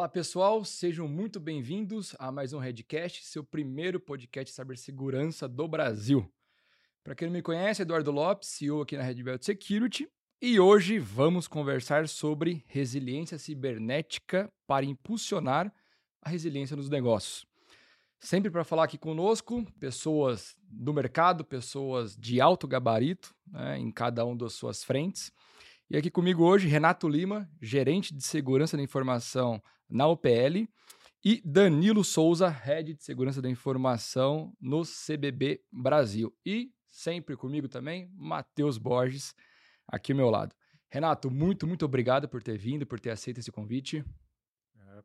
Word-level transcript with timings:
Olá, 0.00 0.08
pessoal, 0.08 0.64
sejam 0.64 1.06
muito 1.06 1.38
bem-vindos 1.38 2.16
a 2.18 2.32
mais 2.32 2.54
um 2.54 2.58
Redcast, 2.58 3.22
seu 3.22 3.44
primeiro 3.44 4.00
podcast 4.00 4.50
de 4.50 4.56
cibersegurança 4.56 5.46
do 5.46 5.68
Brasil. 5.68 6.26
Para 7.04 7.14
quem 7.14 7.28
não 7.28 7.34
me 7.34 7.42
conhece, 7.42 7.82
Eduardo 7.82 8.10
Lopes, 8.10 8.48
CEO 8.48 8.80
aqui 8.80 8.96
na 8.96 9.02
Red 9.02 9.22
Belt 9.22 9.42
Security, 9.42 10.08
e 10.40 10.58
hoje 10.58 10.98
vamos 10.98 11.46
conversar 11.46 12.08
sobre 12.08 12.64
resiliência 12.66 13.36
cibernética 13.36 14.50
para 14.66 14.86
impulsionar 14.86 15.70
a 16.22 16.30
resiliência 16.30 16.74
nos 16.74 16.88
negócios. 16.88 17.44
Sempre 18.18 18.50
para 18.50 18.64
falar 18.64 18.84
aqui 18.84 18.96
conosco, 18.96 19.66
pessoas 19.78 20.56
do 20.62 20.94
mercado, 20.94 21.44
pessoas 21.44 22.16
de 22.16 22.40
alto 22.40 22.66
gabarito, 22.66 23.34
né, 23.46 23.78
em 23.78 23.92
cada 23.92 24.24
uma 24.24 24.34
das 24.34 24.54
suas 24.54 24.82
frentes. 24.82 25.30
E 25.92 25.96
aqui 25.96 26.08
comigo 26.08 26.44
hoje, 26.44 26.68
Renato 26.68 27.08
Lima, 27.08 27.50
gerente 27.60 28.14
de 28.14 28.22
segurança 28.22 28.76
da 28.76 28.82
informação 28.82 29.60
na 29.88 30.06
UPL, 30.06 30.68
e 31.24 31.42
Danilo 31.44 32.04
Souza, 32.04 32.48
head 32.48 32.94
de 32.94 33.02
segurança 33.02 33.42
da 33.42 33.50
informação 33.50 34.56
no 34.60 34.82
CBB 34.82 35.60
Brasil. 35.72 36.32
E 36.46 36.70
sempre 36.86 37.36
comigo 37.36 37.66
também, 37.66 38.08
Matheus 38.14 38.78
Borges, 38.78 39.34
aqui 39.84 40.12
ao 40.12 40.16
meu 40.16 40.30
lado. 40.30 40.54
Renato, 40.88 41.28
muito, 41.28 41.66
muito 41.66 41.84
obrigado 41.84 42.28
por 42.28 42.40
ter 42.40 42.56
vindo, 42.56 42.86
por 42.86 43.00
ter 43.00 43.10
aceito 43.10 43.38
esse 43.38 43.50
convite. 43.50 44.04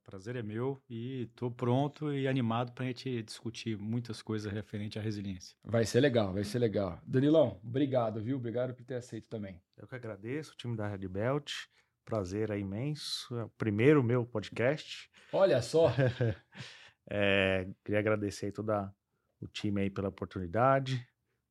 Prazer 0.05 0.35
é 0.35 0.43
meu 0.43 0.79
e 0.87 1.23
estou 1.23 1.49
pronto 1.49 2.13
e 2.13 2.27
animado 2.27 2.71
para 2.73 2.83
a 2.85 2.87
gente 2.87 3.23
discutir 3.23 3.75
muitas 3.75 4.21
coisas 4.21 4.51
referente 4.53 4.99
à 4.99 5.01
resiliência. 5.01 5.57
Vai 5.63 5.83
ser 5.83 5.99
legal, 5.99 6.31
vai 6.31 6.43
ser 6.43 6.59
legal. 6.59 6.99
Danilão, 7.03 7.59
obrigado, 7.63 8.21
viu? 8.21 8.37
Obrigado 8.37 8.75
por 8.75 8.85
ter 8.85 8.95
aceito 8.95 9.27
também. 9.27 9.59
Eu 9.75 9.87
que 9.87 9.95
agradeço, 9.95 10.53
o 10.53 10.55
time 10.55 10.77
da 10.77 10.87
Red 10.87 11.07
Belt. 11.07 11.51
Prazer 12.05 12.51
é 12.51 12.59
imenso. 12.59 13.35
É 13.35 13.45
o 13.45 13.49
primeiro 13.57 14.03
meu 14.03 14.23
podcast. 14.23 15.09
Olha 15.33 15.59
só. 15.59 15.91
é, 17.09 17.67
queria 17.83 17.99
agradecer 17.99 18.51
todo 18.51 18.71
o 19.41 19.47
time 19.47 19.81
aí 19.81 19.89
pela 19.89 20.09
oportunidade. 20.09 21.03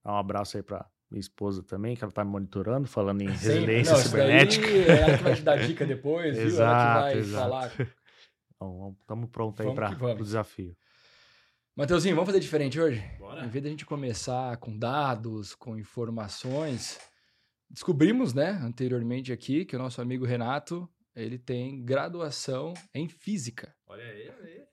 Dar 0.04 0.12
um 0.12 0.16
abraço 0.16 0.56
aí 0.56 0.62
para 0.62 0.86
minha 1.10 1.20
esposa 1.20 1.60
também, 1.60 1.96
que 1.96 2.04
ela 2.04 2.10
está 2.10 2.24
me 2.24 2.30
monitorando, 2.30 2.86
falando 2.86 3.20
em 3.22 3.28
Sim, 3.34 3.48
resiliência 3.48 3.94
não, 3.94 4.00
cibernética. 4.00 4.66
é 4.68 5.00
ela 5.00 5.18
que 5.18 5.24
vai 5.24 5.34
te 5.34 5.42
dar 5.42 5.56
dica 5.56 5.84
depois, 5.84 6.38
exato, 6.38 6.52
viu? 6.52 6.62
Ela 6.62 6.94
que 6.94 7.02
vai 7.02 7.18
exato. 7.18 7.42
falar. 7.42 8.03
Então, 8.64 8.96
estamos 9.00 9.30
prontos 9.30 9.66
aí 9.66 9.74
para 9.74 10.14
o 10.14 10.24
desafio. 10.24 10.76
Mateuzinho, 11.76 12.14
vamos 12.14 12.28
fazer 12.28 12.40
diferente 12.40 12.80
hoje? 12.80 13.02
Bora. 13.18 13.44
Em 13.44 13.48
vez 13.48 13.64
da 13.64 13.70
gente 13.70 13.84
começar 13.84 14.56
com 14.58 14.78
dados, 14.78 15.54
com 15.54 15.76
informações, 15.76 17.00
descobrimos, 17.68 18.32
né, 18.32 18.50
anteriormente 18.62 19.32
aqui, 19.32 19.64
que 19.64 19.74
o 19.74 19.78
nosso 19.78 20.00
amigo 20.00 20.24
Renato, 20.24 20.88
ele 21.16 21.36
tem 21.36 21.84
graduação 21.84 22.74
em 22.94 23.08
física. 23.08 23.74
Olha 23.86 24.04
aí, 24.04 24.30
olha 24.30 24.48
aí. 24.48 24.64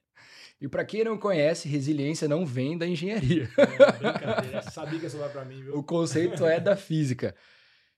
E 0.61 0.67
para 0.67 0.85
quem 0.85 1.03
não 1.03 1.17
conhece, 1.17 1.67
resiliência 1.67 2.27
não 2.27 2.45
vem 2.45 2.77
da 2.77 2.85
engenharia. 2.85 3.49
É, 3.57 3.91
brincadeira, 3.93 4.61
sabia 4.61 4.99
que 4.99 5.07
isso 5.07 5.17
vai 5.17 5.29
para 5.29 5.43
mim, 5.43 5.63
viu? 5.63 5.75
O 5.75 5.83
conceito 5.83 6.45
é 6.45 6.59
da 6.59 6.75
física. 6.75 7.35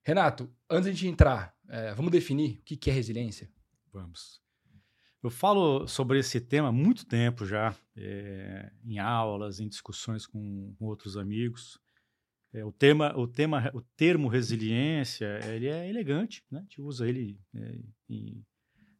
Renato, 0.02 0.50
antes 0.70 0.98
de 0.98 1.10
entrar, 1.10 1.54
é, 1.68 1.94
vamos 1.94 2.12
definir 2.12 2.60
o 2.60 2.64
que 2.64 2.90
é 2.90 2.94
resiliência? 2.94 3.52
Vamos. 3.92 4.43
Eu 5.24 5.30
falo 5.30 5.88
sobre 5.88 6.20
esse 6.20 6.42
tema 6.42 6.68
há 6.68 6.72
muito 6.72 7.06
tempo 7.06 7.46
já, 7.46 7.74
é, 7.96 8.70
em 8.84 9.00
aulas, 9.00 9.62
em 9.62 9.70
discussões 9.70 10.28
com, 10.28 10.76
com 10.78 10.86
outros 10.86 11.16
amigos. 11.16 11.80
É, 12.52 12.66
o, 12.66 12.74
tema, 12.74 13.18
o, 13.18 13.26
tema, 13.26 13.72
o 13.74 13.82
termo 13.96 14.28
resiliência 14.28 15.40
ele 15.46 15.68
é 15.68 15.90
elegante, 15.90 16.44
né? 16.52 16.60
a 16.60 16.62
gente 16.64 16.82
usa 16.82 17.08
ele 17.08 17.40
é, 17.56 17.80
em, 18.10 18.46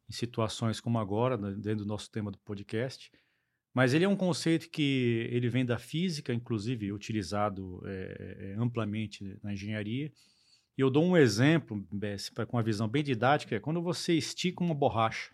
em, 0.08 0.12
situações 0.12 0.80
como 0.80 0.97
agora, 0.97 1.38
dentro 1.38 1.84
do 1.84 1.86
nosso 1.86 2.09
tema 2.09 2.31
do 2.31 2.40
podcast. 2.40 3.12
Mas 3.74 3.94
ele 3.94 4.06
é 4.06 4.08
um 4.08 4.16
conceito 4.16 4.70
que 4.70 5.28
ele 5.30 5.50
vem 5.50 5.66
da 5.66 5.78
física, 5.78 6.34
inclusive 6.34 6.94
utilizado 6.94 7.81
é, 7.86 8.38
é, 8.40 8.56
amplamente 8.58 9.38
na 9.44 9.52
engenharia. 9.52 10.09
E 10.78 10.81
eu 10.81 10.90
dou 10.90 11.03
um 11.03 11.18
exemplo, 11.18 11.86
com 12.47 12.56
uma 12.56 12.64
visão 12.64 12.88
bem 12.88 13.03
didática, 13.03 13.58
é 13.58 13.59
quando 13.59 13.81
você 13.81 14.14
estica 14.14 14.64
uma 14.64 14.74
borracha 14.74 15.34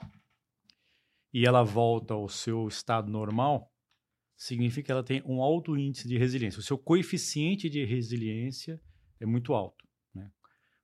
e 1.33 1.45
ela 1.45 1.63
volta 1.63 2.13
ao 2.13 2.27
seu 2.27 2.67
estado 2.67 3.09
normal, 3.11 3.71
significa 4.35 4.85
que 4.85 4.91
ela 4.91 5.03
tem 5.03 5.21
um 5.25 5.41
alto 5.41 5.77
índice 5.77 6.07
de 6.07 6.17
resiliência. 6.17 6.59
O 6.59 6.63
seu 6.63 6.77
coeficiente 6.77 7.69
de 7.69 7.83
resiliência 7.83 8.81
é 9.19 9.25
muito 9.25 9.53
alto. 9.53 9.85
Né? 10.13 10.31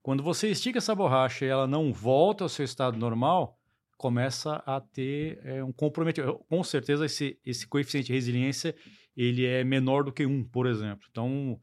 Quando 0.02 0.22
você 0.22 0.50
estica 0.50 0.78
essa 0.78 0.94
borracha 0.94 1.46
e 1.46 1.48
ela 1.48 1.66
não 1.66 1.94
volta 1.94 2.44
ao 2.44 2.50
seu 2.50 2.66
estado 2.66 2.98
normal, 2.98 3.58
começa 3.98 4.56
a 4.66 4.82
ter 4.82 5.40
é, 5.44 5.64
um 5.64 5.72
comprometimento. 5.72 6.44
Com 6.50 6.64
certeza, 6.64 7.06
esse, 7.06 7.40
esse 7.46 7.66
coeficiente 7.66 8.08
de 8.08 8.14
resiliência 8.14 8.76
ele 9.16 9.46
é 9.46 9.64
menor 9.64 10.04
do 10.04 10.12
que 10.12 10.26
um, 10.26 10.44
por 10.44 10.68
exemplo. 10.68 11.08
Então, 11.10 11.60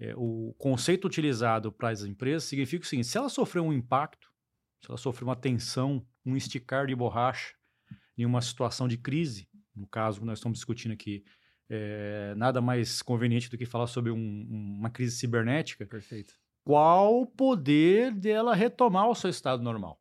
é, 0.00 0.14
o 0.16 0.54
conceito 0.58 1.06
utilizado 1.06 1.70
para 1.70 1.90
as 1.90 2.02
empresas 2.02 2.44
significa 2.44 2.84
o 2.84 2.88
seguinte: 2.88 3.08
se 3.08 3.18
ela 3.18 3.28
sofrer 3.28 3.60
um 3.60 3.72
impacto, 3.72 4.28
se 4.80 4.90
ela 4.90 4.98
sofrer 4.98 5.24
uma 5.24 5.36
tensão, 5.36 6.04
um 6.24 6.36
esticar 6.36 6.86
de 6.86 6.94
borracha, 6.94 7.54
em 8.16 8.24
uma 8.24 8.40
situação 8.40 8.86
de 8.86 8.96
crise, 8.96 9.48
no 9.74 9.86
caso 9.86 10.20
que 10.20 10.26
nós 10.26 10.38
estamos 10.38 10.58
discutindo 10.58 10.92
aqui, 10.92 11.24
é, 11.68 12.34
nada 12.36 12.60
mais 12.60 13.02
conveniente 13.02 13.50
do 13.50 13.58
que 13.58 13.66
falar 13.66 13.86
sobre 13.86 14.10
um, 14.10 14.46
uma 14.78 14.90
crise 14.90 15.16
cibernética. 15.16 15.86
Perfeito. 15.86 16.34
Qual 16.62 17.20
o 17.20 17.26
poder 17.26 18.12
dela 18.12 18.54
retomar 18.54 19.08
o 19.08 19.14
seu 19.14 19.30
estado 19.30 19.62
normal? 19.62 20.00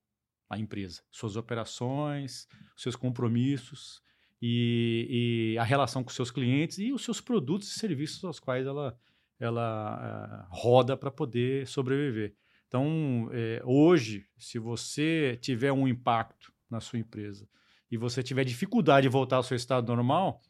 A 0.49 0.57
empresa, 0.57 1.01
suas 1.11 1.35
operações, 1.35 2.47
seus 2.75 2.95
compromissos 2.95 4.01
e, 4.41 5.53
e 5.53 5.57
a 5.57 5.63
relação 5.63 6.03
com 6.03 6.09
seus 6.09 6.29
clientes 6.29 6.77
e 6.77 6.93
os 6.93 7.03
seus 7.03 7.19
produtos 7.19 7.69
e 7.69 7.79
serviços 7.79 8.23
aos 8.23 8.39
quais 8.39 8.67
ela, 8.67 8.97
ela 9.39 10.47
uh, 10.51 10.55
roda 10.55 10.95
para 10.95 11.09
poder 11.09 11.65
sobreviver. 11.67 12.35
Então, 12.67 13.29
é, 13.31 13.61
hoje, 13.65 14.25
se 14.37 14.57
você 14.57 15.37
tiver 15.41 15.71
um 15.71 15.87
impacto 15.87 16.51
na 16.69 16.79
sua 16.79 16.99
empresa, 16.99 17.47
e 17.93 17.97
você 17.97 18.23
tiver 18.23 18.43
dificuldade 18.43 19.03
de 19.03 19.09
voltar 19.09 19.35
ao 19.35 19.43
seu 19.43 19.55
estado 19.55 19.95
normal, 19.95 20.41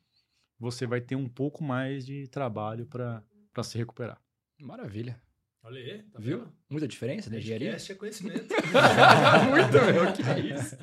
você 0.57 0.87
vai 0.87 1.01
ter 1.01 1.17
um 1.17 1.27
pouco 1.27 1.61
mais 1.61 2.05
de 2.05 2.25
trabalho 2.29 2.85
para 2.85 3.21
se 3.63 3.77
recuperar. 3.77 4.17
Maravilha. 4.61 5.21
Olha 5.61 5.77
aí, 5.77 6.03
tá 6.03 6.19
viu? 6.19 6.39
Vendo? 6.39 6.53
Muita 6.69 6.87
diferença 6.87 7.29
da 7.29 7.37
engenharia? 7.37 7.75
é 7.75 7.95
conhecimento. 7.95 8.47
Muito, 9.49 9.73
meu, 9.73 10.13
que 10.13 10.21
é 10.21 10.39
isso. 10.55 10.77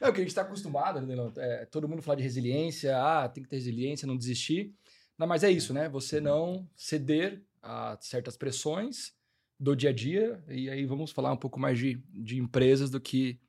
É 0.00 0.08
o 0.08 0.12
que 0.12 0.20
a 0.20 0.22
gente 0.22 0.28
está 0.28 0.42
acostumado, 0.42 1.00
né, 1.00 1.16
é, 1.36 1.66
todo 1.66 1.88
mundo 1.88 2.00
fala 2.00 2.18
de 2.18 2.22
resiliência, 2.22 2.96
ah, 2.96 3.28
tem 3.28 3.42
que 3.42 3.48
ter 3.48 3.56
resiliência, 3.56 4.06
não 4.06 4.16
desistir. 4.16 4.72
Não, 5.18 5.26
mas 5.26 5.42
é 5.42 5.50
isso, 5.50 5.74
né? 5.74 5.88
Você 5.88 6.20
não 6.20 6.64
ceder 6.76 7.42
a 7.60 7.98
certas 8.00 8.36
pressões 8.36 9.12
do 9.58 9.74
dia 9.74 9.90
a 9.90 9.92
dia, 9.92 10.40
e 10.46 10.70
aí 10.70 10.86
vamos 10.86 11.10
falar 11.10 11.32
um 11.32 11.36
pouco 11.36 11.58
mais 11.58 11.76
de, 11.76 12.00
de 12.14 12.38
empresas 12.38 12.88
do 12.88 13.00
que 13.00 13.40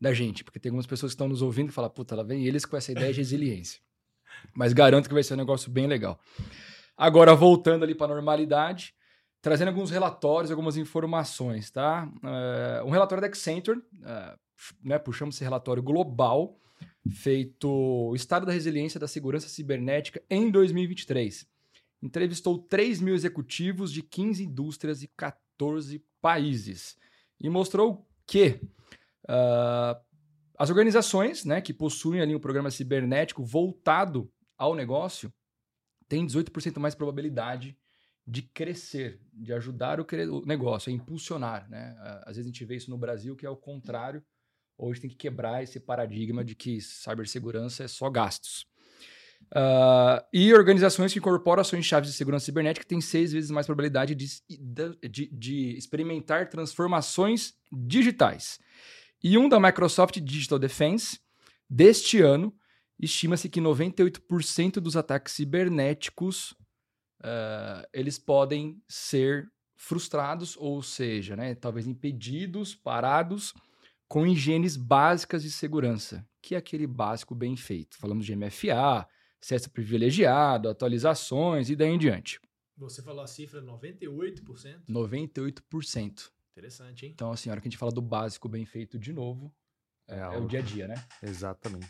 da 0.00 0.12
gente, 0.14 0.44
porque 0.44 0.60
tem 0.60 0.70
algumas 0.70 0.86
pessoas 0.86 1.10
que 1.10 1.14
estão 1.14 1.28
nos 1.28 1.42
ouvindo 1.42 1.70
e 1.70 1.72
falam, 1.72 1.90
puta, 1.90 2.14
lá 2.14 2.22
vem 2.22 2.44
eles 2.44 2.64
com 2.64 2.76
essa 2.76 2.92
ideia 2.92 3.12
de 3.12 3.18
resiliência. 3.18 3.80
Mas 4.54 4.72
garanto 4.72 5.08
que 5.08 5.14
vai 5.14 5.22
ser 5.22 5.34
um 5.34 5.38
negócio 5.38 5.70
bem 5.70 5.86
legal. 5.86 6.20
Agora, 6.96 7.34
voltando 7.34 7.84
ali 7.84 7.94
para 7.94 8.12
a 8.12 8.14
normalidade, 8.14 8.94
trazendo 9.40 9.68
alguns 9.68 9.90
relatórios, 9.90 10.50
algumas 10.50 10.76
informações, 10.76 11.70
tá? 11.70 12.10
Uh, 12.22 12.86
um 12.86 12.90
relatório 12.90 13.22
da 13.22 13.28
Accenture, 13.28 13.78
uh, 13.78 14.38
né, 14.82 14.98
puxamos 14.98 15.36
esse 15.36 15.44
relatório 15.44 15.82
global, 15.82 16.58
feito 17.10 17.68
o 17.68 18.14
estado 18.14 18.46
da 18.46 18.52
resiliência 18.52 18.98
da 19.00 19.08
segurança 19.08 19.48
cibernética 19.48 20.22
em 20.28 20.50
2023. 20.50 21.46
Entrevistou 22.02 22.58
3 22.58 23.00
mil 23.00 23.14
executivos 23.14 23.92
de 23.92 24.02
15 24.02 24.44
indústrias 24.44 25.02
e 25.02 25.08
14 25.08 26.04
países. 26.20 26.96
E 27.40 27.48
mostrou 27.48 28.06
que 28.26 28.60
Uh, 29.28 30.00
as 30.58 30.70
organizações 30.70 31.44
né, 31.44 31.60
que 31.60 31.72
possuem 31.72 32.20
ali 32.20 32.34
um 32.34 32.40
programa 32.40 32.70
cibernético 32.70 33.44
voltado 33.44 34.30
ao 34.56 34.74
negócio 34.74 35.32
têm 36.08 36.26
18% 36.26 36.78
mais 36.78 36.94
probabilidade 36.94 37.76
de 38.26 38.42
crescer, 38.42 39.20
de 39.32 39.52
ajudar 39.52 40.00
o, 40.00 40.06
o, 40.32 40.44
negócio, 40.44 40.90
a 40.90 40.92
impulsionar. 40.92 41.68
Né? 41.70 41.96
Às 42.26 42.36
vezes 42.36 42.50
a 42.50 42.52
gente 42.52 42.64
vê 42.64 42.76
isso 42.76 42.90
no 42.90 42.98
Brasil, 42.98 43.36
que 43.36 43.46
é 43.46 43.50
o 43.50 43.56
contrário. 43.56 44.22
Hoje 44.76 45.00
tem 45.00 45.10
que 45.10 45.16
quebrar 45.16 45.62
esse 45.62 45.80
paradigma 45.80 46.44
de 46.44 46.54
que 46.54 46.80
cibersegurança 46.80 47.84
é 47.84 47.88
só 47.88 48.10
gastos. 48.10 48.66
Uh, 49.46 50.20
e 50.32 50.52
organizações 50.52 51.12
que 51.12 51.18
incorporam 51.18 51.62
ações 51.62 51.86
chaves 51.86 52.10
de 52.10 52.16
segurança 52.16 52.44
cibernética 52.44 52.86
têm 52.86 53.00
seis 53.00 53.32
vezes 53.32 53.50
mais 53.50 53.66
probabilidade 53.66 54.14
de, 54.14 54.26
de, 55.08 55.28
de 55.32 55.76
experimentar 55.78 56.50
transformações 56.50 57.54
digitais. 57.72 58.58
E 59.22 59.36
um 59.36 59.48
da 59.48 59.58
Microsoft 59.58 60.18
Digital 60.20 60.58
Defense, 60.58 61.18
deste 61.68 62.20
ano, 62.20 62.54
estima-se 62.98 63.48
que 63.48 63.60
98% 63.60 64.74
dos 64.74 64.96
ataques 64.96 65.34
cibernéticos 65.34 66.52
uh, 67.20 67.86
eles 67.92 68.18
podem 68.18 68.80
ser 68.88 69.50
frustrados, 69.76 70.56
ou 70.56 70.82
seja, 70.82 71.36
né, 71.36 71.54
talvez 71.54 71.86
impedidos, 71.86 72.74
parados, 72.74 73.54
com 74.08 74.26
higienes 74.26 74.76
básicas 74.76 75.42
de 75.42 75.50
segurança, 75.50 76.26
que 76.40 76.54
é 76.54 76.58
aquele 76.58 76.86
básico 76.86 77.34
bem 77.34 77.56
feito? 77.56 77.96
Falamos 77.98 78.24
de 78.24 78.34
MFA, 78.34 79.06
acesso 79.40 79.70
privilegiado, 79.70 80.68
atualizações 80.68 81.70
e 81.70 81.76
daí 81.76 81.90
em 81.90 81.98
diante. 81.98 82.40
Você 82.76 83.02
falou 83.02 83.22
a 83.22 83.26
cifra 83.26 83.60
98%? 83.60 84.84
98%. 84.88 86.30
Interessante, 86.58 87.06
hein? 87.06 87.12
Então, 87.14 87.30
assim, 87.30 87.48
a 87.48 87.52
hora 87.52 87.60
que 87.60 87.68
a 87.68 87.70
gente 87.70 87.78
fala 87.78 87.92
do 87.92 88.02
básico 88.02 88.48
bem 88.48 88.64
feito 88.64 88.98
de 88.98 89.12
novo, 89.12 89.54
é, 90.08 90.18
é 90.18 90.38
o 90.38 90.48
dia 90.48 90.58
a 90.58 90.62
dia, 90.62 90.88
né? 90.88 90.96
Exatamente. 91.22 91.88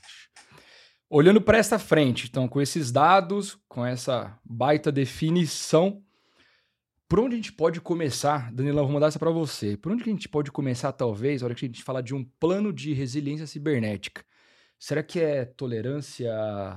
Olhando 1.08 1.40
para 1.40 1.56
essa 1.56 1.78
frente, 1.78 2.26
então, 2.28 2.46
com 2.46 2.60
esses 2.60 2.92
dados, 2.92 3.58
com 3.66 3.84
essa 3.84 4.38
baita 4.44 4.92
definição, 4.92 6.04
por 7.08 7.18
onde 7.18 7.32
a 7.32 7.36
gente 7.36 7.54
pode 7.54 7.80
começar? 7.80 8.52
Danilão, 8.52 8.84
vou 8.84 8.92
mandar 8.92 9.06
essa 9.06 9.18
para 9.18 9.30
você. 9.30 9.74
Por 9.74 9.90
onde 9.90 10.04
que 10.04 10.10
a 10.10 10.12
gente 10.12 10.28
pode 10.28 10.52
começar, 10.52 10.92
talvez, 10.92 11.40
na 11.40 11.46
hora 11.46 11.54
que 11.54 11.64
a 11.64 11.68
gente 11.68 11.82
falar 11.82 12.02
de 12.02 12.14
um 12.14 12.22
plano 12.22 12.70
de 12.70 12.92
resiliência 12.92 13.46
cibernética? 13.46 14.22
Será 14.78 15.02
que 15.02 15.18
é 15.18 15.46
tolerância 15.46 16.30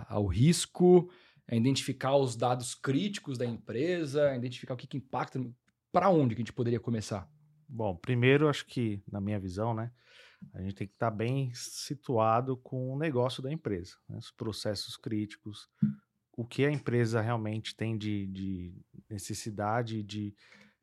ao 0.08 0.26
risco? 0.28 1.12
É 1.46 1.58
identificar 1.58 2.16
os 2.16 2.38
dados 2.38 2.74
críticos 2.74 3.38
da 3.38 3.46
empresa? 3.46 4.34
Identificar 4.34 4.76
o 4.76 4.78
que, 4.78 4.88
que 4.88 4.96
impacta? 4.96 5.42
Para 5.92 6.10
onde 6.10 6.36
que 6.36 6.42
a 6.42 6.44
gente 6.44 6.54
poderia 6.54 6.80
começar? 6.80 7.30
Bom, 7.74 7.96
primeiro, 7.96 8.50
acho 8.50 8.66
que, 8.66 9.02
na 9.10 9.22
minha 9.22 9.40
visão, 9.40 9.74
né? 9.74 9.94
A 10.54 10.62
gente 10.62 10.76
tem 10.76 10.88
que 10.88 10.94
estar 10.94 11.10
tá 11.10 11.16
bem 11.16 11.54
situado 11.54 12.58
com 12.58 12.92
o 12.92 12.98
negócio 12.98 13.42
da 13.42 13.50
empresa, 13.50 13.96
né? 14.10 14.18
os 14.18 14.30
processos 14.30 14.98
críticos, 14.98 15.70
o 16.36 16.44
que 16.44 16.66
a 16.66 16.72
empresa 16.72 17.22
realmente 17.22 17.74
tem 17.74 17.98
de, 17.98 18.28
de 18.28 18.76
necessidade, 19.10 20.04
de 20.04 20.36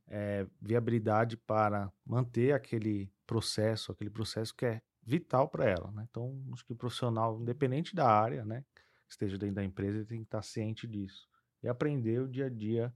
é, 0.07 0.47
viabilidade 0.63 1.37
para 1.37 1.93
manter 2.07 2.55
aquele 2.55 3.13
processo, 3.27 3.93
aquele 3.93 4.11
processo 4.11 4.55
que 4.55 4.65
é 4.65 4.81
vital 5.03 5.47
para 5.47 5.69
ela. 5.69 5.91
Né? 5.93 6.07
Então, 6.09 6.43
acho 6.55 6.65
que 6.65 6.73
o 6.73 6.77
profissional, 6.77 7.39
independente 7.39 7.95
da 7.95 8.09
área, 8.09 8.47
né, 8.47 8.65
que 8.75 8.83
esteja 9.11 9.37
dentro 9.37 9.57
da 9.57 9.65
empresa, 9.65 10.07
tem 10.07 10.21
que 10.21 10.27
estar 10.27 10.43
ciente 10.43 10.87
disso 10.87 11.29
e 11.63 11.69
aprender 11.69 12.21
o 12.21 12.29
dia 12.29 12.47
a 12.47 12.51
dia 12.51 12.95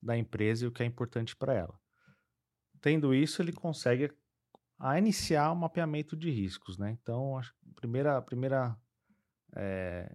da 0.00 0.16
empresa 0.16 0.64
e 0.64 0.68
o 0.68 0.72
que 0.72 0.84
é 0.84 0.86
importante 0.86 1.34
para 1.34 1.54
ela. 1.54 1.83
Tendo 2.84 3.14
isso, 3.14 3.40
ele 3.40 3.50
consegue 3.50 4.12
a 4.78 4.98
iniciar 4.98 5.50
o 5.50 5.56
mapeamento 5.56 6.14
de 6.14 6.30
riscos, 6.30 6.76
né? 6.76 6.90
Então, 6.90 7.38
a 7.38 7.42
primeira, 7.74 8.18
a 8.18 8.20
primeira 8.20 8.76
é, 9.56 10.14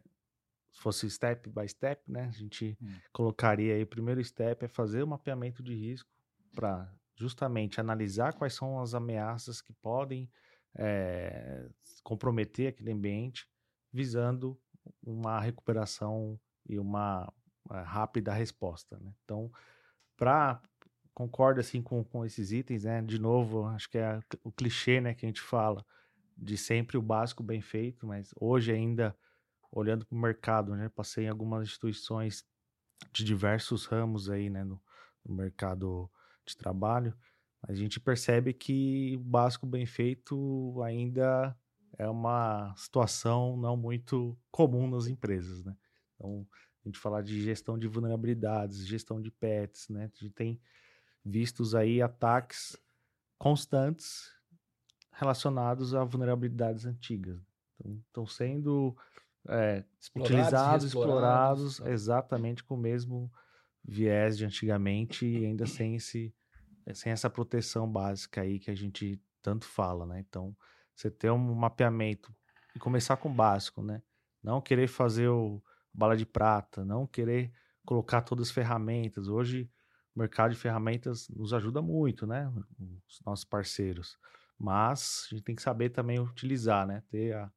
se 0.72 0.80
fosse 0.80 1.10
step 1.10 1.50
by 1.50 1.68
step, 1.68 2.00
né? 2.08 2.26
A 2.26 2.32
gente 2.32 2.78
hum. 2.80 2.94
colocaria 3.12 3.74
aí 3.74 3.82
o 3.82 3.88
primeiro 3.88 4.24
step 4.24 4.64
é 4.64 4.68
fazer 4.68 5.02
o 5.02 5.08
mapeamento 5.08 5.64
de 5.64 5.74
risco 5.74 6.08
para 6.54 6.94
justamente 7.16 7.82
analisar 7.82 8.34
quais 8.34 8.54
são 8.54 8.80
as 8.80 8.94
ameaças 8.94 9.62
que 9.62 9.74
podem 9.74 10.30
é, 10.76 11.68
comprometer 12.04 12.68
aquele 12.68 12.92
ambiente, 12.92 13.50
visando 13.92 14.56
uma 15.02 15.40
recuperação 15.40 16.40
e 16.68 16.78
uma, 16.78 17.34
uma 17.66 17.82
rápida 17.82 18.32
resposta. 18.32 19.00
Né? 19.00 19.12
Então, 19.26 19.52
para 20.16 20.62
concordo 21.20 21.60
assim 21.60 21.82
com, 21.82 22.02
com 22.02 22.24
esses 22.24 22.54
itens, 22.54 22.86
né? 22.86 23.02
De 23.02 23.20
novo, 23.20 23.66
acho 23.66 23.90
que 23.90 23.98
é 23.98 24.22
o 24.42 24.50
clichê, 24.50 25.02
né, 25.02 25.14
que 25.14 25.26
a 25.26 25.28
gente 25.28 25.42
fala 25.42 25.86
de 26.38 26.58
sempre 26.58 26.98
o 26.98 27.02
básico 27.02 27.44
bem 27.44 27.60
feito, 27.60 28.08
mas 28.08 28.34
hoje 28.40 28.72
ainda 28.72 29.14
olhando 29.70 30.06
para 30.06 30.16
o 30.16 30.22
mercado, 30.22 30.76
né? 30.78 30.88
Passei 30.88 31.26
em 31.26 31.28
algumas 31.28 31.68
instituições 31.68 32.46
de 33.12 33.26
diversos 33.26 33.86
ramos 33.86 34.30
aí, 34.30 34.50
né, 34.50 34.64
no, 34.64 34.82
no 35.26 35.36
mercado 35.36 36.10
de 36.46 36.56
trabalho, 36.56 37.14
a 37.64 37.74
gente 37.74 38.00
percebe 38.00 38.54
que 38.54 39.18
o 39.18 39.20
básico 39.20 39.68
bem 39.68 39.86
feito 39.86 40.82
ainda 40.84 41.54
é 41.98 42.08
uma 42.08 42.74
situação 42.78 43.58
não 43.58 43.76
muito 43.76 44.38
comum 44.50 44.90
nas 44.90 45.08
empresas, 45.08 45.66
né? 45.66 45.76
Então, 46.16 46.48
a 46.86 46.88
gente 46.88 46.98
falar 46.98 47.22
de 47.22 47.42
gestão 47.42 47.78
de 47.78 47.90
vulnerabilidades, 47.90 48.88
gestão 48.88 49.22
de 49.22 49.30
pets, 49.30 49.90
né? 49.90 50.06
A 50.06 50.24
gente 50.24 50.34
tem 50.34 50.62
vistos 51.30 51.76
aí 51.76 52.02
ataques 52.02 52.76
constantes 53.38 54.32
relacionados 55.12 55.94
a 55.94 56.04
vulnerabilidades 56.04 56.86
antigas. 56.86 57.40
Então, 57.80 58.02
estão 58.08 58.26
sendo 58.26 58.96
é, 59.48 59.84
explorados, 60.00 60.32
utilizados, 60.32 60.86
explorados, 60.86 61.80
exatamente 61.82 62.64
com 62.64 62.76
o 62.76 62.80
mesmo 62.80 63.32
viés 63.84 64.38
de 64.38 64.46
antigamente 64.46 65.26
e 65.26 65.46
ainda 65.46 65.66
sem, 65.66 65.96
esse, 65.96 66.34
sem 66.94 67.12
essa 67.12 67.30
proteção 67.30 67.90
básica 67.90 68.42
aí 68.42 68.60
que 68.60 68.72
a 68.72 68.76
gente 68.76 69.22
tanto 69.42 69.66
fala, 69.66 70.06
né? 70.06 70.20
Então, 70.28 70.56
você 70.96 71.10
ter 71.10 71.32
um 71.32 71.56
mapeamento 71.56 72.34
e 72.76 72.80
começar 72.80 73.18
com 73.18 73.30
o 73.30 73.34
básico, 73.34 73.82
né? 73.82 74.02
Não 74.44 74.62
querer 74.62 74.88
fazer 74.88 75.28
o 75.30 75.62
bala 75.94 76.16
de 76.16 76.26
prata, 76.26 76.84
não 76.84 77.08
querer 77.08 77.52
colocar 77.86 78.22
todas 78.22 78.48
as 78.48 78.54
ferramentas. 78.54 79.28
Hoje, 79.28 79.70
o 80.16 80.20
mercado 80.20 80.52
de 80.52 80.58
ferramentas 80.58 81.30
nos 81.30 81.54
ajuda 81.54 81.82
muito, 81.82 82.26
né? 82.26 82.52
Os 83.08 83.22
nossos 83.26 83.46
parceiros. 83.46 84.18
Mas 84.58 85.28
a 85.28 85.36
gente 85.36 85.44
tem 85.44 85.56
que 85.56 85.62
saber 85.62 85.90
também 85.90 86.20
utilizar, 86.20 86.86
né? 86.86 87.04
Ter 87.10 87.34
a, 87.36 87.52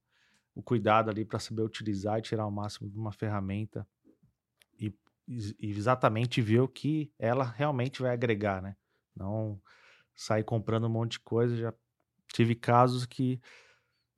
o 0.54 0.62
cuidado 0.62 1.10
ali 1.10 1.24
para 1.24 1.38
saber 1.38 1.62
utilizar 1.62 2.18
e 2.18 2.22
tirar 2.22 2.46
o 2.46 2.50
máximo 2.50 2.88
de 2.88 2.96
uma 2.96 3.12
ferramenta 3.12 3.86
e, 4.78 4.94
e, 5.26 5.70
exatamente 5.70 6.40
ver 6.40 6.60
o 6.60 6.68
que 6.68 7.12
ela 7.18 7.44
realmente 7.44 8.02
vai 8.02 8.12
agregar, 8.12 8.62
né? 8.62 8.76
Não 9.14 9.60
sair 10.14 10.44
comprando 10.44 10.86
um 10.86 10.90
monte 10.90 11.12
de 11.12 11.20
coisa. 11.20 11.56
Já 11.56 11.74
tive 12.32 12.54
casos 12.54 13.04
que 13.06 13.40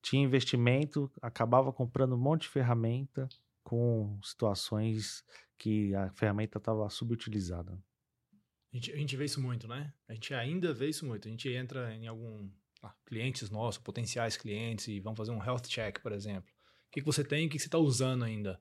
tinha 0.01 0.23
investimento, 0.23 1.11
acabava 1.21 1.73
comprando 1.73 2.13
um 2.13 2.19
monte 2.19 2.43
de 2.43 2.49
ferramenta 2.49 3.27
com 3.63 4.19
situações 4.21 5.23
que 5.57 5.95
a 5.95 6.11
ferramenta 6.11 6.59
estava 6.59 6.87
subutilizada. 6.89 7.81
A 8.75 8.77
gente, 8.77 8.91
a 8.91 8.97
gente 8.97 9.15
vê 9.15 9.23
isso 9.23 9.41
muito, 9.41 9.69
né? 9.69 9.93
A 10.05 10.13
gente 10.13 10.33
ainda 10.33 10.73
vê 10.73 10.89
isso 10.89 11.05
muito. 11.05 11.29
A 11.29 11.31
gente 11.31 11.47
entra 11.47 11.95
em 11.95 12.07
algum 12.07 12.49
clientes 13.05 13.49
nossos, 13.49 13.81
potenciais 13.81 14.35
clientes, 14.35 14.89
e 14.89 14.99
vão 14.99 15.15
fazer 15.15 15.31
um 15.31 15.41
health 15.41 15.61
check, 15.61 16.01
por 16.01 16.11
exemplo. 16.11 16.51
O 16.89 16.91
que, 16.91 16.99
que 16.99 17.05
você 17.05 17.23
tem, 17.23 17.47
o 17.47 17.49
que, 17.49 17.55
que 17.55 17.61
você 17.61 17.69
está 17.69 17.77
usando 17.77 18.25
ainda? 18.25 18.59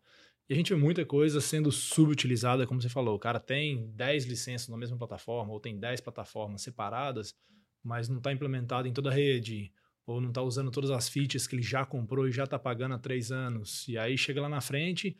E 0.49 0.53
a 0.55 0.57
gente 0.57 0.73
vê 0.73 0.79
muita 0.81 1.05
coisa 1.05 1.41
sendo 1.41 1.73
subutilizada, 1.73 2.65
como 2.65 2.81
você 2.81 2.89
falou. 2.89 3.17
O 3.17 3.19
cara 3.19 3.41
tem 3.41 3.91
10 3.91 4.27
licenças 4.27 4.69
na 4.69 4.77
mesma 4.77 4.97
plataforma, 4.97 5.53
ou 5.53 5.59
tem 5.59 5.81
10 5.81 6.01
plataformas 6.01 6.63
separadas, 6.63 7.35
mas 7.83 8.09
não 8.09 8.19
está 8.19 8.33
implementado 8.33 8.87
em 8.87 8.93
toda 8.93 9.11
a 9.11 9.13
rede, 9.13 9.73
ou 10.07 10.21
não 10.21 10.29
está 10.29 10.43
usando 10.43 10.71
todas 10.71 10.93
as 10.93 11.09
features 11.09 11.49
que 11.49 11.57
ele 11.57 11.63
já 11.63 11.85
comprou 11.85 12.29
e 12.29 12.31
já 12.31 12.45
está 12.45 12.57
pagando 12.57 12.95
há 12.95 12.99
três 13.01 13.33
anos. 13.33 13.89
E 13.89 13.99
aí 13.99 14.17
chega 14.17 14.41
lá 14.41 14.49
na 14.49 14.61
frente, 14.61 15.17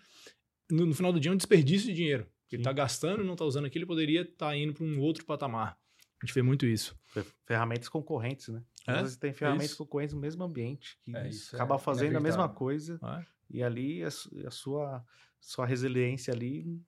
no, 0.71 0.87
no 0.87 0.95
final 0.95 1.13
do 1.13 1.19
dia 1.19 1.33
é 1.33 1.35
um 1.35 1.37
desperdício 1.37 1.89
de 1.89 1.95
dinheiro. 1.95 2.29
Ele 2.51 2.61
está 2.61 2.73
gastando 2.73 3.23
e 3.23 3.27
não 3.27 3.33
está 3.35 3.45
usando 3.45 3.65
aquilo, 3.67 3.83
ele 3.83 3.89
poderia 3.89 4.23
estar 4.23 4.49
tá 4.49 4.57
indo 4.57 4.73
para 4.75 4.85
um 4.85 5.01
outro 5.01 5.25
patamar. 5.25 5.79
A 6.23 6.27
gente 6.27 6.35
vê 6.35 6.43
muito 6.43 6.65
isso. 6.67 6.99
Ferramentas 7.45 7.89
concorrentes, 7.89 8.49
né? 8.49 8.63
É? 8.87 8.93
Às 8.93 9.01
vezes 9.03 9.17
tem 9.17 9.33
ferramentas 9.33 9.73
é 9.73 9.77
concorrentes 9.77 10.15
no 10.15 10.21
mesmo 10.21 10.45
ambiente, 10.45 10.99
que 11.03 11.15
é, 11.15 11.31
acaba 11.53 11.75
é 11.75 11.79
fazendo 11.79 12.17
a 12.17 12.21
mesma 12.21 12.49
coisa. 12.49 12.99
É? 13.03 13.27
E 13.51 13.63
ali 13.63 14.03
a, 14.03 14.09
a, 14.09 14.51
sua, 14.51 15.05
sua 15.41 15.67
resiliência 15.67 16.33
ali 16.33 16.81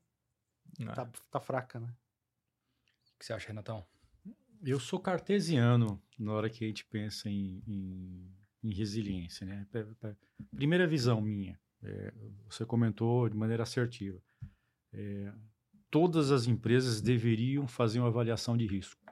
é. 0.81 0.87
tá, 0.87 1.11
tá 1.31 1.41
fraca, 1.41 1.81
né? 1.81 1.93
O 3.15 3.19
que 3.19 3.25
você 3.25 3.33
acha, 3.33 3.49
Renatão? 3.49 3.87
Eu 4.65 4.81
sou 4.81 4.99
cartesiano 5.01 6.03
na 6.19 6.33
hora 6.33 6.51
que 6.51 6.65
a 6.65 6.69
gente 6.69 6.85
pensa 6.87 7.29
em, 7.29 7.63
em, 7.67 8.35
em 8.63 8.75
resiliência, 8.75 9.47
né? 9.47 9.67
Primeira 10.55 10.87
visão 10.87 11.21
minha, 11.21 11.59
é, 11.83 12.13
você 12.49 12.65
comentou 12.65 13.29
de 13.29 13.37
maneira 13.37 13.63
assertiva. 13.63 14.21
É, 14.97 15.33
todas 15.91 16.33
as 16.33 16.47
empresas 16.47 17.01
deveriam 17.01 17.69
fazer 17.69 18.01
uma 18.01 18.09
avaliação 18.09 18.57
de 18.57 18.67
risco 18.67 19.07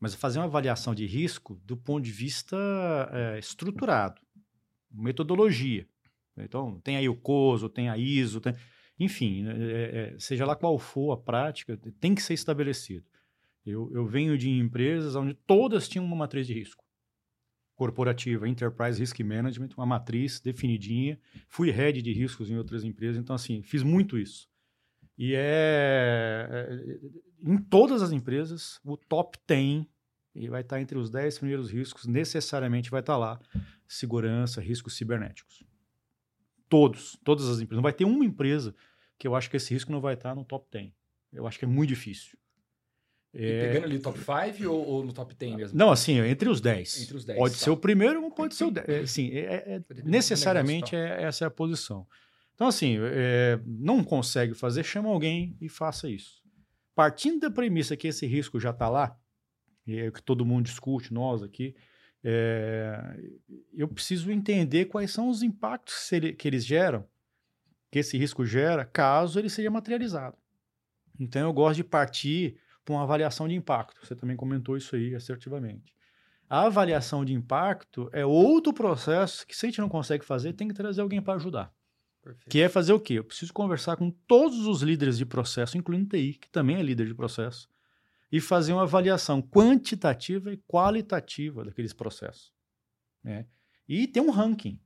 mas 0.00 0.14
fazer 0.14 0.38
uma 0.38 0.46
avaliação 0.46 0.94
de 0.94 1.04
risco 1.04 1.60
do 1.62 1.76
ponto 1.76 2.02
de 2.02 2.10
vista 2.10 2.56
é, 3.12 3.38
estruturado, 3.38 4.22
metodologia. 4.90 5.86
Então, 6.38 6.80
tem 6.80 6.96
aí 6.96 7.06
o 7.06 7.14
COSO, 7.14 7.68
tem 7.68 7.90
a 7.90 7.98
ISO, 7.98 8.40
tem... 8.40 8.54
enfim, 8.98 9.46
é, 9.46 10.14
é, 10.14 10.18
seja 10.18 10.46
lá 10.46 10.56
qual 10.56 10.78
for 10.78 11.12
a 11.12 11.18
prática, 11.18 11.76
tem 12.00 12.14
que 12.14 12.22
ser 12.22 12.32
estabelecido. 12.32 13.04
Eu, 13.66 13.90
eu 13.92 14.06
venho 14.06 14.38
de 14.38 14.48
empresas 14.48 15.14
onde 15.14 15.34
todas 15.34 15.86
tinham 15.86 16.04
uma 16.04 16.16
matriz 16.16 16.46
de 16.46 16.54
risco 16.54 16.82
corporativa, 17.74 18.46
Enterprise 18.46 19.00
Risk 19.00 19.20
Management, 19.20 19.70
uma 19.74 19.86
matriz 19.86 20.38
definidinha. 20.38 21.18
Fui 21.48 21.70
head 21.70 22.02
de 22.02 22.12
riscos 22.12 22.50
em 22.50 22.56
outras 22.58 22.84
empresas, 22.84 23.16
então, 23.16 23.34
assim, 23.34 23.62
fiz 23.62 23.82
muito 23.82 24.18
isso. 24.18 24.49
E 25.22 25.34
é, 25.34 26.48
é, 26.50 26.98
em 27.42 27.58
todas 27.58 28.00
as 28.00 28.10
empresas, 28.10 28.80
o 28.82 28.96
top 28.96 29.36
10 29.46 29.84
e 30.34 30.48
vai 30.48 30.62
estar 30.62 30.80
entre 30.80 30.96
os 30.96 31.10
10 31.10 31.36
primeiros 31.40 31.70
riscos, 31.70 32.06
necessariamente 32.06 32.90
vai 32.90 33.00
estar 33.00 33.18
lá 33.18 33.38
segurança, 33.86 34.62
riscos 34.62 34.96
cibernéticos. 34.96 35.62
Todos, 36.70 37.18
todas 37.22 37.48
as 37.48 37.56
empresas. 37.56 37.76
Não 37.76 37.82
vai 37.82 37.92
ter 37.92 38.06
uma 38.06 38.24
empresa 38.24 38.74
que 39.18 39.28
eu 39.28 39.36
acho 39.36 39.50
que 39.50 39.58
esse 39.58 39.74
risco 39.74 39.92
não 39.92 40.00
vai 40.00 40.14
estar 40.14 40.34
no 40.34 40.42
top 40.42 40.66
10. 40.72 40.90
Eu 41.34 41.46
acho 41.46 41.58
que 41.58 41.66
é 41.66 41.68
muito 41.68 41.90
difícil. 41.90 42.38
É, 43.34 43.66
pegando 43.66 43.84
ali 43.84 43.98
top 43.98 44.18
5 44.18 44.70
ou, 44.70 44.86
ou 44.86 45.04
no 45.04 45.12
top 45.12 45.34
10 45.34 45.54
mesmo? 45.54 45.78
Não, 45.78 45.90
assim, 45.90 46.18
entre 46.18 46.48
os 46.48 46.62
10. 46.62 47.02
Entre 47.02 47.16
os 47.18 47.26
10, 47.26 47.38
Pode 47.38 47.54
tá. 47.58 47.60
ser 47.60 47.70
o 47.70 47.76
primeiro 47.76 48.24
ou 48.24 48.30
pode 48.30 48.54
ser 48.54 48.64
o 48.64 48.70
10. 48.70 48.88
É, 48.88 48.98
assim, 49.00 49.28
é- 49.32 49.64
é- 49.74 49.78
do 49.80 50.08
necessariamente 50.08 50.96
é, 50.96 51.24
essa 51.24 51.44
é 51.44 51.46
a 51.46 51.50
posição. 51.50 52.06
Então, 52.60 52.68
assim, 52.68 52.98
é, 53.00 53.58
não 53.64 54.04
consegue 54.04 54.52
fazer, 54.52 54.84
chama 54.84 55.08
alguém 55.08 55.56
e 55.62 55.66
faça 55.66 56.10
isso. 56.10 56.42
Partindo 56.94 57.40
da 57.40 57.50
premissa 57.50 57.96
que 57.96 58.06
esse 58.06 58.26
risco 58.26 58.60
já 58.60 58.68
está 58.68 58.86
lá, 58.86 59.18
e 59.86 59.98
é 59.98 60.08
o 60.08 60.12
que 60.12 60.22
todo 60.22 60.44
mundo 60.44 60.66
discute, 60.66 61.10
nós 61.10 61.42
aqui, 61.42 61.74
é, 62.22 63.18
eu 63.72 63.88
preciso 63.88 64.30
entender 64.30 64.84
quais 64.84 65.10
são 65.10 65.30
os 65.30 65.42
impactos 65.42 66.06
que 66.06 66.14
ele- 66.14 66.32
que 66.34 66.46
eles 66.46 66.66
geram, 66.66 67.08
que 67.90 68.00
esse 68.00 68.18
risco 68.18 68.44
gera, 68.44 68.84
caso 68.84 69.38
ele 69.38 69.48
seja 69.48 69.70
materializado. 69.70 70.36
Então, 71.18 71.40
eu 71.40 71.54
gosto 71.54 71.76
de 71.76 71.84
partir 71.84 72.60
para 72.84 72.94
uma 72.94 73.04
avaliação 73.04 73.48
de 73.48 73.54
impacto. 73.54 74.06
Você 74.06 74.14
também 74.14 74.36
comentou 74.36 74.76
isso 74.76 74.94
aí 74.96 75.14
assertivamente. 75.14 75.94
A 76.46 76.66
avaliação 76.66 77.24
de 77.24 77.32
impacto 77.32 78.10
é 78.12 78.26
outro 78.26 78.74
processo 78.74 79.46
que, 79.46 79.56
se 79.56 79.64
a 79.64 79.68
gente 79.70 79.80
não 79.80 79.88
consegue 79.88 80.26
fazer, 80.26 80.52
tem 80.52 80.68
que 80.68 80.74
trazer 80.74 81.00
alguém 81.00 81.22
para 81.22 81.36
ajudar. 81.36 81.72
Perfeito. 82.22 82.50
Que 82.50 82.60
é 82.60 82.68
fazer 82.68 82.92
o 82.92 83.00
quê? 83.00 83.14
Eu 83.14 83.24
preciso 83.24 83.52
conversar 83.52 83.96
com 83.96 84.10
todos 84.10 84.66
os 84.66 84.82
líderes 84.82 85.16
de 85.16 85.24
processo, 85.24 85.76
incluindo 85.78 86.08
TI, 86.10 86.34
que 86.34 86.50
também 86.50 86.76
é 86.76 86.82
líder 86.82 87.06
de 87.06 87.14
processo, 87.14 87.68
e 88.30 88.40
fazer 88.40 88.72
uma 88.72 88.82
avaliação 88.82 89.40
quantitativa 89.42 90.52
e 90.52 90.56
qualitativa 90.58 91.64
daqueles 91.64 91.92
processos. 91.92 92.52
né? 93.22 93.46
E 93.88 94.06
ter 94.06 94.20
um 94.20 94.30
ranking 94.30 94.80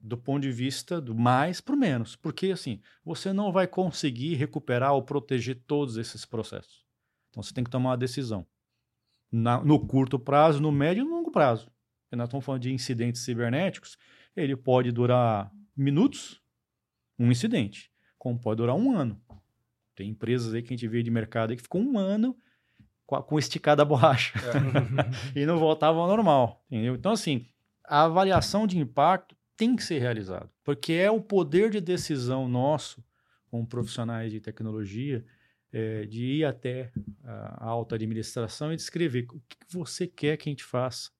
do 0.00 0.18
ponto 0.18 0.42
de 0.42 0.50
vista 0.50 1.00
do 1.00 1.14
mais 1.14 1.60
para 1.60 1.74
o 1.76 1.78
menos. 1.78 2.16
Porque, 2.16 2.48
assim, 2.50 2.80
você 3.04 3.32
não 3.32 3.52
vai 3.52 3.68
conseguir 3.68 4.34
recuperar 4.34 4.92
ou 4.94 5.02
proteger 5.02 5.62
todos 5.66 5.96
esses 5.96 6.24
processos. 6.24 6.84
Então, 7.30 7.42
você 7.42 7.54
tem 7.54 7.62
que 7.62 7.70
tomar 7.70 7.90
uma 7.90 7.96
decisão. 7.96 8.46
Na- 9.30 9.62
no 9.64 9.78
curto 9.86 10.18
prazo, 10.18 10.60
no 10.60 10.72
médio 10.72 11.02
e 11.02 11.04
no 11.04 11.10
longo 11.14 11.30
prazo. 11.30 11.70
Porque 12.02 12.16
nós 12.16 12.28
estamos 12.28 12.44
falando 12.44 12.62
de 12.62 12.72
incidentes 12.72 13.22
cibernéticos, 13.22 13.96
ele 14.34 14.56
pode 14.56 14.90
durar 14.90 15.50
minutos, 15.76 16.41
um 17.18 17.30
incidente, 17.30 17.90
como 18.18 18.38
pode 18.38 18.58
durar 18.58 18.74
um 18.76 18.96
ano. 18.96 19.20
Tem 19.94 20.08
empresas 20.10 20.54
aí 20.54 20.62
que 20.62 20.72
a 20.72 20.76
gente 20.76 20.88
vê 20.88 21.02
de 21.02 21.10
mercado 21.10 21.54
que 21.54 21.62
ficou 21.62 21.80
um 21.80 21.98
ano 21.98 22.36
com, 23.06 23.16
a- 23.16 23.22
com 23.22 23.38
esticada 23.38 23.82
a 23.82 23.84
borracha 23.84 24.32
e 25.36 25.44
não 25.44 25.58
voltava 25.58 25.98
ao 25.98 26.06
normal. 26.08 26.64
Entendeu? 26.70 26.94
Então, 26.94 27.12
assim, 27.12 27.46
a 27.84 28.04
avaliação 28.04 28.66
de 28.66 28.78
impacto 28.78 29.36
tem 29.56 29.76
que 29.76 29.84
ser 29.84 29.98
realizada, 29.98 30.50
porque 30.64 30.92
é 30.94 31.10
o 31.10 31.20
poder 31.20 31.70
de 31.70 31.80
decisão 31.80 32.48
nosso, 32.48 33.04
como 33.50 33.66
profissionais 33.66 34.32
de 34.32 34.40
tecnologia, 34.40 35.24
é, 35.70 36.04
de 36.06 36.24
ir 36.38 36.44
até 36.44 36.90
a 37.24 37.66
alta 37.66 37.94
administração 37.94 38.72
e 38.72 38.76
descrever 38.76 39.26
o 39.30 39.40
que 39.48 39.56
que 39.66 39.72
você 39.76 40.06
quer 40.06 40.36
que 40.38 40.48
a 40.48 40.52
gente 40.52 40.64
faça 40.64 41.10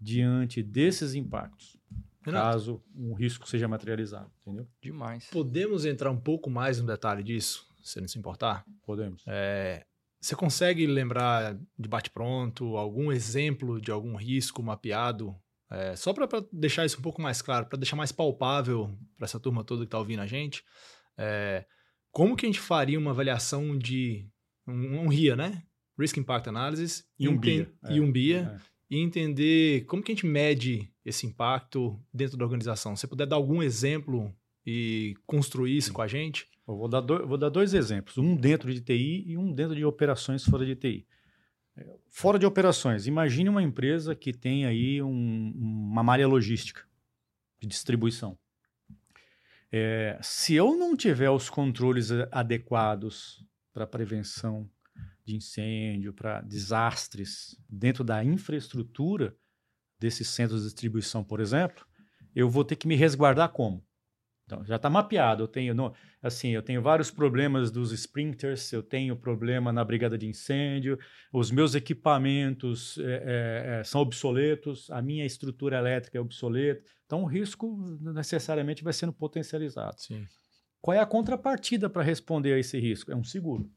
diante 0.00 0.62
desses 0.62 1.14
impactos, 1.14 1.76
Renato, 2.24 2.44
caso 2.44 2.82
um 2.94 3.14
risco 3.14 3.48
seja 3.48 3.68
materializado, 3.68 4.30
entendeu? 4.42 4.66
Demais. 4.80 5.28
podemos 5.30 5.84
entrar 5.84 6.10
um 6.10 6.20
pouco 6.20 6.50
mais 6.50 6.80
no 6.80 6.86
detalhe 6.86 7.22
disso, 7.22 7.66
se 7.82 8.00
não 8.00 8.08
se 8.08 8.18
importar? 8.18 8.64
Podemos. 8.84 9.22
É, 9.26 9.84
você 10.20 10.34
consegue 10.34 10.86
lembrar 10.86 11.54
de 11.78 11.88
bate-pronto 11.88 12.76
algum 12.76 13.12
exemplo 13.12 13.80
de 13.80 13.90
algum 13.90 14.16
risco 14.16 14.62
mapeado? 14.62 15.36
É, 15.70 15.96
só 15.96 16.12
para 16.12 16.26
deixar 16.52 16.86
isso 16.86 16.98
um 16.98 17.02
pouco 17.02 17.20
mais 17.20 17.42
claro, 17.42 17.66
para 17.66 17.78
deixar 17.78 17.96
mais 17.96 18.12
palpável 18.12 18.96
para 19.16 19.26
essa 19.26 19.40
turma 19.40 19.64
toda 19.64 19.82
que 19.82 19.86
está 19.86 19.98
ouvindo 19.98 20.20
a 20.20 20.26
gente, 20.26 20.64
é, 21.18 21.66
como 22.10 22.36
que 22.36 22.46
a 22.46 22.48
gente 22.48 22.60
faria 22.60 22.98
uma 22.98 23.10
avaliação 23.10 23.76
de 23.76 24.28
um, 24.66 25.00
um 25.00 25.08
RIA, 25.08 25.36
né? 25.36 25.62
Risk 25.98 26.16
Impact 26.16 26.48
Analysis 26.48 27.04
E 27.18 27.28
um 27.28 27.38
BIA, 27.38 27.72
e 27.90 28.00
um 28.00 28.10
BIA 28.10 28.56
é. 28.56 28.73
E 28.90 28.98
entender 28.98 29.84
como 29.86 30.02
que 30.02 30.12
a 30.12 30.14
gente 30.14 30.26
mede 30.26 30.90
esse 31.04 31.26
impacto 31.26 31.98
dentro 32.12 32.36
da 32.36 32.44
organização. 32.44 32.94
Se 32.94 33.00
você 33.02 33.06
puder 33.06 33.26
dar 33.26 33.36
algum 33.36 33.62
exemplo 33.62 34.34
e 34.66 35.14
construir 35.26 35.76
isso 35.76 35.92
com 35.92 36.02
a 36.02 36.06
gente, 36.08 36.48
Eu 36.66 36.76
vou 36.78 36.88
dar, 36.88 37.02
dois, 37.02 37.28
vou 37.28 37.36
dar 37.36 37.50
dois 37.50 37.74
exemplos, 37.74 38.16
um 38.16 38.34
dentro 38.34 38.72
de 38.72 38.80
TI 38.80 39.24
e 39.26 39.36
um 39.36 39.52
dentro 39.52 39.76
de 39.76 39.84
operações 39.84 40.44
fora 40.44 40.64
de 40.64 40.74
TI. 40.74 41.06
É, 41.76 41.86
Fora 42.08 42.38
de 42.38 42.46
operações, 42.46 43.06
imagine 43.06 43.50
uma 43.50 43.62
empresa 43.62 44.14
que 44.14 44.32
tem 44.32 44.64
aí 44.64 45.02
um- 45.02 45.52
uma 45.54 46.02
malha 46.02 46.26
logística 46.26 46.82
de 47.60 47.66
distribuição. 47.68 48.38
É, 49.70 50.18
se 50.22 50.54
eu 50.54 50.74
não 50.76 50.96
tiver 50.96 51.28
os 51.30 51.50
controles 51.50 52.10
adequados 52.30 53.44
para 53.72 53.86
prevenção 53.86 54.70
de 55.24 55.36
incêndio, 55.36 56.12
para 56.12 56.40
desastres 56.40 57.58
dentro 57.68 58.04
da 58.04 58.24
infraestrutura 58.24 59.36
desses 59.98 60.28
centros 60.28 60.60
de 60.60 60.66
distribuição, 60.66 61.24
por 61.24 61.40
exemplo, 61.40 61.86
eu 62.34 62.48
vou 62.48 62.64
ter 62.64 62.76
que 62.76 62.86
me 62.86 62.94
resguardar 62.94 63.50
como? 63.50 63.84
Então, 64.44 64.62
já 64.64 64.76
está 64.76 64.90
mapeado. 64.90 65.44
Eu 65.44 65.48
tenho, 65.48 65.92
assim, 66.22 66.50
eu 66.50 66.62
tenho 66.62 66.82
vários 66.82 67.10
problemas 67.10 67.70
dos 67.70 67.92
sprinters, 67.92 68.72
eu 68.72 68.82
tenho 68.82 69.16
problema 69.16 69.72
na 69.72 69.82
brigada 69.82 70.18
de 70.18 70.26
incêndio, 70.26 70.98
os 71.32 71.50
meus 71.50 71.74
equipamentos 71.74 72.98
é, 72.98 73.78
é, 73.80 73.84
são 73.84 74.00
obsoletos, 74.02 74.90
a 74.90 75.00
minha 75.00 75.24
estrutura 75.24 75.78
elétrica 75.78 76.18
é 76.18 76.20
obsoleta. 76.20 76.84
Então, 77.06 77.22
o 77.22 77.26
risco 77.26 77.98
necessariamente 78.00 78.84
vai 78.84 78.92
sendo 78.92 79.12
potencializado. 79.12 80.00
sim. 80.00 80.26
Qual 80.80 80.94
é 80.94 81.00
a 81.00 81.06
contrapartida 81.06 81.88
para 81.88 82.02
responder 82.02 82.52
a 82.52 82.58
esse 82.58 82.78
risco? 82.78 83.10
É 83.10 83.16
um 83.16 83.24
seguro. 83.24 83.70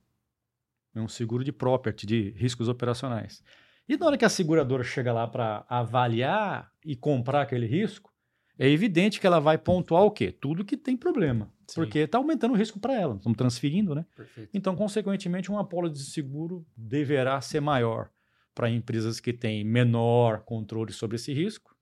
É 0.96 1.00
um 1.00 1.08
seguro 1.08 1.44
de 1.44 1.52
property, 1.52 2.06
de 2.06 2.32
riscos 2.32 2.68
operacionais. 2.68 3.44
E 3.88 3.96
na 3.96 4.06
hora 4.06 4.18
que 4.18 4.26
a 4.26 4.30
seguradora 4.30 4.84
chega 4.84 5.14
lá 5.14 5.28
para 5.28 5.66
avaliar 5.70 6.72
e 6.86 6.96
comprar 6.96 7.44
aquele 7.44 7.66
risco, 7.66 8.12
é 8.60 8.68
evidente 8.68 9.20
que 9.20 9.28
ela 9.28 9.40
vai 9.40 9.58
pontuar 9.58 10.04
o 10.04 10.12
quê? 10.12 10.32
Tudo 10.32 10.66
que 10.66 10.76
tem 10.76 10.98
problema. 10.98 11.52
Sim. 11.68 11.76
Porque 11.76 12.00
está 12.00 12.18
aumentando 12.18 12.54
o 12.54 12.58
risco 12.58 12.80
para 12.80 13.00
ela. 13.00 13.16
Estamos 13.16 13.38
transferindo, 13.38 13.94
né? 13.94 14.06
Perfeito. 14.16 14.50
Então, 14.54 14.76
consequentemente, 14.76 15.52
um 15.52 15.60
apólice 15.60 15.96
de 15.96 16.12
seguro 16.12 16.66
deverá 16.76 17.40
ser 17.40 17.60
maior 17.60 18.10
para 18.56 18.70
empresas 18.70 19.20
que 19.20 19.32
têm 19.32 19.64
menor 19.64 20.42
controle 20.42 20.92
sobre 20.92 21.16
esse 21.16 21.32
risco 21.32 21.76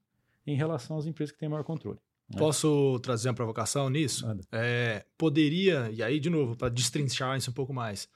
em 0.46 0.56
relação 0.58 0.98
às 0.98 1.06
empresas 1.06 1.32
que 1.32 1.40
têm 1.40 1.48
maior 1.48 1.64
controle. 1.64 1.98
né? 2.30 2.38
Posso 2.38 3.00
trazer 3.00 3.30
uma 3.30 3.36
provocação 3.36 3.90
nisso? 3.90 4.28
É, 4.52 5.06
poderia, 5.18 5.90
e 5.92 6.04
aí, 6.04 6.20
de 6.20 6.30
novo, 6.30 6.58
para 6.58 6.70
destrinchar 6.70 7.38
isso 7.38 7.50
um 7.50 7.54
pouco 7.54 7.74
mais, 7.74 8.10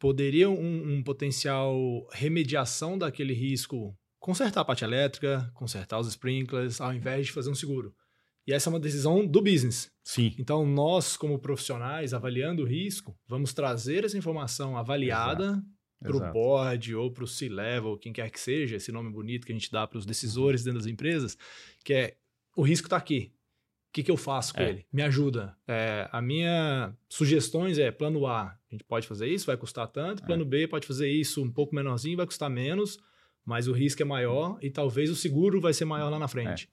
poderia 0.00 0.48
um, 0.50 0.94
um 0.94 1.02
potencial 1.02 1.76
remediação 2.10 2.98
daquele 2.98 3.34
risco 3.34 3.94
consertar 4.18 4.62
a 4.62 4.64
parte 4.64 4.82
elétrica, 4.82 5.50
consertar 5.54 6.00
os 6.00 6.08
sprinklers, 6.08 6.80
ao 6.80 6.92
invés 6.92 7.26
de 7.26 7.32
fazer 7.32 7.50
um 7.50 7.54
seguro. 7.54 7.94
E 8.46 8.52
essa 8.52 8.68
é 8.68 8.72
uma 8.72 8.80
decisão 8.80 9.24
do 9.26 9.40
business. 9.42 9.90
Sim. 10.02 10.34
Então, 10.38 10.66
nós, 10.66 11.16
como 11.16 11.38
profissionais, 11.38 12.14
avaliando 12.14 12.62
o 12.62 12.66
risco, 12.66 13.16
vamos 13.28 13.52
trazer 13.52 14.04
essa 14.04 14.16
informação 14.16 14.76
avaliada 14.76 15.62
para 16.00 16.16
o 16.16 16.32
board 16.32 16.94
ou 16.94 17.12
para 17.12 17.24
o 17.24 17.28
C-level, 17.28 17.98
quem 17.98 18.12
quer 18.12 18.30
que 18.30 18.40
seja, 18.40 18.76
esse 18.76 18.90
nome 18.90 19.10
bonito 19.10 19.46
que 19.46 19.52
a 19.52 19.54
gente 19.54 19.70
dá 19.70 19.86
para 19.86 19.98
os 19.98 20.06
decisores 20.06 20.64
dentro 20.64 20.80
das 20.80 20.88
empresas, 20.88 21.36
que 21.84 21.92
é 21.92 22.16
o 22.56 22.62
risco 22.62 22.86
está 22.86 22.96
aqui. 22.96 23.32
O 23.90 23.92
que, 23.92 24.04
que 24.04 24.10
eu 24.10 24.16
faço 24.16 24.54
com 24.54 24.60
É. 24.60 24.68
ele? 24.68 24.86
Me 24.92 25.02
ajuda. 25.02 25.56
É, 25.66 26.08
a 26.12 26.22
minha 26.22 26.94
sugestões 27.08 27.76
é 27.76 27.90
plano 27.90 28.24
A, 28.24 28.42
a 28.42 28.56
gente 28.70 28.84
pode 28.84 29.08
fazer 29.08 29.26
isso, 29.26 29.46
vai 29.46 29.56
custar 29.56 29.88
tanto. 29.88 30.22
Plano 30.24 30.44
B 30.44 30.68
pode 30.68 30.86
fazer 30.86 31.10
isso 31.10 31.42
um 31.42 31.50
pouco 31.50 31.74
menorzinho, 31.74 32.16
vai 32.16 32.24
custar 32.24 32.48
menos, 32.48 32.98
mas 33.44 33.66
o 33.66 33.72
risco 33.72 34.00
é 34.00 34.04
maior 34.04 34.58
e 34.62 34.70
talvez 34.70 35.10
o 35.10 35.16
seguro 35.16 35.60
vai 35.60 35.72
ser 35.74 35.86
maior 35.86 36.08
lá 36.08 36.20
na 36.20 36.28
frente. 36.28 36.70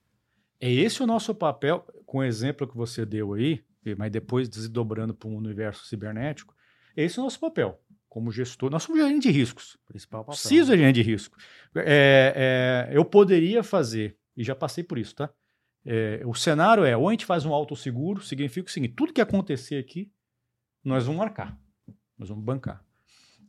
É 0.62 0.72
esse 0.72 1.02
o 1.02 1.08
nosso 1.08 1.34
papel, 1.34 1.88
com 2.06 2.20
o 2.20 2.24
exemplo 2.24 2.68
que 2.68 2.78
você 2.78 3.04
deu 3.04 3.34
aí, 3.34 3.64
mas 3.98 4.12
depois 4.12 4.48
desdobrando 4.48 5.14
para 5.16 5.28
um 5.28 5.36
universo 5.36 5.88
cibernético, 5.88 6.56
esse 6.96 7.18
é 7.18 7.22
o 7.22 7.24
nosso 7.26 7.40
papel. 7.40 7.82
Como 8.08 8.32
gestor, 8.32 8.70
nós 8.70 8.84
somos 8.84 9.02
gerente 9.02 9.24
de 9.24 9.32
riscos. 9.32 9.76
Principal 9.88 10.24
papel. 10.24 10.40
Preciso 10.40 10.72
de 10.72 10.78
gerente 10.78 10.96
de 10.96 11.02
risco. 11.02 11.36
É, 11.76 12.88
é, 12.92 12.96
eu 12.96 13.04
poderia 13.04 13.64
fazer, 13.64 14.16
e 14.36 14.44
já 14.44 14.54
passei 14.56 14.84
por 14.84 15.00
isso, 15.00 15.16
tá? 15.16 15.32
É, 15.90 16.22
o 16.26 16.34
cenário 16.34 16.84
é, 16.84 16.98
ou 16.98 17.08
a 17.08 17.12
gente 17.12 17.26
faz 17.26 17.46
um 17.46 17.54
autosseguro, 17.54 18.22
significa 18.22 18.68
o 18.68 18.72
seguinte, 18.72 18.94
tudo 18.94 19.14
que 19.14 19.22
acontecer 19.22 19.78
aqui, 19.78 20.12
nós 20.84 21.06
vamos 21.06 21.20
marcar, 21.20 21.58
nós 22.18 22.28
vamos 22.28 22.44
bancar. 22.44 22.84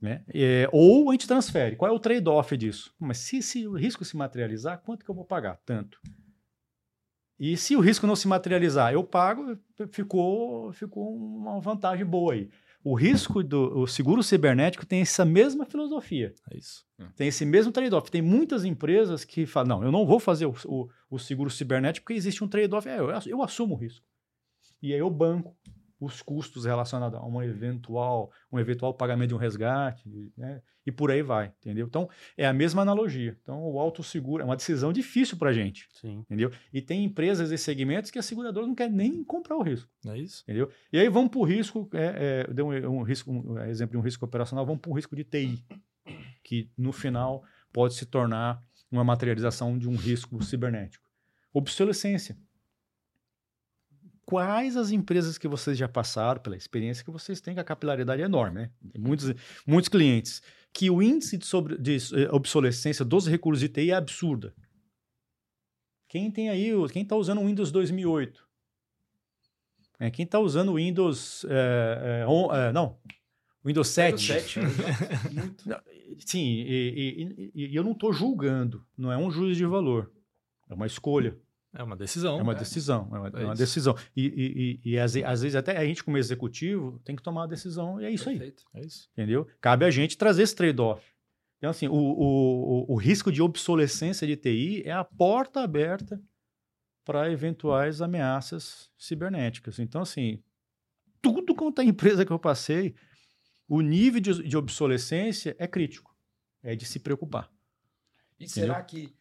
Né? 0.00 0.24
É, 0.32 0.68
ou 0.72 1.10
a 1.10 1.12
gente 1.12 1.26
transfere. 1.26 1.74
Qual 1.74 1.90
é 1.90 1.92
o 1.92 1.98
trade-off 1.98 2.56
disso? 2.56 2.94
Mas 2.96 3.18
se, 3.18 3.42
se 3.42 3.66
o 3.66 3.72
risco 3.72 4.04
se 4.04 4.16
materializar, 4.16 4.80
quanto 4.82 5.04
que 5.04 5.10
eu 5.10 5.14
vou 5.16 5.24
pagar? 5.24 5.60
Tanto. 5.66 6.00
E 7.40 7.56
se 7.56 7.74
o 7.74 7.80
risco 7.80 8.06
não 8.06 8.14
se 8.14 8.28
materializar, 8.28 8.92
eu 8.92 9.02
pago, 9.02 9.58
ficou, 9.90 10.72
ficou 10.72 11.16
uma 11.16 11.60
vantagem 11.60 12.06
boa 12.06 12.34
aí. 12.34 12.48
O 12.84 12.94
risco 12.94 13.42
do 13.42 13.80
o 13.80 13.86
seguro 13.86 14.22
cibernético 14.22 14.86
tem 14.86 15.00
essa 15.00 15.24
mesma 15.24 15.66
filosofia. 15.66 16.32
É 16.50 16.56
isso. 16.56 16.86
Tem 17.16 17.28
esse 17.28 17.44
mesmo 17.44 17.72
trade-off. 17.72 18.10
Tem 18.10 18.22
muitas 18.22 18.64
empresas 18.64 19.24
que 19.24 19.44
falam: 19.46 19.78
não, 19.78 19.84
eu 19.84 19.90
não 19.92 20.06
vou 20.06 20.20
fazer 20.20 20.46
o, 20.46 20.54
o- 20.66 20.88
o 21.10 21.18
seguro 21.18 21.50
cibernético 21.50 22.04
porque 22.04 22.16
existe 22.16 22.42
um 22.44 22.48
trade-off. 22.48 22.88
É, 22.88 22.98
eu, 23.00 23.08
eu 23.26 23.42
assumo 23.42 23.74
o 23.74 23.78
risco. 23.78 24.06
E 24.80 24.92
aí 24.92 24.98
eu 25.00 25.10
banco 25.10 25.56
os 26.00 26.22
custos 26.22 26.64
relacionados 26.64 27.18
a 27.18 27.22
uma 27.22 27.44
eventual, 27.44 28.30
um 28.52 28.58
eventual 28.58 28.94
pagamento 28.94 29.30
de 29.30 29.34
um 29.34 29.38
resgate, 29.38 30.08
né? 30.36 30.62
e 30.86 30.92
por 30.92 31.10
aí 31.10 31.22
vai, 31.22 31.52
entendeu? 31.60 31.86
Então, 31.86 32.08
é 32.36 32.46
a 32.46 32.52
mesma 32.52 32.82
analogia. 32.82 33.36
Então, 33.42 33.62
o 33.62 33.78
autosseguro 33.78 34.42
é 34.42 34.46
uma 34.46 34.56
decisão 34.56 34.92
difícil 34.92 35.36
para 35.36 35.50
a 35.50 35.52
gente, 35.52 35.88
Sim. 35.92 36.20
entendeu? 36.20 36.50
E 36.72 36.80
tem 36.80 37.04
empresas 37.04 37.50
e 37.50 37.58
segmentos 37.58 38.10
que 38.10 38.18
a 38.18 38.22
seguradora 38.22 38.66
não 38.66 38.74
quer 38.74 38.90
nem 38.90 39.22
comprar 39.22 39.56
o 39.56 39.62
risco, 39.62 39.90
é 40.06 40.16
isso? 40.16 40.42
entendeu? 40.44 40.70
E 40.92 40.98
aí 40.98 41.08
vamos 41.08 41.30
para 41.30 41.40
o 41.40 41.44
risco, 41.44 41.88
é, 41.92 42.46
é, 42.48 42.52
deu 42.54 42.68
um, 42.68 43.00
um 43.00 43.02
risco, 43.02 43.30
um 43.30 43.58
exemplo 43.64 43.92
de 43.92 43.98
um 43.98 44.02
risco 44.02 44.24
operacional, 44.24 44.64
vamos 44.64 44.80
para 44.80 44.90
o 44.90 44.94
risco 44.94 45.14
de 45.14 45.24
TI, 45.24 45.62
que 46.42 46.70
no 46.76 46.92
final 46.92 47.44
pode 47.72 47.94
se 47.94 48.06
tornar 48.06 48.62
uma 48.90 49.04
materialização 49.04 49.76
de 49.78 49.88
um 49.88 49.96
risco 49.96 50.42
cibernético. 50.42 51.06
Obsolescência. 51.52 52.36
Quais 54.30 54.76
as 54.76 54.90
empresas 54.90 55.38
que 55.38 55.48
vocês 55.48 55.78
já 55.78 55.88
passaram, 55.88 56.38
pela 56.38 56.54
experiência 56.54 57.02
que 57.02 57.10
vocês 57.10 57.40
têm, 57.40 57.54
que 57.54 57.60
a 57.60 57.64
capilaridade 57.64 58.20
é 58.20 58.26
enorme, 58.26 58.60
né? 58.60 58.70
Tem 58.92 59.00
muitos, 59.00 59.32
muitos 59.66 59.88
clientes, 59.88 60.42
que 60.70 60.90
o 60.90 61.00
índice 61.00 61.38
de, 61.38 61.46
sobre, 61.46 61.78
de 61.78 61.96
eh, 61.96 62.28
obsolescência 62.30 63.06
dos 63.06 63.26
recursos 63.26 63.58
de 63.60 63.70
TI 63.70 63.90
é 63.90 63.94
absurda. 63.94 64.54
Quem 66.08 66.30
tem 66.30 66.50
aí, 66.50 66.70
quem 66.92 67.04
está 67.04 67.16
usando 67.16 67.40
o 67.40 67.46
Windows 67.46 67.72
2008? 67.72 68.46
É, 69.98 70.10
quem 70.10 70.26
está 70.26 70.38
usando 70.38 70.72
o 70.72 70.74
Windows, 70.76 71.46
é, 71.48 72.20
é, 72.22 72.26
on- 72.28 72.54
é, 72.54 72.70
não, 72.70 72.98
Windows 73.64 73.88
7? 73.88 74.26
7. 74.26 74.60
Não, 75.64 75.80
Sim, 76.26 76.44
e, 76.44 76.94
e- 76.96 77.50
e- 77.54 77.66
e 77.72 77.74
eu 77.76 77.82
não 77.84 77.92
estou 77.92 78.12
julgando, 78.12 78.84
não 78.96 79.10
é 79.10 79.16
um 79.16 79.30
juízo 79.30 79.56
de 79.58 79.64
valor, 79.66 80.12
é 80.68 80.74
uma 80.74 80.86
escolha. 80.86 81.34
É 81.74 81.82
uma 81.82 81.96
decisão. 81.96 82.38
É 82.38 82.42
uma 82.42 82.54
né? 82.54 82.58
decisão, 82.58 83.08
é 83.12 83.18
uma, 83.18 83.28
É 83.28 83.42
é 83.42 83.44
uma 83.44 83.54
decisão. 83.54 83.94
E, 84.16 84.26
e- 84.26 84.80
e- 84.86 84.92
e 84.92 84.98
às, 84.98 85.14
às 85.16 85.42
vezes 85.42 85.54
até 85.54 85.76
a 85.76 85.84
gente 85.84 86.02
como 86.02 86.16
executivo 86.16 86.98
tem 87.04 87.14
que 87.14 87.22
tomar 87.22 87.42
uma 87.42 87.48
decisão 87.48 88.00
e 88.00 88.04
é 88.06 88.10
isso 88.10 88.28
aí, 88.28 88.38
Perfeito. 88.38 88.64
É 88.74 88.80
isso. 88.80 89.08
entendeu? 89.12 89.46
Cabe 89.60 89.84
a 89.84 89.90
gente 89.90 90.16
trazer 90.16 90.42
esse 90.42 90.54
trade-off. 90.56 91.04
Então 91.58 91.70
assim, 91.70 91.86
o, 91.88 91.92
o, 91.92 92.84
o, 92.90 92.92
o 92.94 92.96
risco 92.96 93.30
de 93.30 93.42
obsolescência 93.42 94.26
de 94.26 94.36
TI 94.36 94.82
é 94.86 94.92
a 94.92 95.04
porta 95.04 95.60
aberta 95.60 96.20
para 97.04 97.30
eventuais 97.30 98.00
ameaças 98.00 98.90
cibernéticas. 98.96 99.78
Então 99.78 100.00
assim, 100.00 100.42
tudo 101.20 101.54
quanto 101.54 101.80
é 101.80 101.84
empresa 101.84 102.24
que 102.24 102.32
eu 102.32 102.38
passei, 102.38 102.94
o 103.68 103.80
nível 103.82 104.20
de, 104.20 104.42
de 104.48 104.56
obsolescência 104.56 105.54
é 105.58 105.66
crítico, 105.66 106.16
é 106.62 106.74
de 106.74 106.86
se 106.86 106.98
preocupar. 106.98 107.50
E 108.40 108.48
será 108.48 108.82
que. 108.82 109.14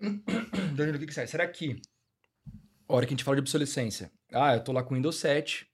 Danilo, 0.76 0.96
o 0.96 1.00
que, 1.00 1.06
que 1.06 1.14
sai? 1.14 1.26
Será 1.26 1.46
que. 1.46 1.80
A 2.88 2.94
hora 2.94 3.06
que 3.06 3.12
a 3.12 3.16
gente 3.16 3.24
fala 3.24 3.36
de 3.36 3.40
obsolescência. 3.40 4.10
Ah, 4.32 4.54
eu 4.54 4.64
tô 4.64 4.72
lá 4.72 4.82
com 4.82 4.94
Windows 4.94 5.16
7, 5.16 5.66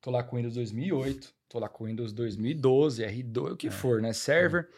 tô 0.00 0.10
lá 0.10 0.22
com 0.22 0.36
Windows 0.36 0.54
2008, 0.54 1.34
tô 1.48 1.58
lá 1.58 1.68
com 1.68 1.84
Windows 1.84 2.12
2012, 2.12 3.02
R2, 3.02 3.52
o 3.52 3.56
que 3.56 3.66
É. 3.66 3.70
for, 3.70 4.00
né? 4.00 4.12
Server. 4.12 4.68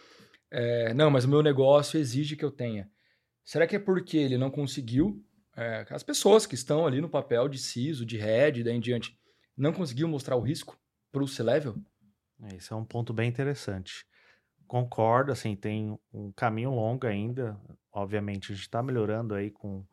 É, 0.51 0.93
não, 0.95 1.11
mas 1.11 1.25
o 1.25 1.29
meu 1.29 1.43
negócio 1.43 1.99
exige 1.99 2.37
que 2.37 2.45
eu 2.45 2.51
tenha. 2.51 2.91
Será 3.45 3.67
que 3.67 3.77
é 3.77 3.79
porque 3.79 4.17
ele 4.17 4.39
não 4.39 4.51
conseguiu? 4.51 5.23
é, 5.57 5.87
as 5.91 6.03
pessoas 6.03 6.47
que 6.47 6.57
estão 6.57 6.85
ali 6.85 7.01
no 7.01 7.09
papel 7.09 7.49
de 7.49 7.59
CISO, 7.59 8.05
de 8.05 8.17
head, 8.17 8.65
daí 8.65 8.75
em 8.75 8.81
diante, 8.81 9.17
não 9.57 9.73
conseguiu 9.73 10.09
mostrar 10.09 10.35
o 10.35 10.41
risco 10.41 10.77
para 11.13 11.23
o 11.23 11.29
C-Level? 11.29 11.77
Esse 12.53 12.73
é 12.73 12.77
um 12.77 12.85
ponto 12.85 13.13
bem 13.13 13.29
interessante. 13.29 14.05
Concordo, 14.67 15.31
assim, 15.31 15.55
tem 15.55 15.97
um 16.13 16.33
caminho 16.33 16.71
longo 16.71 17.07
ainda. 17.07 17.57
Obviamente, 17.95 18.51
a 18.51 18.55
gente 18.55 18.65
está 18.65 18.83
melhorando 18.83 19.35
aí 19.35 19.53
com, 19.53 19.87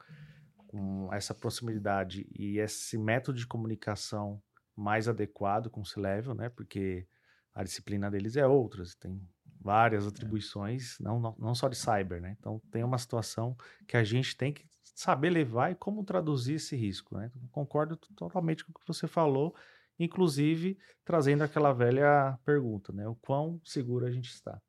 com 0.67 1.13
essa 1.13 1.35
proximidade 1.35 2.27
e 2.37 2.57
esse 2.57 2.97
método 2.97 3.37
de 3.37 3.45
comunicação 3.45 4.41
mais 4.75 5.07
adequado 5.07 5.69
com 5.69 5.81
o 5.81 5.85
C-Level, 5.85 6.33
né? 6.33 6.49
Porque 6.49 7.07
a 7.53 7.63
disciplina 7.63 8.09
deles 8.09 8.35
é 8.35 8.47
outra, 8.47 8.83
tem 8.99 9.21
várias 9.59 10.07
atribuições, 10.07 10.97
não, 10.99 11.19
não, 11.19 11.35
não 11.37 11.53
só 11.53 11.69
de 11.69 11.77
cyber, 11.77 12.19
né? 12.19 12.35
Então, 12.39 12.59
tem 12.71 12.83
uma 12.83 12.97
situação 12.97 13.55
que 13.87 13.95
a 13.95 14.03
gente 14.03 14.35
tem 14.35 14.51
que 14.51 14.65
saber 14.95 15.29
levar 15.29 15.71
e 15.71 15.75
como 15.75 16.03
traduzir 16.03 16.55
esse 16.55 16.75
risco, 16.75 17.15
né? 17.15 17.31
Concordo 17.51 17.95
totalmente 18.15 18.65
com 18.65 18.71
o 18.71 18.73
que 18.73 18.87
você 18.87 19.07
falou, 19.07 19.55
inclusive 19.99 20.75
trazendo 21.05 21.43
aquela 21.43 21.71
velha 21.71 22.35
pergunta, 22.43 22.91
né? 22.91 23.07
O 23.07 23.15
quão 23.15 23.61
seguro 23.63 24.07
a 24.07 24.11
gente 24.11 24.29
está, 24.29 24.59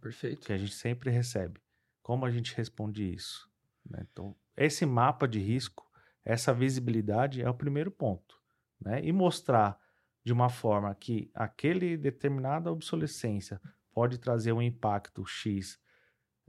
Perfeito. 0.00 0.44
que 0.44 0.52
a 0.52 0.58
gente 0.58 0.74
sempre 0.74 1.10
recebe. 1.10 1.60
Como 2.06 2.24
a 2.24 2.30
gente 2.30 2.54
responde 2.54 3.02
isso? 3.12 3.50
né? 3.90 4.06
Então, 4.12 4.32
esse 4.56 4.86
mapa 4.86 5.26
de 5.26 5.40
risco, 5.40 5.84
essa 6.24 6.54
visibilidade 6.54 7.42
é 7.42 7.50
o 7.50 7.54
primeiro 7.54 7.90
ponto, 7.90 8.40
né? 8.80 9.04
E 9.04 9.10
mostrar 9.10 9.76
de 10.24 10.32
uma 10.32 10.48
forma 10.48 10.94
que 10.94 11.28
aquele 11.34 11.96
determinada 11.96 12.70
obsolescência 12.70 13.60
pode 13.92 14.18
trazer 14.18 14.52
um 14.52 14.62
impacto 14.62 15.26
X, 15.26 15.80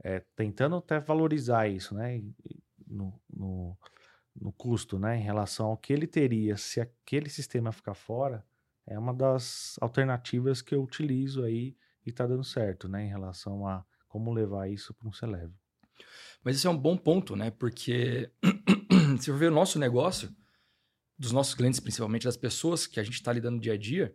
é, 0.04 0.20
tentando 0.36 0.76
até 0.76 1.00
valorizar 1.00 1.66
isso, 1.66 1.92
né? 1.92 2.22
No, 2.86 3.20
no, 3.28 3.76
no 4.40 4.52
custo, 4.52 4.96
né? 4.96 5.16
Em 5.16 5.22
relação 5.22 5.66
ao 5.66 5.76
que 5.76 5.92
ele 5.92 6.06
teria 6.06 6.56
se 6.56 6.80
aquele 6.80 7.28
sistema 7.28 7.72
ficar 7.72 7.94
fora, 7.94 8.46
é 8.86 8.96
uma 8.96 9.12
das 9.12 9.76
alternativas 9.80 10.62
que 10.62 10.72
eu 10.72 10.84
utilizo 10.84 11.42
aí 11.42 11.76
e 12.06 12.12
tá 12.12 12.28
dando 12.28 12.44
certo, 12.44 12.88
né? 12.88 13.04
Em 13.04 13.08
relação 13.08 13.66
a 13.66 13.84
como 14.08 14.32
levar 14.32 14.68
isso 14.70 14.94
para 14.94 15.08
um 15.08 15.12
Celev. 15.12 15.52
Mas 16.42 16.56
isso 16.56 16.66
é 16.66 16.70
um 16.70 16.76
bom 16.76 16.96
ponto, 16.96 17.36
né? 17.36 17.50
Porque 17.50 18.30
se 19.20 19.30
for 19.30 19.38
ver 19.38 19.50
o 19.50 19.54
nosso 19.54 19.78
negócio, 19.78 20.34
dos 21.18 21.32
nossos 21.32 21.54
clientes, 21.54 21.80
principalmente 21.80 22.24
das 22.24 22.36
pessoas 22.36 22.86
que 22.86 23.00
a 23.00 23.02
gente 23.02 23.14
está 23.14 23.32
lidando 23.32 23.60
dia 23.60 23.72
a 23.72 23.76
dia, 23.76 24.14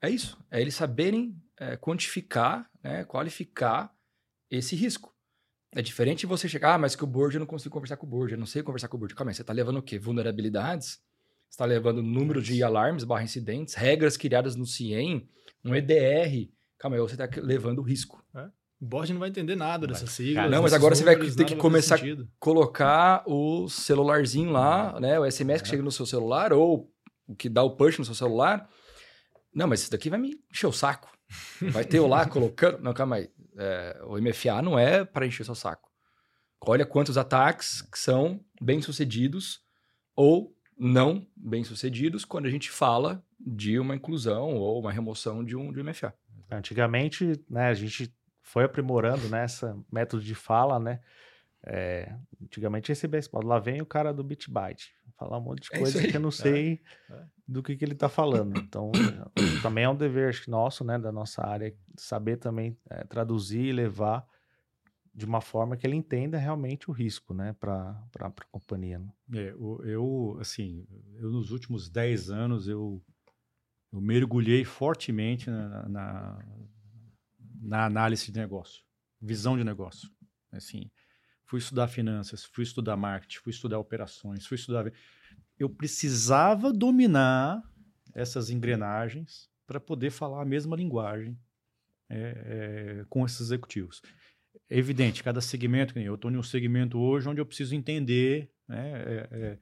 é 0.00 0.08
isso. 0.08 0.38
É 0.50 0.60
eles 0.60 0.74
saberem 0.74 1.36
é, 1.58 1.76
quantificar, 1.76 2.70
né, 2.82 3.04
qualificar 3.04 3.92
esse 4.48 4.76
risco. 4.76 5.14
É 5.72 5.82
diferente 5.82 6.24
você 6.24 6.48
chegar, 6.48 6.74
ah, 6.74 6.78
mas 6.78 6.96
que 6.96 7.04
o 7.04 7.06
board 7.06 7.34
eu 7.34 7.40
não 7.40 7.46
consigo 7.46 7.72
conversar 7.72 7.96
com 7.96 8.06
o 8.06 8.08
board, 8.08 8.32
eu 8.32 8.38
não 8.38 8.46
sei 8.46 8.62
conversar 8.62 8.88
com 8.88 8.96
o 8.96 9.00
board. 9.00 9.14
Calma 9.14 9.30
aí, 9.30 9.34
você 9.34 9.42
está 9.42 9.52
levando 9.52 9.78
o 9.78 9.82
quê? 9.82 9.98
Vulnerabilidades? 9.98 11.02
Você 11.48 11.54
está 11.54 11.64
levando 11.64 12.02
número 12.02 12.40
de 12.40 12.62
alarmes 12.62 13.04
barra 13.04 13.24
incidentes, 13.24 13.74
regras 13.74 14.16
criadas 14.16 14.54
no 14.54 14.64
CIEM, 14.64 15.28
um 15.64 15.74
EDR. 15.74 16.50
Calma 16.78 16.96
aí, 16.96 17.02
você 17.02 17.20
está 17.20 17.28
levando 17.42 17.82
risco. 17.82 18.24
O 18.80 18.86
board 18.86 19.12
não 19.12 19.20
vai 19.20 19.28
entender 19.28 19.56
nada 19.56 19.86
dessas 19.86 20.10
siglas. 20.10 20.50
Não, 20.50 20.62
mas 20.62 20.72
agora 20.72 20.94
você 20.94 21.02
vai 21.04 21.16
ter 21.16 21.44
que 21.44 21.56
começar- 21.56 21.98
sentido. 21.98 22.28
colocar 22.38 23.22
o 23.26 23.68
celularzinho 23.68 24.50
lá, 24.50 24.98
né? 25.00 25.18
O 25.18 25.24
SMS 25.28 25.62
que 25.62 25.68
chega 25.68 25.82
no 25.82 25.90
seu 25.90 26.06
celular 26.06 26.52
ou 26.52 26.88
o 27.26 27.34
que 27.34 27.48
dá 27.48 27.62
o 27.62 27.74
push 27.76 27.98
no 27.98 28.04
seu 28.04 28.14
celular. 28.14 28.68
Não, 29.52 29.66
mas 29.66 29.80
isso 29.82 29.90
daqui 29.90 30.08
vai 30.08 30.18
me 30.18 30.36
encher 30.52 30.66
o 30.68 30.72
saco. 30.72 31.10
Vai 31.60 31.84
ter 31.84 31.98
eu 31.98 32.06
lá 32.06 32.24
colocando. 32.28 32.78
Não, 32.80 32.92
calma 32.94 33.16
aí. 33.16 33.28
É, 33.58 34.00
o 34.06 34.16
MFA 34.16 34.62
não 34.62 34.78
é 34.78 35.04
para 35.04 35.26
encher 35.26 35.42
o 35.42 35.46
seu 35.46 35.54
saco. 35.56 35.88
Olha 36.64 36.86
quantos 36.86 37.18
ataques 37.18 37.82
que 37.82 37.98
são 37.98 38.40
bem-sucedidos 38.60 39.60
ou 40.14 40.54
não 40.78 41.26
bem-sucedidos 41.36 42.24
quando 42.24 42.46
a 42.46 42.50
gente 42.50 42.70
fala 42.70 43.24
de 43.40 43.78
uma 43.80 43.96
inclusão 43.96 44.54
ou 44.54 44.80
uma 44.80 44.92
remoção 44.92 45.44
de 45.44 45.56
um, 45.56 45.72
de 45.72 45.80
um 45.80 45.84
MFA. 45.84 46.14
Antigamente, 46.50 47.40
né, 47.50 47.68
a 47.68 47.74
gente 47.74 48.12
foi 48.48 48.64
aprimorando 48.64 49.28
nessa 49.28 49.76
método 49.92 50.22
de 50.22 50.34
fala, 50.34 50.78
né? 50.78 51.00
É, 51.64 52.14
antigamente 52.42 52.88
recebia 52.88 53.18
esse 53.18 53.28
lá 53.44 53.58
vem 53.58 53.82
o 53.82 53.86
cara 53.86 54.12
do 54.12 54.24
Bitbyte, 54.24 54.94
falar 55.18 55.38
um 55.38 55.42
monte 55.42 55.62
de 55.62 55.76
É 55.76 55.78
coisa 55.78 56.00
que 56.06 56.16
eu 56.16 56.20
não 56.20 56.30
sei 56.30 56.80
É. 57.10 57.24
do 57.46 57.62
que, 57.62 57.76
que 57.76 57.84
ele 57.84 57.94
tá 57.94 58.08
falando. 58.08 58.58
Então, 58.58 58.90
também 59.62 59.84
é 59.84 59.88
um 59.88 59.96
dever 59.96 60.28
acho 60.30 60.50
nosso, 60.50 60.84
né, 60.84 60.98
da 60.98 61.12
nossa 61.12 61.46
área, 61.46 61.76
saber 61.96 62.36
também 62.38 62.76
é, 62.88 63.04
traduzir 63.04 63.66
e 63.66 63.72
levar 63.72 64.26
de 65.14 65.26
uma 65.26 65.40
forma 65.40 65.76
que 65.76 65.86
ele 65.86 65.96
entenda 65.96 66.38
realmente 66.38 66.88
o 66.88 66.92
risco, 66.92 67.34
né, 67.34 67.54
para 67.60 68.00
a 68.20 68.30
companhia. 68.50 68.98
né? 68.98 69.08
É, 69.34 69.50
eu, 69.84 70.38
assim, 70.40 70.86
eu 71.16 71.30
nos 71.30 71.50
últimos 71.50 71.90
10 71.90 72.30
anos 72.30 72.68
eu, 72.68 73.02
eu 73.92 74.00
mergulhei 74.00 74.64
fortemente 74.64 75.50
na, 75.50 75.88
na, 75.88 76.38
na 77.60 77.84
análise 77.84 78.30
de 78.30 78.38
negócio, 78.38 78.82
visão 79.20 79.56
de 79.56 79.64
negócio. 79.64 80.10
Assim, 80.52 80.90
fui 81.44 81.58
estudar 81.58 81.88
finanças, 81.88 82.44
fui 82.44 82.64
estudar 82.64 82.96
marketing, 82.96 83.38
fui 83.38 83.50
estudar 83.50 83.78
operações, 83.78 84.46
fui 84.46 84.56
estudar. 84.56 84.90
Eu 85.58 85.68
precisava 85.68 86.72
dominar 86.72 87.62
essas 88.14 88.50
engrenagens 88.50 89.48
para 89.66 89.80
poder 89.80 90.10
falar 90.10 90.42
a 90.42 90.46
mesma 90.46 90.76
linguagem 90.76 91.38
é, 92.08 93.00
é, 93.00 93.04
com 93.08 93.24
esses 93.24 93.40
executivos. 93.40 94.00
É 94.68 94.76
evidente, 94.78 95.22
cada 95.22 95.40
segmento, 95.40 95.98
eu 95.98 96.14
estou 96.14 96.30
em 96.30 96.36
um 96.36 96.42
segmento 96.42 96.98
hoje 96.98 97.28
onde 97.28 97.40
eu 97.40 97.46
preciso 97.46 97.74
entender 97.74 98.50
né, 98.66 99.02
é, 99.02 99.28
é, 99.30 99.58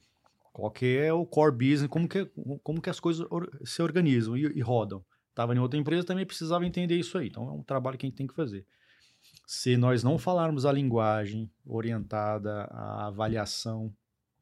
qual 0.53 0.71
que 0.71 0.97
é 0.97 1.13
o 1.13 1.27
core 1.27 1.53
business, 1.53 1.89
como 1.89 2.09
que, 2.09 2.25
como 2.63 2.81
que 2.81 2.91
as 2.91 2.99
coisas 2.99 3.27
se 3.65 3.83
organizam 3.83 4.37
e, 4.37 4.43
e 4.43 4.61
rodam. 4.61 5.05
Estava 5.37 5.55
em 5.55 5.59
outra 5.59 5.79
empresa, 5.79 6.03
também 6.03 6.25
precisava 6.25 6.65
entender 6.65 6.97
isso 6.97 7.19
aí. 7.19 7.27
Então 7.27 7.47
é 7.47 7.53
um 7.53 7.63
trabalho 7.63 7.99
que 7.99 8.07
a 8.07 8.09
gente 8.09 8.17
tem 8.17 8.27
que 8.27 8.33
fazer. 8.33 8.65
Se 9.47 9.77
nós 9.77 10.03
não 10.03 10.17
falarmos 10.17 10.65
a 10.65 10.73
linguagem 10.73 11.51
orientada 11.63 12.63
à 12.71 13.09
avaliação 13.09 13.95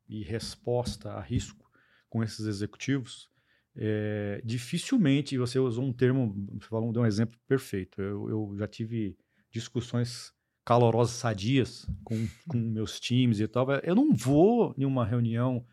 e 0.09 0.22
resposta 0.22 1.11
a 1.11 1.20
risco 1.20 1.68
com 2.09 2.22
esses 2.22 2.46
executivos, 2.46 3.28
é, 3.74 4.40
dificilmente 4.44 5.37
você 5.37 5.59
usou 5.59 5.85
um 5.85 5.92
termo, 5.92 6.33
você 6.52 6.68
falou, 6.68 6.92
deu 6.92 7.02
um 7.02 7.07
exemplo 7.07 7.37
perfeito. 7.48 8.00
Eu, 8.00 8.30
eu 8.30 8.54
já 8.57 8.68
tive 8.68 9.18
discussões 9.50 10.33
calorosas, 10.64 11.16
sadias 11.16 11.88
com, 12.04 12.14
com 12.46 12.57
meus 12.57 13.00
times 13.00 13.40
e 13.40 13.48
tal. 13.48 13.66
Eu 13.83 13.96
não 13.96 14.14
vou 14.14 14.72
em 14.78 14.85
uma 14.85 15.04
reunião, 15.04 15.66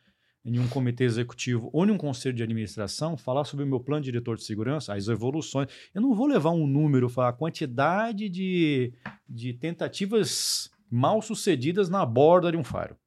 em 0.43 0.59
um 0.59 0.67
comitê 0.67 1.03
executivo 1.03 1.69
ou 1.71 1.85
em 1.85 1.91
um 1.91 1.97
conselho 1.97 2.35
de 2.35 2.43
administração 2.43 3.15
falar 3.15 3.45
sobre 3.45 3.63
o 3.63 3.67
meu 3.67 3.79
plano 3.79 4.03
diretor 4.03 4.35
de 4.35 4.43
segurança, 4.43 4.93
as 4.93 5.07
evoluções. 5.07 5.69
Eu 5.93 6.01
não 6.01 6.15
vou 6.15 6.25
levar 6.25 6.51
um 6.51 6.65
número, 6.65 7.09
falar 7.09 7.29
a 7.29 7.33
quantidade 7.33 8.27
de, 8.27 8.93
de 9.29 9.53
tentativas 9.53 10.71
mal 10.89 11.21
sucedidas 11.21 11.89
na 11.89 12.05
borda 12.05 12.51
de 12.51 12.57
um 12.57 12.63
faro. 12.63 12.97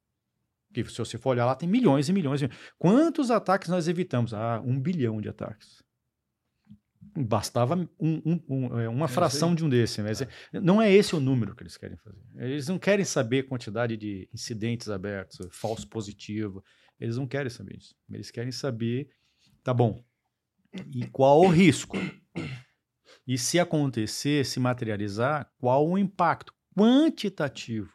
Que 0.73 0.83
se 0.85 0.97
você 0.97 1.17
for 1.17 1.29
olhar 1.29 1.45
lá, 1.45 1.55
tem 1.55 1.69
milhões 1.69 2.09
e 2.09 2.13
milhões. 2.13 2.39
De... 2.39 2.49
Quantos 2.77 3.31
ataques 3.31 3.69
nós 3.69 3.87
evitamos? 3.87 4.33
Ah, 4.33 4.61
um 4.65 4.79
bilhão 4.79 5.21
de 5.21 5.29
ataques. 5.29 5.83
Bastava 7.17 7.75
um, 7.75 7.89
um, 8.25 8.41
um, 8.49 8.79
é, 8.79 8.89
uma 8.89 9.05
é 9.05 9.07
fração 9.07 9.55
de 9.55 9.63
um 9.63 9.69
desse. 9.69 10.01
Mas 10.01 10.21
é. 10.21 10.27
não 10.51 10.81
é 10.81 10.91
esse 10.91 11.15
o 11.15 11.19
número 11.19 11.55
que 11.55 11.63
eles 11.63 11.77
querem 11.77 11.95
fazer. 11.97 12.19
Eles 12.37 12.67
não 12.67 12.77
querem 12.77 13.05
saber 13.05 13.39
a 13.39 13.47
quantidade 13.47 13.95
de 13.95 14.27
incidentes 14.33 14.89
abertos, 14.89 15.47
falso 15.49 15.87
positivo. 15.87 16.61
Eles 16.99 17.17
não 17.17 17.27
querem 17.27 17.49
saber 17.49 17.77
isso. 17.77 17.95
Eles 18.09 18.31
querem 18.31 18.51
saber, 18.51 19.09
tá 19.63 19.73
bom, 19.73 20.03
e 20.93 21.05
qual 21.07 21.41
o 21.41 21.47
risco? 21.47 21.97
E 23.27 23.37
se 23.37 23.59
acontecer, 23.59 24.45
se 24.45 24.59
materializar, 24.59 25.51
qual 25.57 25.87
o 25.87 25.97
impacto 25.97 26.53
quantitativo? 26.77 27.93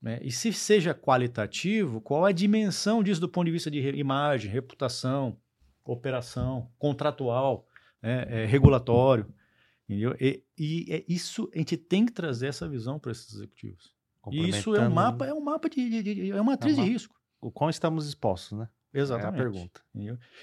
Né? 0.00 0.18
E 0.22 0.30
se 0.30 0.52
seja 0.52 0.94
qualitativo, 0.94 2.00
qual 2.00 2.24
a 2.24 2.32
dimensão 2.32 3.02
disso 3.02 3.20
do 3.20 3.28
ponto 3.28 3.46
de 3.46 3.52
vista 3.52 3.70
de 3.70 3.78
imagem, 3.78 4.50
reputação, 4.50 5.38
operação, 5.84 6.70
contratual, 6.78 7.66
né? 8.02 8.24
é, 8.28 8.46
regulatório? 8.46 9.32
Entendeu? 9.88 10.16
E, 10.20 10.44
e 10.58 10.86
é 10.90 11.04
isso 11.08 11.50
a 11.54 11.58
gente 11.58 11.76
tem 11.76 12.06
que 12.06 12.12
trazer 12.12 12.48
essa 12.48 12.68
visão 12.68 12.98
para 12.98 13.12
esses 13.12 13.32
executivos. 13.32 13.94
E 14.30 14.48
isso 14.48 14.74
é 14.76 14.88
um 14.88 14.90
mapa, 14.90 15.26
é 15.26 15.34
um 15.34 15.40
mapa 15.40 15.68
de, 15.68 16.02
de, 16.02 16.02
de 16.02 16.30
é 16.30 16.40
uma 16.40 16.54
atriz 16.54 16.78
é 16.78 16.82
de 16.82 16.88
risco. 16.88 17.21
O 17.42 17.50
qual 17.50 17.68
estamos 17.68 18.06
expostos, 18.06 18.56
né? 18.56 18.68
Exatamente. 18.94 19.38
É 19.38 19.40
a 19.40 19.50
pergunta. 19.50 19.80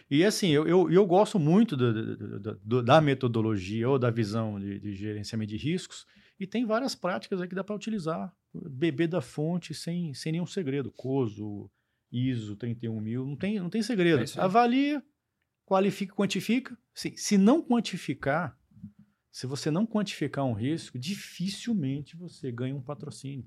E 0.09 0.25
assim, 0.25 0.49
eu, 0.49 0.67
eu, 0.67 0.91
eu 0.91 1.05
gosto 1.05 1.39
muito 1.39 1.77
do, 1.77 2.39
do, 2.39 2.55
do, 2.55 2.83
da 2.83 2.99
metodologia 2.99 3.87
ou 3.87 3.97
da 3.97 4.09
visão 4.09 4.59
de, 4.59 4.79
de 4.79 4.93
gerenciamento 4.93 5.49
de 5.49 5.57
riscos, 5.57 6.05
e 6.39 6.47
tem 6.47 6.65
várias 6.65 6.95
práticas 6.95 7.41
aí 7.41 7.47
que 7.47 7.55
dá 7.55 7.63
para 7.63 7.75
utilizar. 7.75 8.33
Beber 8.53 9.07
da 9.07 9.21
fonte 9.21 9.73
sem, 9.73 10.13
sem 10.13 10.31
nenhum 10.31 10.45
segredo. 10.45 10.91
COSO, 10.91 11.69
ISO 12.11 12.55
31000, 12.55 13.25
não 13.25 13.35
tem, 13.35 13.59
não 13.59 13.69
tem 13.69 13.83
segredo. 13.83 14.23
É 14.23 14.41
Avalia, 14.41 15.03
qualifica, 15.65 16.15
quantifica. 16.15 16.77
Se, 16.93 17.15
se 17.15 17.37
não 17.37 17.61
quantificar, 17.61 18.57
se 19.31 19.45
você 19.45 19.69
não 19.69 19.85
quantificar 19.85 20.45
um 20.45 20.53
risco, 20.53 20.97
dificilmente 20.97 22.17
você 22.17 22.51
ganha 22.51 22.75
um 22.75 22.81
patrocínio. 22.81 23.45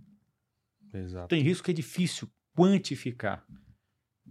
Exato. 0.95 1.29
Tem 1.29 1.43
risco 1.43 1.65
que 1.65 1.71
é 1.71 1.75
difícil 1.75 2.31
quantificar. 2.55 3.45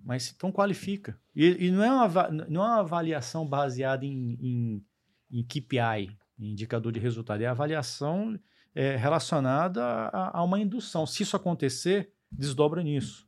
Mas 0.04 0.34
então 0.36 0.52
qualifica. 0.52 1.20
E, 1.36 1.68
e 1.68 1.72
não, 1.72 1.84
é 1.84 1.92
uma, 1.92 2.30
não 2.30 2.64
é 2.64 2.68
uma 2.68 2.80
avaliação 2.80 3.48
baseada 3.48 4.06
em, 4.06 4.38
em, 4.40 4.86
em 5.32 5.44
KPI, 5.44 6.18
em 6.40 6.52
indicador 6.52 6.92
de 6.92 7.00
resultado. 7.00 7.42
É 7.42 7.46
avaliação 7.46 8.40
é, 8.74 8.96
relacionada 8.96 9.84
a, 9.84 10.40
a, 10.40 10.44
uma 10.44 10.60
indução. 10.60 11.06
Se 11.06 11.24
isso 11.24 11.36
acontecer, 11.36 12.12
desdobra 12.32 12.82
nisso. 12.82 13.28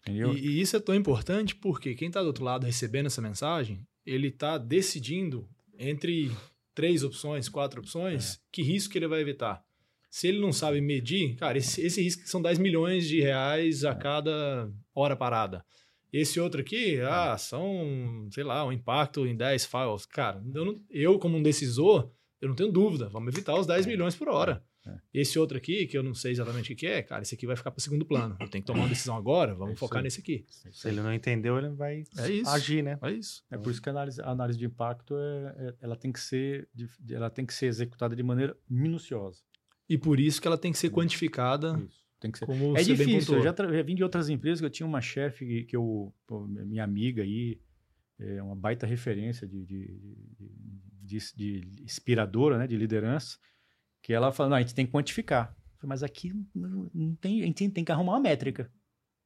Entendeu? 0.00 0.34
E, 0.34 0.38
e 0.38 0.60
isso 0.60 0.76
é 0.76 0.80
tão 0.80 0.94
importante 0.94 1.54
porque 1.54 1.94
quem 1.94 2.08
está 2.08 2.20
do 2.20 2.26
outro 2.26 2.44
lado 2.44 2.66
recebendo 2.66 3.06
essa 3.06 3.22
mensagem, 3.22 3.86
ele 4.04 4.28
está 4.28 4.58
decidindo 4.58 5.48
entre 5.78 6.30
três 6.74 7.02
opções, 7.02 7.48
quatro 7.48 7.80
opções, 7.80 8.34
é. 8.34 8.38
que 8.52 8.62
risco 8.62 8.96
ele 8.96 9.08
vai 9.08 9.20
evitar. 9.20 9.64
Se 10.14 10.28
ele 10.28 10.38
não 10.38 10.52
sabe 10.52 10.80
medir, 10.80 11.34
cara, 11.34 11.58
esse, 11.58 11.80
esse 11.84 12.00
risco 12.00 12.22
são 12.28 12.40
10 12.40 12.60
milhões 12.60 13.08
de 13.08 13.20
reais 13.20 13.84
a 13.84 13.96
cada 13.96 14.70
hora 14.94 15.16
parada. 15.16 15.64
Esse 16.12 16.38
outro 16.38 16.60
aqui, 16.60 16.98
é. 16.98 17.04
ah, 17.04 17.36
são, 17.36 18.28
sei 18.30 18.44
lá, 18.44 18.64
um 18.64 18.70
impacto 18.70 19.26
em 19.26 19.34
10 19.34 19.66
files. 19.66 20.06
Cara, 20.06 20.40
eu, 20.54 20.64
não, 20.64 20.80
eu 20.88 21.18
como 21.18 21.36
um 21.36 21.42
decisor, 21.42 22.12
eu 22.40 22.46
não 22.46 22.54
tenho 22.54 22.70
dúvida, 22.70 23.08
vamos 23.08 23.34
evitar 23.34 23.58
os 23.58 23.66
10 23.66 23.86
é. 23.86 23.88
milhões 23.88 24.14
por 24.14 24.28
hora. 24.28 24.62
É. 24.86 24.96
Esse 25.12 25.36
outro 25.36 25.58
aqui, 25.58 25.84
que 25.88 25.98
eu 25.98 26.02
não 26.04 26.14
sei 26.14 26.30
exatamente 26.30 26.72
o 26.72 26.76
que 26.76 26.86
é, 26.86 27.02
cara, 27.02 27.22
esse 27.22 27.34
aqui 27.34 27.44
vai 27.44 27.56
ficar 27.56 27.72
para 27.72 27.80
o 27.80 27.82
segundo 27.82 28.06
plano. 28.06 28.36
Eu 28.38 28.48
tenho 28.48 28.62
que 28.62 28.68
tomar 28.68 28.82
uma 28.82 28.88
decisão 28.88 29.16
agora, 29.16 29.52
vamos 29.52 29.74
é 29.74 29.76
focar 29.76 30.00
nesse 30.00 30.20
aqui. 30.20 30.46
Se 30.48 30.86
ele 30.86 31.00
não 31.00 31.12
entendeu, 31.12 31.58
ele 31.58 31.70
vai 31.70 32.04
é 32.18 32.48
agir, 32.50 32.84
né? 32.84 33.00
É 33.02 33.10
isso. 33.10 33.42
É 33.50 33.58
por 33.58 33.72
isso 33.72 33.82
que 33.82 33.88
a 33.88 33.92
análise, 33.92 34.22
a 34.22 34.30
análise 34.30 34.60
de 34.60 34.64
impacto 34.64 35.16
é, 35.18 35.74
ela, 35.82 35.96
tem 35.96 36.12
que 36.12 36.20
ser, 36.20 36.68
ela 37.10 37.30
tem 37.30 37.44
que 37.44 37.52
ser 37.52 37.66
executada 37.66 38.14
de 38.14 38.22
maneira 38.22 38.56
minuciosa. 38.70 39.42
E 39.88 39.98
por 39.98 40.18
isso 40.18 40.40
que 40.40 40.46
ela 40.46 40.58
tem 40.58 40.72
que 40.72 40.78
ser 40.78 40.90
quantificada. 40.90 41.80
Isso. 41.86 42.04
Tem 42.20 42.30
que 42.30 42.38
ser. 42.38 42.46
Como 42.46 42.76
é 42.76 42.82
difícil. 42.82 43.36
Eu 43.36 43.42
já, 43.42 43.54
já, 43.54 43.82
vim 43.82 43.94
de 43.94 44.02
outras 44.02 44.28
empresas 44.28 44.60
que 44.60 44.66
eu 44.66 44.70
tinha 44.70 44.86
uma 44.86 45.00
chefe 45.00 45.64
que, 45.64 45.76
eu, 45.76 46.14
pô, 46.26 46.46
minha 46.46 46.82
amiga 46.82 47.22
aí, 47.22 47.60
é 48.18 48.42
uma 48.42 48.56
baita 48.56 48.86
referência 48.86 49.46
de, 49.46 49.64
de, 49.64 50.00
de, 51.02 51.18
de, 51.36 51.82
inspiradora, 51.82 52.56
né, 52.56 52.66
de 52.66 52.76
liderança, 52.76 53.38
que 54.02 54.12
ela 54.12 54.32
fala, 54.32 54.50
não, 54.50 54.56
a 54.56 54.60
gente 54.60 54.74
tem 54.74 54.86
que 54.86 54.92
quantificar. 54.92 55.54
Falei, 55.76 55.88
mas 55.88 56.02
aqui 56.02 56.32
não, 56.54 56.90
não 56.94 57.14
tem, 57.16 57.42
a 57.42 57.46
gente 57.46 57.68
tem 57.70 57.84
que 57.84 57.92
arrumar 57.92 58.12
uma 58.12 58.20
métrica. 58.20 58.70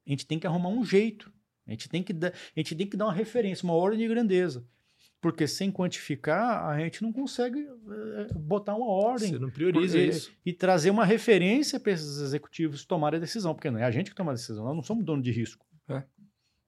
A 0.05 0.09
gente 0.09 0.25
tem 0.25 0.39
que 0.39 0.47
arrumar 0.47 0.69
um 0.69 0.83
jeito. 0.83 1.31
A 1.65 1.71
gente 1.71 1.87
tem 1.87 2.01
que 2.01 2.11
dar, 2.11 2.33
a 2.33 2.59
gente 2.59 2.75
tem 2.75 2.87
que 2.87 2.97
dar 2.97 3.05
uma 3.05 3.13
referência, 3.13 3.63
uma 3.63 3.75
ordem 3.75 3.99
de 3.99 4.07
grandeza. 4.07 4.65
Porque 5.21 5.47
sem 5.47 5.69
quantificar, 5.69 6.65
a 6.65 6.79
gente 6.79 7.01
não 7.01 7.11
consegue 7.11 7.59
é, 7.59 8.33
botar 8.33 8.75
uma 8.75 8.87
ordem. 8.87 9.31
Você 9.31 9.39
não 9.39 9.49
prioriza 9.49 9.97
e, 9.97 10.09
isso. 10.09 10.31
E 10.45 10.53
trazer 10.53 10.89
uma 10.89 11.03
referência 11.03 11.79
para 11.79 11.91
esses 11.91 12.19
executivos 12.19 12.85
tomarem 12.85 13.17
a 13.17 13.21
decisão, 13.21 13.53
porque 13.53 13.69
não 13.69 13.79
é 13.79 13.83
a 13.83 13.91
gente 13.91 14.09
que 14.09 14.15
toma 14.15 14.31
a 14.31 14.35
decisão, 14.35 14.63
nós 14.63 14.75
não 14.75 14.83
somos 14.83 15.03
dono 15.03 15.21
de 15.21 15.31
risco. 15.31 15.65
É. 15.89 16.03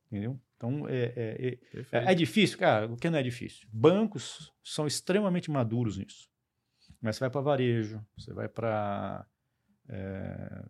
Entendeu? 0.08 0.38
Então, 0.58 0.88
é, 0.88 1.14
é, 1.16 1.58
é, 1.92 2.12
é, 2.12 2.14
difícil? 2.14 2.58
Cara, 2.58 2.86
o 2.86 2.98
que 2.98 3.10
não 3.10 3.18
é 3.18 3.24
difícil? 3.24 3.68
Bancos 3.72 4.52
são 4.64 4.86
extremamente 4.86 5.50
maduros 5.50 5.98
nisso. 5.98 6.30
Mas 7.02 7.16
você 7.16 7.22
vai 7.22 7.30
para 7.30 7.42
varejo, 7.42 8.06
você 8.18 8.34
vai 8.34 8.50
para 8.50 9.26
é, 9.90 10.64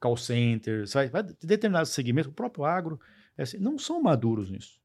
call 0.00 0.16
center, 0.16 0.86
você 0.86 0.94
vai, 0.94 1.08
vai 1.08 1.22
determinados 1.42 1.90
segmentos, 1.90 2.30
o 2.30 2.34
próprio 2.34 2.64
agro, 2.64 3.00
é 3.36 3.42
assim, 3.42 3.58
não 3.58 3.78
são 3.78 4.00
maduros 4.00 4.50
nisso. 4.50 4.80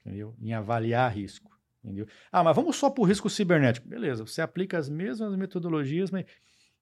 Entendeu? 0.00 0.34
Em 0.40 0.54
avaliar 0.54 1.12
risco. 1.12 1.55
Entendeu? 1.84 2.06
Ah, 2.32 2.42
mas 2.42 2.56
vamos 2.56 2.76
só 2.76 2.90
para 2.90 3.02
o 3.02 3.06
risco 3.06 3.30
cibernético. 3.30 3.88
Beleza, 3.88 4.26
você 4.26 4.42
aplica 4.42 4.76
as 4.78 4.88
mesmas 4.88 5.36
metodologias, 5.36 6.10
mas 6.10 6.24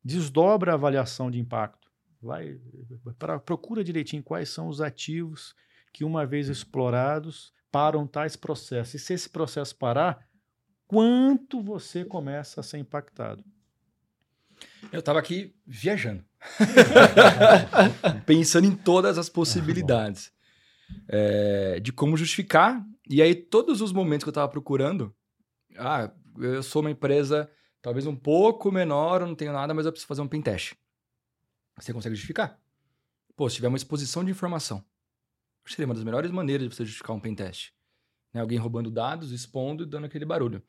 desdobra 0.02 0.72
a 0.72 0.74
avaliação 0.74 1.30
de 1.30 1.38
impacto. 1.38 1.90
Vai 2.22 2.59
para 3.18 3.38
procura 3.38 3.85
direitinho 3.85 4.22
quais 4.22 4.48
são 4.48 4.68
os 4.68 4.80
ativos 4.80 5.54
que, 5.92 6.04
uma 6.04 6.24
vez 6.24 6.48
explorados, 6.48 7.52
param 7.70 8.07
tais 8.07 8.35
processos. 8.35 8.94
E 8.94 8.98
se 8.98 9.12
esse 9.12 9.28
processo 9.28 9.76
parar, 9.76 10.26
quanto 10.87 11.62
você 11.62 12.04
começa 12.04 12.61
a 12.61 12.64
ser 12.64 12.78
impactado? 12.78 13.44
Eu 14.90 15.00
estava 15.00 15.18
aqui 15.18 15.54
viajando, 15.66 16.24
pensando 18.24 18.66
em 18.66 18.74
todas 18.74 19.18
as 19.18 19.28
possibilidades 19.28 20.33
é, 21.09 21.81
de 21.81 21.92
como 21.92 22.16
justificar 22.16 22.85
e 23.09 23.20
aí, 23.20 23.35
todos 23.35 23.81
os 23.81 23.92
momentos 23.92 24.25
que 24.25 24.29
eu 24.29 24.33
estava 24.33 24.49
procurando, 24.49 25.14
ah, 25.77 26.11
eu 26.38 26.62
sou 26.62 26.81
uma 26.81 26.90
empresa 26.90 27.51
talvez 27.83 28.07
um 28.07 28.16
pouco 28.16 28.73
menor, 28.73 29.20
eu 29.20 29.27
não 29.27 29.35
tenho 29.35 29.53
nada, 29.53 29.75
mas 29.75 29.85
eu 29.85 29.92
preciso 29.92 30.09
fazer 30.09 30.23
um 30.23 30.29
pentest. 30.29 30.75
Você 31.79 31.92
consegue 31.92 32.14
justificar? 32.14 32.59
Pô, 33.37 33.49
se 33.49 33.57
tiver 33.57 33.68
uma 33.68 33.77
exposição 33.77 34.25
de 34.25 34.31
informação, 34.31 34.83
seria 35.66 35.85
uma 35.85 35.94
das 35.94 36.05
melhores 36.05 36.31
maneiras 36.31 36.66
de 36.66 36.75
você 36.75 36.85
justificar 36.85 37.14
um 37.14 37.20
pentest. 37.20 37.73
Né? 38.33 38.40
Alguém 38.40 38.57
roubando 38.57 38.90
dados, 38.90 39.33
expondo 39.33 39.83
e 39.83 39.87
dando 39.87 40.07
aquele 40.07 40.25
barulho. 40.25 40.62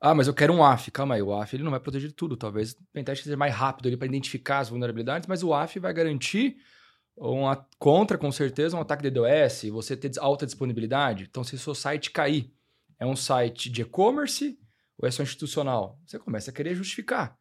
Ah, 0.00 0.14
mas 0.14 0.28
eu 0.28 0.34
quero 0.34 0.52
um 0.52 0.62
AF. 0.62 0.92
Calma 0.92 1.16
aí, 1.16 1.22
o 1.22 1.34
AF 1.34 1.56
ele 1.56 1.64
não 1.64 1.72
vai 1.72 1.80
proteger 1.80 2.12
tudo. 2.12 2.36
Talvez 2.36 2.72
o 2.72 2.84
pentest 2.92 3.24
seja 3.24 3.36
mais 3.36 3.52
rápido 3.52 3.98
para 3.98 4.06
identificar 4.06 4.60
as 4.60 4.68
vulnerabilidades, 4.68 5.26
mas 5.26 5.42
o 5.42 5.52
AF 5.52 5.80
vai 5.80 5.92
garantir 5.92 6.56
uma, 7.18 7.66
contra, 7.78 8.16
com 8.16 8.30
certeza, 8.30 8.76
um 8.76 8.80
ataque 8.80 9.02
de 9.02 9.10
DDoS, 9.10 9.64
você 9.70 9.96
ter 9.96 10.12
alta 10.18 10.46
disponibilidade. 10.46 11.26
Então, 11.28 11.42
se 11.42 11.54
o 11.54 11.58
seu 11.58 11.74
site 11.74 12.10
cair, 12.10 12.52
é 12.98 13.06
um 13.06 13.16
site 13.16 13.70
de 13.70 13.82
e-commerce 13.82 14.58
ou 14.98 15.08
é 15.08 15.10
só 15.10 15.22
institucional? 15.22 16.00
Você 16.06 16.18
começa 16.18 16.50
a 16.50 16.54
querer 16.54 16.74
justificar. 16.74 17.38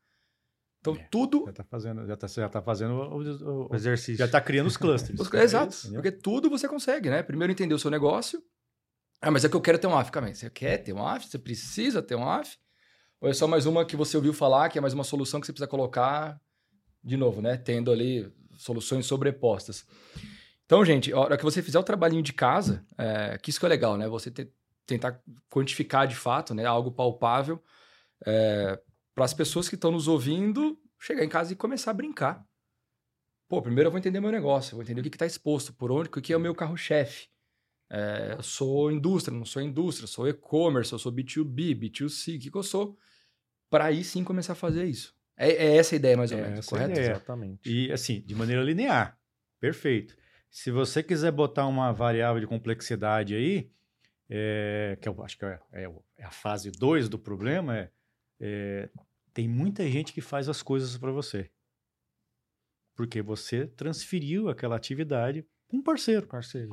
Então, 0.79 0.95
é, 0.95 1.07
tudo. 1.11 1.43
Já 1.45 1.51
está 1.51 1.63
fazendo, 1.63 2.05
já 2.05 2.15
tá, 2.15 2.27
já 2.27 2.49
tá 2.49 2.61
fazendo 2.61 2.93
o, 2.93 3.21
o, 3.21 3.71
o, 3.71 3.75
exercício. 3.75 4.17
Já 4.17 4.25
está 4.25 4.39
criando 4.39 4.67
os 4.67 4.77
clusters. 4.77 5.19
Os, 5.19 5.33
é 5.33 5.43
exato. 5.43 5.73
Isso, 5.73 5.93
porque 5.93 6.11
tudo 6.11 6.49
você 6.49 6.67
consegue, 6.67 7.09
né? 7.09 7.23
Primeiro 7.23 7.51
entender 7.51 7.73
o 7.73 7.79
seu 7.79 7.91
negócio. 7.91 8.41
Ah, 9.19 9.31
mas 9.31 9.43
é 9.43 9.49
que 9.49 9.55
eu 9.55 9.61
quero 9.61 9.79
ter 9.79 9.87
um 9.87 9.97
AF. 9.97 10.11
Calma 10.11 10.27
aí. 10.27 10.35
Você 10.35 10.49
quer 10.49 10.77
ter 10.77 10.93
um 10.93 11.05
AF? 11.05 11.27
Você 11.27 11.39
precisa 11.39 12.01
ter 12.01 12.15
um 12.15 12.29
AF? 12.29 12.57
Ou 13.19 13.29
é 13.29 13.33
só 13.33 13.47
mais 13.47 13.65
uma 13.65 13.83
que 13.83 13.95
você 13.95 14.15
ouviu 14.15 14.31
falar, 14.31 14.69
que 14.69 14.77
é 14.77 14.81
mais 14.81 14.93
uma 14.93 15.03
solução 15.03 15.41
que 15.41 15.47
você 15.47 15.51
precisa 15.51 15.67
colocar 15.67 16.39
de 17.03 17.17
novo, 17.17 17.41
né? 17.41 17.57
Tendo 17.57 17.91
ali 17.91 18.31
soluções 18.57 19.05
sobrepostas. 19.05 19.85
Então, 20.65 20.83
gente, 20.83 21.13
a 21.13 21.19
hora 21.19 21.37
que 21.37 21.43
você 21.43 21.61
fizer 21.61 21.79
o 21.79 21.83
trabalhinho 21.83 22.21
de 22.21 22.33
casa, 22.33 22.85
é, 22.97 23.37
que 23.37 23.49
isso 23.49 23.59
que 23.59 23.65
é 23.65 23.69
legal, 23.69 23.97
né? 23.97 24.07
Você 24.07 24.29
te- 24.29 24.51
tentar 24.85 25.21
quantificar 25.49 26.07
de 26.07 26.15
fato, 26.15 26.53
né? 26.53 26.65
Algo 26.65 26.91
palpável, 26.91 27.61
para 29.15 29.25
as 29.25 29.33
pessoas 29.33 29.69
que 29.69 29.75
estão 29.75 29.91
nos 29.91 30.07
ouvindo 30.07 30.79
chegar 30.99 31.23
em 31.23 31.29
casa 31.29 31.53
e 31.53 31.55
começar 31.55 31.91
a 31.91 31.93
brincar. 31.93 32.45
Pô, 33.47 33.61
primeiro 33.61 33.87
eu 33.87 33.91
vou 33.91 33.97
entender 33.97 34.19
meu 34.19 34.31
negócio, 34.31 34.75
vou 34.75 34.83
entender 34.83 34.99
o 34.99 35.03
que 35.03 35.09
está 35.09 35.25
exposto, 35.25 35.73
por 35.73 35.91
onde, 35.91 36.09
o 36.09 36.11
que 36.11 36.33
é 36.33 36.37
o 36.37 36.39
meu 36.39 36.53
carro-chefe. 36.53 37.29
É, 37.89 38.35
eu 38.37 38.43
sou 38.43 38.91
indústria, 38.91 39.37
não 39.37 39.45
sou 39.45 39.61
indústria, 39.61 40.05
sou 40.07 40.27
e-commerce, 40.27 40.91
eu 40.91 40.99
sou 40.99 41.11
B2B, 41.11 41.73
B2C, 41.73 42.35
o 42.35 42.39
que, 42.39 42.51
que 42.51 42.57
eu 42.57 42.63
sou? 42.63 42.97
Para 43.69 43.85
aí 43.85 44.03
sim 44.03 44.23
começar 44.23 44.53
a 44.53 44.55
fazer 44.55 44.85
isso. 44.85 45.15
É, 45.37 45.49
é 45.51 45.77
essa 45.77 45.95
a 45.95 45.97
ideia, 45.97 46.17
mais 46.17 46.31
ou 46.31 46.39
É 46.39 46.41
menos, 46.41 46.59
essa 46.59 46.67
a 46.75 46.79
correto? 46.79 46.91
ideia. 46.99 47.11
Exatamente. 47.11 47.69
E 47.69 47.91
assim, 47.91 48.21
de 48.21 48.33
maneira 48.35 48.63
linear. 48.63 49.17
Perfeito. 49.59 50.17
Se 50.49 50.71
você 50.71 51.03
quiser 51.03 51.31
botar 51.31 51.67
uma 51.67 51.91
variável 51.91 52.39
de 52.41 52.47
complexidade 52.47 53.35
aí, 53.35 53.69
é, 54.29 54.97
que 55.01 55.07
eu 55.07 55.23
acho 55.23 55.37
que 55.37 55.45
é, 55.45 55.59
é 55.73 55.83
é 56.17 56.23
a 56.23 56.31
fase 56.31 56.71
2 56.71 57.07
do 57.09 57.19
problema, 57.19 57.77
é, 57.77 57.91
é, 58.39 58.89
tem 59.33 59.47
muita 59.47 59.87
gente 59.87 60.11
que 60.11 60.21
faz 60.21 60.49
as 60.49 60.63
coisas 60.63 60.97
para 60.97 61.11
você. 61.11 61.51
Porque 62.95 63.21
você 63.21 63.67
transferiu 63.67 64.49
aquela 64.49 64.75
atividade 64.75 65.45
para 65.67 65.77
um 65.77 65.83
parceiro. 65.83 66.25
Parceiro. 66.25 66.69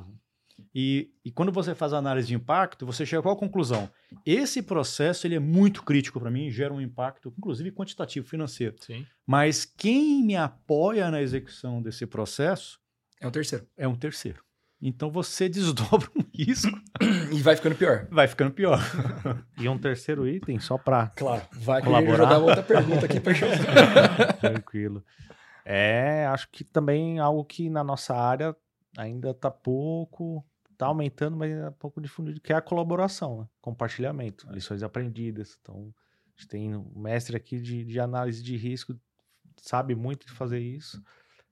E, 0.74 1.10
e 1.24 1.30
quando 1.30 1.52
você 1.52 1.74
faz 1.74 1.92
a 1.92 1.98
análise 1.98 2.28
de 2.28 2.34
impacto, 2.34 2.84
você 2.86 3.04
chega 3.06 3.20
a 3.20 3.22
qual 3.22 3.36
conclusão? 3.36 3.88
Esse 4.26 4.60
processo 4.62 5.26
ele 5.26 5.34
é 5.36 5.40
muito 5.40 5.82
crítico 5.82 6.18
para 6.20 6.30
mim, 6.30 6.50
gera 6.50 6.72
um 6.74 6.80
impacto, 6.80 7.32
inclusive 7.38 7.70
quantitativo, 7.72 8.26
financeiro. 8.26 8.74
Sim. 8.80 9.06
Mas 9.26 9.64
quem 9.64 10.24
me 10.24 10.36
apoia 10.36 11.10
na 11.10 11.20
execução 11.22 11.80
desse 11.82 12.06
processo 12.06 12.78
É 13.20 13.26
um 13.26 13.30
terceiro. 13.30 13.66
é 13.76 13.86
um 13.88 13.94
terceiro. 13.96 14.42
Então 14.82 15.10
você 15.10 15.48
desdobra 15.50 16.08
um 16.16 16.24
risco, 16.34 16.76
E 17.32 17.40
vai 17.40 17.56
ficando 17.56 17.74
pior. 17.76 18.06
vai 18.10 18.26
ficando 18.28 18.50
pior. 18.52 18.78
E 19.58 19.68
um 19.68 19.78
terceiro 19.78 20.26
item, 20.28 20.58
só 20.60 20.76
para 20.76 21.06
Claro. 21.16 21.42
Vai 21.52 21.82
Colaborar. 21.82 22.12
eu 22.12 22.16
jogar 22.16 22.38
outra 22.38 22.62
pergunta 22.62 23.06
aqui 23.06 23.18
para 23.20 23.32
Tranquilo. 24.40 25.04
É, 25.64 26.26
acho 26.26 26.48
que 26.50 26.62
também 26.64 27.18
algo 27.18 27.44
que 27.44 27.70
na 27.70 27.82
nossa 27.82 28.14
área 28.14 28.54
ainda 28.96 29.32
tá 29.34 29.50
pouco, 29.50 30.44
tá 30.76 30.86
aumentando, 30.86 31.36
mas 31.36 31.52
ainda 31.52 31.68
é 31.68 31.70
pouco 31.70 32.00
difundido, 32.00 32.40
que 32.40 32.52
é 32.52 32.56
a 32.56 32.62
colaboração, 32.62 33.40
né? 33.40 33.48
compartilhamento, 33.60 34.50
lições 34.50 34.82
aprendidas. 34.82 35.58
Então, 35.60 35.94
a 36.26 36.30
gente 36.30 36.48
tem 36.48 36.76
um 36.76 36.98
mestre 36.98 37.36
aqui 37.36 37.60
de, 37.60 37.84
de 37.84 38.00
análise 38.00 38.42
de 38.42 38.56
risco, 38.56 38.98
sabe 39.56 39.94
muito 39.94 40.26
de 40.26 40.32
fazer 40.32 40.58
isso, 40.60 41.02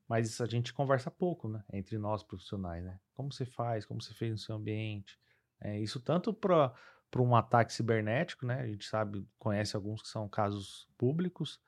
mas 0.09 0.41
a 0.41 0.47
gente 0.47 0.73
conversa 0.73 1.11
pouco, 1.11 1.49
né? 1.49 1.65
Entre 1.73 1.97
nós 1.97 2.23
profissionais, 2.23 2.85
né? 2.85 2.99
Como 3.15 3.33
você 3.33 3.47
faz, 3.47 3.87
como 3.87 4.03
você 4.03 4.13
fez 4.13 4.33
no 4.33 4.39
seu 4.39 4.57
ambiente. 4.57 5.19
É, 5.61 5.79
isso 5.79 6.01
tanto 6.01 6.35
para 6.35 6.73
para 7.13 7.21
um 7.21 7.37
ataque 7.37 7.75
cibernético, 7.75 8.47
né? 8.47 8.63
A 8.63 8.67
gente 8.67 8.87
sabe, 8.87 9.29
conhece 9.39 9.77
alguns 9.77 10.01
que 10.01 10.09
são 10.09 10.27
casos 10.27 10.89
públicos, 10.97 11.61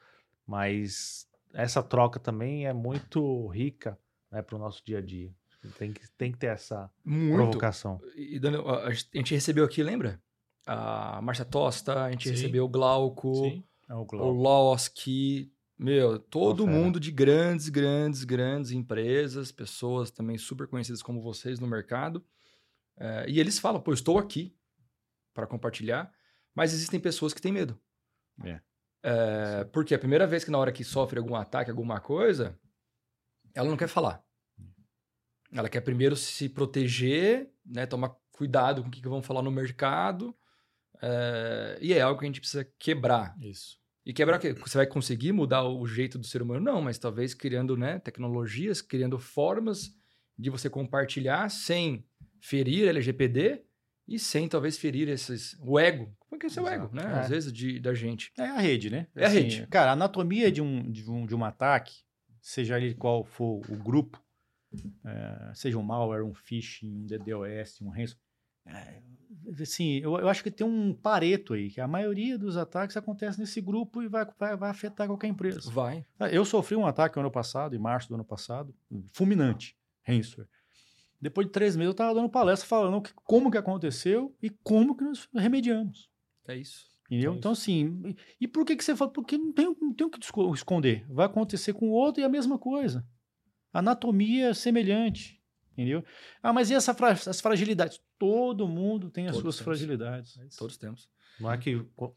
mas 0.47 1.29
essa 1.53 1.83
troca 1.83 2.19
também 2.19 2.67
é 2.67 2.73
muito 2.73 3.47
rica 3.49 3.99
né, 4.31 4.41
para 4.41 4.57
o 4.57 4.59
nosso 4.59 4.83
dia 4.83 4.99
a 4.99 5.03
dia. 5.03 5.35
Tem 5.79 5.93
que, 5.93 6.09
tem 6.17 6.33
que 6.33 6.39
ter 6.39 6.49
essa 6.49 6.91
Muito. 7.05 7.35
provocação. 7.35 8.01
E, 8.17 8.39
Daniel, 8.39 8.69
a 8.69 8.93
gente 8.93 9.35
recebeu 9.35 9.65
aqui, 9.65 9.83
lembra? 9.83 10.21
A 10.67 11.21
Márcia 11.23 11.45
Tosta, 11.45 12.05
a 12.05 12.11
gente 12.11 12.25
Sim. 12.29 12.35
recebeu 12.35 12.65
o 12.65 12.69
Glauco, 12.69 13.35
Sim. 13.35 13.65
É 13.89 13.95
o. 13.95 14.07
Loski, 14.31 15.53
meu, 15.79 16.19
todo 16.19 16.65
fera. 16.65 16.77
mundo 16.77 16.99
de 16.99 17.11
grandes, 17.11 17.69
grandes, 17.69 18.25
grandes 18.25 18.71
empresas, 18.71 19.53
pessoas 19.53 20.11
também 20.11 20.39
super 20.39 20.67
conhecidas 20.67 21.03
como 21.03 21.21
vocês 21.21 21.61
no 21.61 21.67
mercado. 21.67 22.25
É, 22.97 23.27
e 23.29 23.41
eles 23.41 23.59
falam, 23.59 23.81
pô, 23.81 23.93
estou 23.93 24.19
aqui 24.19 24.57
para 25.35 25.47
compartilhar, 25.47 26.13
mas 26.55 26.73
existem 26.73 27.01
pessoas 27.01 27.35
que 27.35 27.43
têm 27.43 27.53
medo. 27.53 27.79
É. 28.43 28.61
É, 29.03 29.65
porque 29.65 29.95
a 29.95 29.99
primeira 29.99 30.27
vez 30.27 30.45
que 30.45 30.51
na 30.51 30.59
hora 30.59 30.73
que 30.73 30.85
sofre 30.85 31.19
algum 31.19 31.35
ataque, 31.35 31.71
alguma 31.71 32.01
coisa, 32.01 32.59
ela 33.53 33.69
não 33.69 33.77
quer 33.77 33.89
falar. 33.89 34.25
Ela 35.55 35.69
quer 35.69 35.81
primeiro 35.81 36.17
se 36.17 36.49
proteger, 36.49 37.49
né, 37.65 37.87
tomar 37.87 38.15
cuidado 38.33 38.83
com 38.83 38.89
o 38.89 38.91
que, 38.91 39.01
que 39.01 39.09
vão 39.09 39.23
falar 39.23 39.43
no 39.43 39.51
mercado. 39.51 40.35
é, 41.01 41.79
e 41.81 41.93
é 41.93 42.01
algo 42.01 42.19
que 42.19 42.27
a 42.27 42.29
gente 42.29 42.41
precisa 42.41 42.69
quebrar. 42.79 43.37
Isso. 43.41 43.79
E 44.05 44.13
quebrar 44.13 44.37
o 44.37 44.41
quê? 44.41 44.53
Você 44.53 44.77
vai 44.77 44.87
conseguir 44.87 45.33
mudar 45.33 45.65
o 45.65 45.87
jeito 45.87 46.19
do 46.19 46.27
ser 46.27 46.43
humano? 46.43 46.61
Não, 46.61 46.83
mas 46.83 46.99
talvez 46.99 47.33
criando 47.33 47.77
né, 47.77 47.99
tecnologias, 48.01 48.83
criando 48.83 49.19
formas 49.19 49.95
de 50.39 50.51
você 50.51 50.69
compartilhar 50.69 51.49
sem 51.49 52.05
ferir 52.41 52.89
LGPD 52.89 53.63
e 54.07 54.19
sem 54.19 54.47
talvez 54.47 54.77
ferir 54.77 55.09
esses, 55.09 55.57
o 55.61 55.79
ego. 55.79 56.15
Porque 56.29 56.47
esse 56.47 56.59
é 56.59 56.63
o 56.63 56.69
ego, 56.69 56.91
né? 56.93 57.03
É. 57.03 57.21
Às 57.21 57.29
vezes 57.31 57.53
de, 57.53 57.79
da 57.81 57.95
gente. 57.95 58.33
É 58.37 58.45
a 58.45 58.59
rede, 58.59 58.91
né? 58.91 59.07
É 59.15 59.25
a 59.25 59.29
rede. 59.29 59.67
Cara, 59.69 59.91
a 59.91 59.95
anatomia 59.95 60.53
de 60.53 60.61
um, 60.61 60.91
de 60.91 61.09
um, 61.09 61.25
de 61.25 61.35
um 61.35 61.45
ataque, 61.45 61.95
seja 62.43 62.79
ele 62.79 62.95
qual 62.95 63.25
for 63.25 63.63
o 63.71 63.77
grupo, 63.77 64.23
é, 65.05 65.53
seja 65.55 65.79
um 65.79 65.83
malware, 65.83 66.25
um 66.25 66.35
phishing, 66.35 66.91
um 67.03 67.07
DDoS, 67.07 67.81
um 67.83 67.89
ransom, 67.91 68.17
é, 68.67 69.03
assim, 69.61 69.99
eu, 69.99 70.17
eu 70.19 70.29
acho 70.29 70.43
que 70.43 70.51
tem 70.51 70.67
um 70.67 70.95
pareto 70.95 71.53
aí, 71.55 71.71
que 71.71 71.81
a 71.81 71.87
maioria 71.89 72.39
dos 72.39 72.57
ataques 72.57 72.97
acontece 72.97 73.39
nesse 73.39 73.61
grupo 73.61 74.03
e 74.03 74.09
vai, 74.09 74.27
vai, 74.39 74.57
vai 74.57 74.71
afetar 74.71 75.07
qualquer 75.07 75.27
empresa. 75.29 75.71
Vai. 75.71 76.07
Ah, 76.19 76.31
Eu 76.31 76.45
sofri 76.45 76.75
um 76.77 76.87
ataque 76.87 77.17
no 77.17 77.21
ano 77.23 77.31
passado, 77.31 77.75
em 77.75 77.79
março 77.79 78.09
do 78.09 78.15
ano 78.15 78.25
passado, 78.25 78.75
fulminante, 79.13 79.77
ransomware. 80.03 80.49
Depois 81.21 81.47
de 81.47 81.53
três 81.53 81.75
meses 81.77 81.87
eu 81.89 81.93
estava 81.93 82.15
dando 82.15 82.29
palestra 82.29 82.69
falando 82.69 83.01
que- 83.03 83.13
como 83.25 83.51
que 83.51 83.57
aconteceu 83.59 84.35
e 84.43 84.51
como 84.51 84.97
que 84.97 85.05
nós 85.05 85.29
remediamos. 85.35 86.09
É 86.47 86.57
isso. 86.57 86.87
Entendeu? 87.07 87.33
É 87.33 87.37
então, 87.37 87.53
assim, 87.53 88.15
e- 88.41 88.49
por 88.49 88.65
que, 88.65 88.75
que 88.77 88.85
você 88.85 88.97
fala? 88.97 89.11
Porque 89.11 89.37
não 89.37 89.53
tem, 89.53 89.67
não 89.81 89.93
tem 89.93 90.07
o 90.07 90.11
que 90.11 90.19
esco- 90.23 90.53
esconder. 90.55 91.05
Vai 91.09 91.27
acontecer 91.27 91.73
com 91.75 91.87
o 91.89 91.93
outro 91.93 92.21
e 92.23 92.25
a 92.25 92.29
mesma 92.29 92.59
coisa. 92.59 93.07
Anatomia 93.75 94.49
é 94.51 94.55
semelhante. 94.55 95.41
Entendeu? 95.73 96.05
Ah, 96.41 96.53
mas 96.53 96.71
e 96.71 96.75
essa 96.75 96.95
fra- 96.95 97.11
as 97.11 97.41
fragilidades? 97.41 98.01
Todo 98.19 98.69
mundo 98.69 99.11
tem 99.11 99.27
as 99.27 99.33
Todos 99.33 99.43
suas 99.43 99.57
temos. 99.57 99.65
fragilidades. 99.81 100.57
Todos 100.57 100.77
temos. 100.79 101.09
Não 101.41 101.51
é 101.53 101.59
que. 101.59 101.81
qu- 101.97 102.15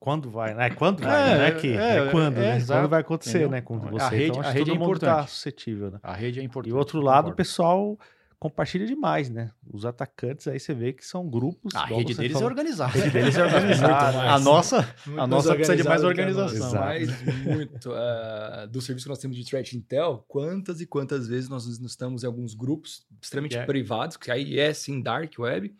Quando 0.00 0.28
vai, 0.28 0.52
né? 0.52 0.68
Quando 0.70 1.00
vai, 1.02 1.32
É, 1.32 1.38
não 1.38 1.44
é 1.44 1.52
que. 1.52 1.68
É, 1.72 1.96
é, 1.98 2.10
quando, 2.10 2.36
é, 2.36 2.40
né? 2.40 2.56
exato. 2.56 2.80
Quando 2.80 2.90
vai 2.90 3.00
acontecer, 3.00 3.30
Entendeu? 3.38 3.50
né? 3.50 3.60
Com 3.62 3.76
A 3.76 3.78
você. 3.78 4.16
rede- 4.16 4.30
então, 4.30 4.42
a 4.42 4.50
rede 4.50 4.70
é 4.70 4.74
tá 4.74 4.80
importante. 4.80 5.30
suscetível, 5.30 5.90
né? 5.92 5.98
A 6.02 6.12
rede 6.12 6.40
é 6.40 6.42
E 6.42 6.46
importante. 6.46 6.74
o 6.74 6.76
outro 6.76 7.00
lado, 7.00 7.30
o 7.30 7.34
pessoal 7.34 7.96
compartilha 8.44 8.86
demais, 8.86 9.30
né? 9.30 9.50
Os 9.72 9.86
atacantes 9.86 10.46
aí 10.46 10.60
você 10.60 10.74
vê 10.74 10.92
que 10.92 11.02
são 11.06 11.26
grupos. 11.30 11.74
A 11.74 11.86
rede 11.86 12.12
deles 12.14 12.32
é 12.32 12.34
falou. 12.34 12.48
organizada. 12.50 12.90
A 12.90 12.94
rede 12.94 13.10
deles 13.10 13.36
é 13.38 13.42
organizada. 13.44 14.20
A 14.20 14.38
nossa, 14.38 14.94
Muito 15.06 15.20
a 15.22 15.26
nossa 15.26 15.54
precisa 15.54 15.74
de 15.74 15.82
mais 15.82 16.04
organização. 16.04 16.74
Mas 16.74 17.08
muito. 17.42 17.90
eh, 17.94 18.66
do 18.70 18.82
serviço 18.82 19.06
que 19.06 19.08
nós 19.08 19.18
temos 19.18 19.34
de 19.38 19.46
Threat 19.46 19.74
Intel, 19.74 20.22
quantas 20.28 20.82
e 20.82 20.86
quantas 20.86 21.26
vezes 21.26 21.48
nós 21.48 21.64
estamos 21.66 22.22
em 22.22 22.26
alguns 22.26 22.52
grupos 22.52 23.06
extremamente 23.22 23.56
É. 23.56 23.64
privados, 23.64 24.18
que 24.18 24.30
aí 24.30 24.58
é 24.58 24.74
sim 24.74 25.00
dark 25.00 25.32
web, 25.38 25.74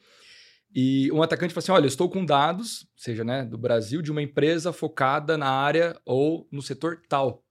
e 0.75 1.13
um 1.13 1.23
atacante 1.23 1.53
fala 1.53 1.63
assim: 1.63 1.73
olha, 1.73 1.85
eu 1.85 1.89
estou 1.89 2.09
com 2.09 2.25
dados, 2.25 2.89
seja 2.97 3.23
né, 3.25 3.45
do 3.45 3.59
Brasil, 3.59 4.01
de 4.01 4.11
uma 4.11 4.23
empresa 4.23 4.73
focada 4.73 5.37
na 5.37 5.51
área 5.51 6.01
ou 6.07 6.49
no 6.51 6.63
setor 6.63 7.03
tal. 7.11 7.45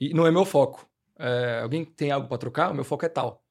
E 0.00 0.12
não 0.12 0.26
é 0.26 0.32
meu 0.32 0.44
foco. 0.44 0.84
Eh, 1.16 1.60
alguém 1.62 1.84
tem 1.84 2.10
algo 2.10 2.26
para 2.26 2.38
trocar? 2.38 2.72
O 2.72 2.74
meu 2.74 2.82
foco 2.82 3.06
é 3.06 3.08
tal. 3.08 3.41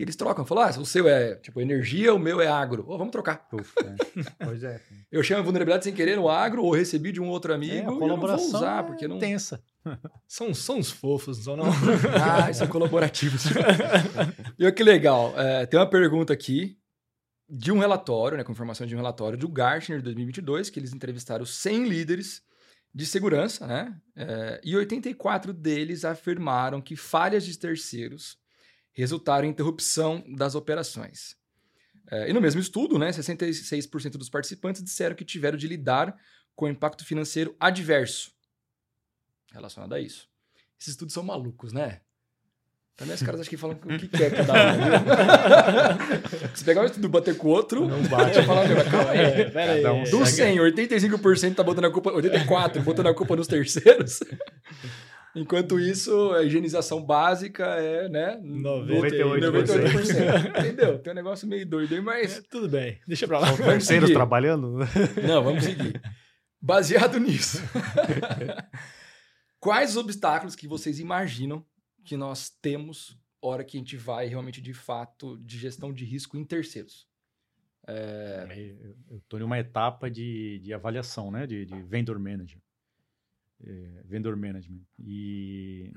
E 0.00 0.02
eles 0.02 0.16
trocam, 0.16 0.46
falam: 0.46 0.64
ah, 0.64 0.80
o 0.80 0.86
seu 0.86 1.06
é 1.06 1.34
tipo 1.34 1.60
energia, 1.60 2.14
o 2.14 2.18
meu 2.18 2.40
é 2.40 2.46
agro. 2.46 2.86
Ô, 2.88 2.96
vamos 2.96 3.12
trocar. 3.12 3.46
Puf, 3.50 3.70
é. 3.80 3.94
Pois 4.46 4.64
é. 4.64 4.80
Eu 5.12 5.22
chamo 5.22 5.40
a 5.40 5.42
vulnerabilidade 5.42 5.84
sem 5.84 5.92
querer 5.92 6.16
no 6.16 6.26
agro, 6.26 6.64
ou 6.64 6.72
recebi 6.72 7.12
de 7.12 7.20
um 7.20 7.28
outro 7.28 7.52
amigo, 7.52 7.74
É, 7.74 7.76
e 7.76 7.80
a 7.80 7.84
eu 7.84 7.90
não 7.90 7.98
colaboração 7.98 8.50
vou 8.50 8.60
usar, 8.60 8.82
é 8.82 8.86
porque 8.86 9.06
não. 9.06 9.18
tensa. 9.18 9.62
São, 10.26 10.54
são 10.54 10.78
uns 10.78 10.90
fofos, 10.90 11.36
não 11.38 11.44
são 11.44 11.56
não? 11.56 11.66
Ah, 12.18 12.50
são 12.54 12.66
colaborativos. 12.66 13.44
e 14.58 14.64
olha 14.64 14.72
que 14.72 14.82
legal. 14.82 15.34
é, 15.38 15.66
tem 15.66 15.78
uma 15.78 15.88
pergunta 15.88 16.32
aqui 16.32 16.78
de 17.46 17.70
um 17.70 17.78
relatório, 17.78 18.38
né, 18.38 18.44
com 18.44 18.52
informação 18.52 18.86
de 18.86 18.94
um 18.94 18.98
relatório 18.98 19.36
do 19.36 19.48
Gartner 19.48 19.98
de 19.98 20.04
2022, 20.04 20.70
que 20.70 20.80
eles 20.80 20.94
entrevistaram 20.94 21.44
100 21.44 21.84
líderes 21.84 22.42
de 22.94 23.04
segurança, 23.04 23.66
né? 23.66 23.94
é, 24.16 24.60
e 24.64 24.74
84 24.76 25.52
deles 25.52 26.06
afirmaram 26.06 26.80
que 26.80 26.96
falhas 26.96 27.44
de 27.44 27.58
terceiros 27.58 28.39
resultaram 28.92 29.46
em 29.46 29.50
interrupção 29.50 30.24
das 30.36 30.54
operações. 30.54 31.36
É, 32.10 32.28
e 32.28 32.32
no 32.32 32.40
mesmo 32.40 32.60
estudo, 32.60 32.98
né, 32.98 33.10
66% 33.10 34.12
dos 34.12 34.28
participantes 34.28 34.82
disseram 34.82 35.14
que 35.14 35.24
tiveram 35.24 35.56
de 35.56 35.68
lidar 35.68 36.16
com 36.56 36.68
impacto 36.68 37.04
financeiro 37.04 37.54
adverso 37.60 38.32
relacionado 39.52 39.94
a 39.94 40.00
isso. 40.00 40.28
Esses 40.78 40.92
estudos 40.94 41.14
são 41.14 41.22
malucos, 41.22 41.72
né? 41.72 42.00
Também 42.96 43.14
os 43.14 43.22
caras 43.22 43.40
acham 43.40 43.48
que 43.50 43.56
falam 43.56 43.76
o 43.82 43.98
que 43.98 44.08
quer 44.08 44.30
cada 44.30 44.52
um. 44.52 44.76
viu? 44.76 46.50
Se 46.54 46.64
pegar 46.64 46.82
um 46.82 46.84
estudo 46.84 47.06
e 47.06 47.08
bater 47.08 47.34
com 47.36 47.48
o 47.48 47.50
outro, 47.50 47.88
Não 47.88 48.02
bate. 48.02 48.42
falar. 48.42 48.66
Calma 48.90 49.10
aí. 49.10 49.50
pera 49.50 49.72
aí. 49.72 49.86
Um 49.86 50.02
Do 50.04 50.26
segue. 50.26 50.58
100, 50.58 50.58
85% 51.08 51.54
tá 51.54 51.62
botando 51.62 51.86
a 51.86 51.90
culpa, 51.90 52.10
84% 52.12 52.82
botando 52.82 53.06
a 53.06 53.14
culpa 53.14 53.34
nos 53.36 53.46
terceiros. 53.46 54.20
Enquanto 55.36 55.78
isso, 55.78 56.32
a 56.32 56.42
higienização 56.42 57.04
básica 57.04 57.64
é, 57.64 58.08
né? 58.08 58.40
98%. 58.42 59.38
98%. 59.38 60.58
Entendeu? 60.58 60.98
Tem 60.98 61.12
um 61.12 61.16
negócio 61.16 61.46
meio 61.46 61.64
doido 61.64 61.94
aí, 61.94 62.00
mas. 62.00 62.38
É, 62.38 62.42
tudo 62.50 62.68
bem, 62.68 62.98
deixa 63.06 63.28
pra 63.28 63.38
lá. 63.38 63.46
São 63.48 63.64
terceiros 63.64 64.10
trabalhando? 64.10 64.78
Não, 65.26 65.42
vamos 65.44 65.64
seguir. 65.64 66.00
Baseado 66.60 67.18
nisso. 67.20 67.58
Quais 69.60 69.90
os 69.90 69.96
obstáculos 69.96 70.56
que 70.56 70.66
vocês 70.66 70.98
imaginam 70.98 71.64
que 72.04 72.16
nós 72.16 72.50
temos 72.62 73.16
hora 73.42 73.64
que 73.64 73.76
a 73.76 73.80
gente 73.80 73.96
vai 73.96 74.26
realmente, 74.26 74.60
de 74.60 74.72
fato, 74.74 75.38
de 75.44 75.58
gestão 75.58 75.92
de 75.92 76.04
risco 76.04 76.36
em 76.36 76.44
terceiros? 76.44 77.06
É, 77.86 78.46
eu- 78.80 78.94
Eu 79.10 79.18
estou 79.18 79.38
em 79.40 79.42
uma 79.42 79.58
etapa 79.58 80.10
de, 80.10 80.58
de 80.62 80.72
avaliação, 80.72 81.30
né? 81.30 81.46
De, 81.46 81.64
de 81.64 81.82
vendor 81.82 82.18
manager. 82.18 82.58
É, 83.62 84.02
vendor 84.04 84.36
management. 84.36 84.82
E 84.98 85.92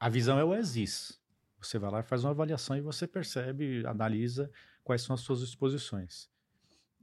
a 0.00 0.08
visão 0.08 0.38
é 0.38 0.44
o 0.44 0.54
ESIS. 0.54 1.20
Você 1.58 1.78
vai 1.78 1.90
lá 1.90 2.00
e 2.00 2.02
faz 2.02 2.24
uma 2.24 2.30
avaliação 2.30 2.76
e 2.76 2.80
você 2.80 3.06
percebe, 3.06 3.86
analisa 3.86 4.50
quais 4.82 5.02
são 5.02 5.14
as 5.14 5.20
suas 5.20 5.42
exposições. 5.42 6.28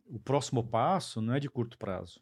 O 0.05 0.19
próximo 0.19 0.67
passo 0.67 1.21
não 1.21 1.33
é 1.33 1.39
de 1.39 1.49
curto 1.49 1.77
prazo. 1.77 2.19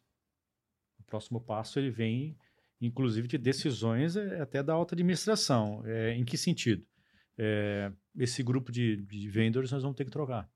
O 1.00 1.04
próximo 1.04 1.42
passo 1.42 1.80
ele 1.80 1.90
vem, 1.90 2.38
inclusive, 2.82 3.28
de 3.28 3.38
decisões 3.38 4.16
é, 4.16 4.42
até 4.42 4.62
da 4.62 4.74
alta 4.74 4.94
administração. 4.94 5.82
É, 5.86 6.14
em 6.14 6.26
que 6.26 6.38
sentido? 6.38 6.86
É, 7.38 7.92
esse 8.18 8.44
grupo 8.44 8.72
de, 8.72 8.98
de 8.98 9.30
vendors 9.30 9.72
nós 9.72 9.82
vamos 9.82 9.96
ter 9.96 10.06
que 10.06 10.12
trocar. 10.12 10.50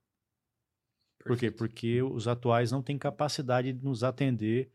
Por 1.25 1.37
quê? 1.37 1.51
Porque 1.51 2.01
os 2.01 2.27
atuais 2.27 2.71
não 2.71 2.81
têm 2.81 2.97
capacidade 2.97 3.71
de 3.71 3.83
nos 3.83 4.03
atender 4.03 4.71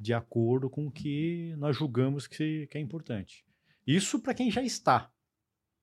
de 0.00 0.14
acordo 0.14 0.70
com 0.70 0.86
o 0.86 0.90
que 0.90 1.54
nós 1.58 1.76
julgamos 1.76 2.26
que, 2.26 2.66
que 2.68 2.78
é 2.78 2.80
importante. 2.80 3.44
Isso 3.86 4.18
para 4.18 4.32
quem 4.34 4.50
já 4.50 4.62
está. 4.62 5.12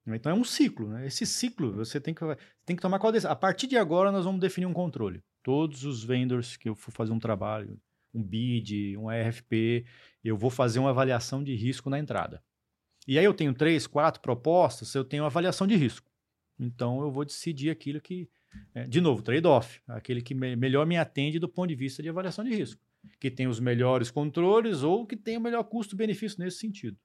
Então 0.08 0.32
é 0.32 0.36
um 0.36 0.44
ciclo, 0.44 0.90
né? 0.90 1.06
Esse 1.06 1.26
ciclo 1.26 1.74
você 1.74 2.00
tem 2.00 2.14
que, 2.14 2.22
tem 2.66 2.76
que 2.76 2.82
tomar 2.82 2.98
qual 2.98 3.12
decisão. 3.12 3.32
A 3.32 3.36
partir 3.36 3.68
de 3.68 3.78
agora 3.78 4.12
nós 4.12 4.26
vamos 4.26 4.40
definir 4.42 4.66
um 4.66 4.74
controle. 4.74 5.22
Todos 5.44 5.84
os 5.84 6.04
vendors 6.04 6.58
que 6.58 6.68
eu 6.70 6.76
for 6.76 6.92
fazer 6.92 7.12
um 7.12 7.20
trabalho, 7.20 7.80
um 8.14 8.24
bid, 8.24 8.98
um 8.98 9.10
RFP, 9.10 9.86
eu 10.24 10.38
vou 10.38 10.50
fazer 10.50 10.80
uma 10.80 10.90
avaliação 10.90 11.44
de 11.44 11.54
risco 11.56 11.90
na 11.90 12.00
entrada. 12.00 12.42
E 13.08 13.20
aí 13.20 13.26
eu 13.26 13.34
tenho 13.34 13.54
três, 13.54 13.86
quatro 13.86 14.22
propostas, 14.22 14.94
eu 14.96 15.04
tenho 15.06 15.26
avaliação 15.26 15.68
de 15.68 15.76
risco. 15.76 16.10
Então 16.60 17.02
eu 17.02 17.12
vou 17.12 17.24
decidir 17.24 17.70
aquilo 17.70 18.02
que, 18.02 18.30
é, 18.74 18.88
de 18.88 19.00
novo, 19.00 19.22
trade-off, 19.22 19.82
aquele 19.88 20.22
que 20.22 20.34
me- 20.34 20.56
melhor 20.56 20.86
me 20.86 20.98
atende 20.98 21.38
do 21.38 21.48
ponto 21.48 21.68
de 21.68 21.76
vista 21.76 22.02
de 22.02 22.10
avaliação 22.10 22.44
de 22.44 22.54
risco, 22.56 22.82
que 23.20 23.32
tem 23.32 23.48
os 23.48 23.60
melhores 23.60 24.12
controles 24.12 24.84
ou 24.84 25.06
que 25.06 25.16
tem 25.16 25.38
o 25.38 25.42
melhor 25.42 25.64
custo-benefício 25.64 26.40
nesse 26.40 26.60
sentido, 26.60 26.98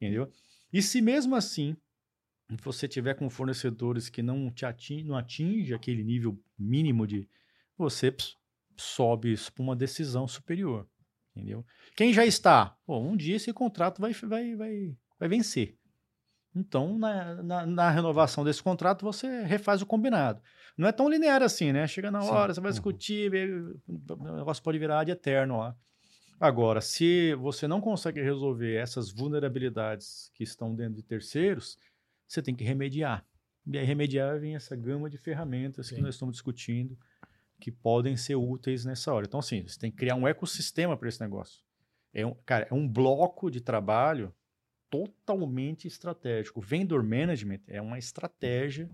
entendeu? 0.00 0.30
E 0.72 0.82
se 0.82 1.00
mesmo 1.00 1.34
assim 1.34 1.76
você 2.62 2.86
tiver 2.86 3.14
com 3.14 3.28
fornecedores 3.28 4.08
que 4.08 4.22
não 4.22 4.50
te 4.50 4.64
atinge, 4.64 5.04
não 5.04 5.16
atinge 5.16 5.74
aquele 5.74 6.04
nível 6.04 6.40
mínimo 6.58 7.06
de, 7.06 7.28
você 7.76 8.14
sobe 8.76 9.32
isso 9.32 9.52
para 9.52 9.62
uma 9.62 9.74
decisão 9.74 10.28
superior, 10.28 10.88
entendeu? 11.34 11.64
Quem 11.96 12.12
já 12.12 12.24
está, 12.24 12.76
um 12.86 13.16
dia 13.16 13.36
esse 13.36 13.52
contrato 13.52 14.00
vai, 14.00 14.12
vai, 14.12 14.54
vai, 14.54 14.96
vai 15.18 15.28
vencer. 15.28 15.76
Então, 16.56 16.96
na, 16.96 17.42
na, 17.42 17.66
na 17.66 17.90
renovação 17.90 18.42
desse 18.42 18.62
contrato, 18.62 19.04
você 19.04 19.42
refaz 19.42 19.82
o 19.82 19.86
combinado. 19.86 20.40
Não 20.76 20.88
é 20.88 20.92
tão 20.92 21.06
linear 21.06 21.42
assim, 21.42 21.70
né? 21.70 21.86
Chega 21.86 22.10
na 22.10 22.22
Sim. 22.22 22.30
hora, 22.30 22.54
você 22.54 22.60
vai 22.62 22.70
Uhum. 22.70 22.72
discutir, 22.72 23.30
vê- 23.30 23.46
o 23.86 24.36
negócio 24.36 24.62
pode 24.62 24.78
virar 24.78 25.04
de 25.04 25.10
eterno 25.10 25.58
lá. 25.58 25.76
Agora, 26.40 26.80
se 26.80 27.34
você 27.34 27.68
não 27.68 27.80
consegue 27.80 28.22
resolver 28.22 28.74
essas 28.74 29.10
vulnerabilidades 29.10 30.30
que 30.34 30.44
estão 30.44 30.74
dentro 30.74 30.94
de 30.94 31.02
terceiros, 31.02 31.78
você 32.26 32.40
tem 32.40 32.54
que 32.54 32.64
remediar. 32.64 33.24
E 33.66 33.76
aí, 33.76 33.84
remediar 33.84 34.40
vem 34.40 34.54
essa 34.56 34.74
gama 34.74 35.10
de 35.10 35.18
ferramentas 35.18 35.90
que 35.90 35.96
Sim. 35.96 36.02
nós 36.02 36.14
estamos 36.14 36.34
discutindo 36.36 36.96
que 37.60 37.70
podem 37.70 38.16
ser 38.16 38.36
úteis 38.36 38.84
nessa 38.84 39.12
hora. 39.12 39.26
Então, 39.26 39.40
assim, 39.40 39.66
você 39.66 39.78
tem 39.78 39.90
que 39.90 39.96
criar 39.98 40.14
um 40.14 40.26
ecossistema 40.26 40.96
para 40.96 41.08
esse 41.08 41.20
negócio. 41.20 41.60
É 42.14 42.24
um, 42.24 42.34
cara, 42.46 42.66
é 42.70 42.74
um 42.74 42.88
bloco 42.88 43.50
de 43.50 43.60
trabalho 43.60 44.32
totalmente 44.90 45.86
estratégico. 45.86 46.60
Vendor 46.60 47.02
management 47.02 47.60
é 47.66 47.80
uma 47.80 47.98
estratégia 47.98 48.88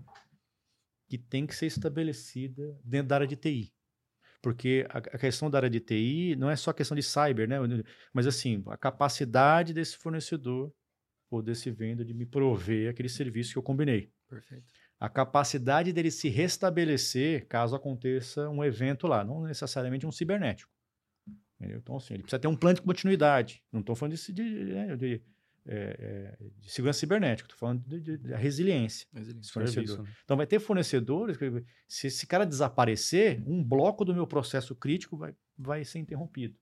que 1.07 1.17
tem 1.17 1.45
que 1.45 1.55
ser 1.55 1.67
estabelecida 1.67 2.79
dentro 2.83 3.09
da 3.09 3.15
área 3.15 3.27
de 3.27 3.35
TI. 3.35 3.73
Porque 4.41 4.85
a, 4.89 4.97
a 4.97 5.17
questão 5.17 5.49
da 5.49 5.59
área 5.59 5.69
de 5.69 5.79
TI 5.79 6.35
não 6.35 6.49
é 6.49 6.55
só 6.55 6.73
questão 6.73 6.95
de 6.95 7.03
cyber, 7.03 7.47
né? 7.47 7.57
Mas 8.13 8.27
assim, 8.27 8.63
a 8.67 8.77
capacidade 8.77 9.73
desse 9.73 9.97
fornecedor 9.97 10.73
ou 11.31 11.41
desse 11.41 11.71
vendor 11.71 12.05
de 12.05 12.13
me 12.13 12.25
prover 12.25 12.89
aquele 12.89 13.09
serviço 13.09 13.53
que 13.53 13.57
eu 13.57 13.63
combinei. 13.63 14.11
Perfeito. 14.29 14.65
A 14.99 15.09
capacidade 15.09 15.91
dele 15.91 16.11
se 16.11 16.29
restabelecer 16.29 17.47
caso 17.47 17.75
aconteça 17.75 18.49
um 18.49 18.63
evento 18.63 19.07
lá, 19.07 19.23
não 19.23 19.43
necessariamente 19.43 20.05
um 20.05 20.11
cibernético. 20.11 20.71
Então, 21.59 21.95
assim, 21.95 22.15
ele 22.15 22.23
precisa 22.23 22.39
ter 22.39 22.47
um 22.47 22.55
plano 22.55 22.75
de 22.75 22.81
continuidade. 22.81 23.63
Não 23.71 23.79
estou 23.79 23.95
falando 23.95 24.15
de, 24.15 24.33
de, 24.33 24.43
né, 24.43 24.95
de, 24.95 25.21
é, 25.65 26.37
é, 26.39 26.45
de 26.59 26.69
segurança 26.69 26.99
cibernética, 26.99 27.47
estou 27.47 27.57
falando 27.57 27.81
de 27.87 28.17
resiliência. 28.35 29.07
Resiliência. 29.13 29.53
Fornecedor. 29.53 30.03
Né? 30.03 30.11
Então 30.23 30.37
vai 30.37 30.45
ter 30.47 30.59
fornecedores 30.59 31.37
que, 31.37 31.63
se 31.87 32.07
esse 32.07 32.27
cara 32.27 32.45
desaparecer, 32.45 33.41
um 33.47 33.63
bloco 33.63 34.03
do 34.03 34.13
meu 34.13 34.27
processo 34.27 34.75
crítico 34.75 35.17
vai, 35.17 35.33
vai 35.57 35.85
ser 35.85 35.99
interrompido. 35.99 36.57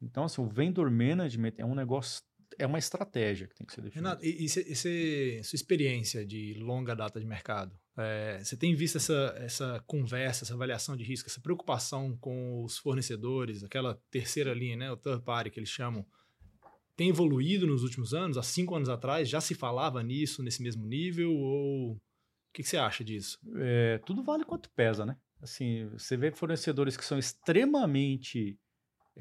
Então, 0.00 0.24
assim, 0.24 0.42
o 0.42 0.48
vendor 0.48 0.90
management 0.90 1.52
é 1.56 1.64
um 1.64 1.74
negócio, 1.74 2.22
é 2.58 2.66
uma 2.66 2.78
estratégia 2.78 3.46
que 3.46 3.54
tem 3.54 3.66
que 3.66 3.72
ser 3.72 3.82
definida. 3.82 4.08
Renato, 4.10 4.24
e, 4.26 4.44
e, 4.44 4.48
cê- 4.48 4.66
e 4.68 4.74
cê- 4.74 5.40
sua 5.44 5.56
experiência 5.56 6.26
de 6.26 6.54
longa 6.54 6.94
data 6.94 7.20
de 7.20 7.24
mercado, 7.26 7.78
é, 7.96 8.40
você 8.42 8.56
tem 8.56 8.74
visto 8.74 8.96
essa, 8.96 9.34
essa 9.38 9.82
conversa, 9.86 10.44
essa 10.44 10.54
avaliação 10.54 10.96
de 10.96 11.04
risco, 11.04 11.28
essa 11.28 11.40
preocupação 11.40 12.16
com 12.18 12.64
os 12.64 12.78
fornecedores, 12.78 13.62
aquela 13.62 13.94
terceira 14.10 14.52
linha, 14.52 14.76
né, 14.76 14.90
o 14.90 14.96
third 14.96 15.22
party 15.22 15.50
que 15.50 15.60
eles 15.60 15.70
chamam, 15.70 16.04
tem 16.96 17.08
evoluído 17.08 17.66
nos 17.66 17.82
últimos 17.82 18.12
anos? 18.14 18.36
Há 18.36 18.42
cinco 18.42 18.74
anos 18.74 18.88
atrás 18.88 19.28
já 19.28 19.40
se 19.40 19.54
falava 19.54 20.02
nisso, 20.02 20.42
nesse 20.42 20.62
mesmo 20.62 20.86
nível? 20.86 21.32
Ou 21.32 21.92
o 21.92 22.00
que, 22.52 22.62
que 22.62 22.68
você 22.68 22.76
acha 22.76 23.02
disso? 23.02 23.38
É, 23.56 23.98
tudo 24.04 24.22
vale 24.22 24.44
quanto 24.44 24.70
pesa, 24.70 25.06
né? 25.06 25.16
Assim, 25.40 25.88
você 25.88 26.16
vê 26.16 26.30
fornecedores 26.30 26.96
que 26.96 27.04
são 27.04 27.18
extremamente 27.18 28.58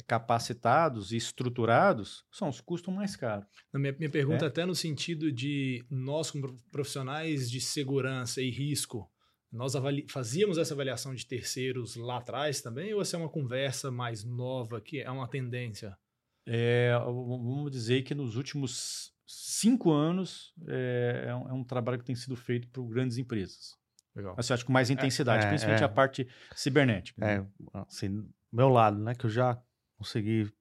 capacitados 0.08 1.12
e 1.12 1.18
estruturados, 1.18 2.24
são 2.32 2.48
os 2.50 2.62
custos 2.62 2.94
mais 2.94 3.16
caros. 3.16 3.48
Na 3.74 3.80
minha, 3.80 3.94
minha 3.98 4.10
pergunta 4.10 4.46
É. 4.46 4.48
até 4.48 4.66
no 4.66 4.76
sentido 4.76 5.32
de 5.32 5.84
nós 5.90 6.32
como 6.32 6.56
profissionais 6.72 7.50
de 7.50 7.60
segurança 7.60 8.42
e 8.42 8.50
risco, 8.50 9.10
nós 9.52 9.74
fazíamos 10.08 10.58
essa 10.58 10.74
avaliação 10.74 11.14
de 11.14 11.26
terceiros 11.26 11.98
lá 11.98 12.18
atrás 12.18 12.62
também 12.62 12.94
ou 12.94 13.02
essa 13.02 13.18
é 13.18 13.20
uma 13.20 13.30
conversa 13.30 13.92
mais 13.92 14.24
nova 14.24 14.80
que 14.80 15.02
é 15.02 15.12
uma 15.12 15.28
tendência? 15.28 15.98
É, 16.46 16.92
vamos 17.06 17.72
dizer 17.72 18.02
que 18.04 18.16
nos 18.16 18.36
últimos 18.36 19.14
cinco 19.26 19.92
anos 19.92 20.54
é, 20.68 21.26
é 21.28 21.36
um, 21.36 21.50
é 21.50 21.54
um 21.54 21.64
trabalho 21.64 22.00
que 22.00 22.06
tem 22.06 22.16
sido 22.16 22.36
feito 22.36 22.68
por 22.70 22.84
grandes 22.88 23.18
empresas. 23.18 23.78
Legal. 24.16 24.36
Assim, 24.38 24.54
acho 24.54 24.64
que 24.64 24.68
com 24.68 24.74
mais 24.74 24.90
intensidade, 24.90 25.46
é, 25.46 25.48
principalmente 25.50 25.84
é. 25.84 25.86
a 25.86 25.90
parte 25.90 26.28
cibernética. 26.56 27.22
né? 27.24 27.48
É, 27.74 27.80
assim, 27.88 28.28
meu 28.52 28.70
lado, 28.70 29.00
né? 29.00 29.16
Que 29.16 29.26
eu 29.26 29.30
já 29.30 29.62
consegui 29.98 30.52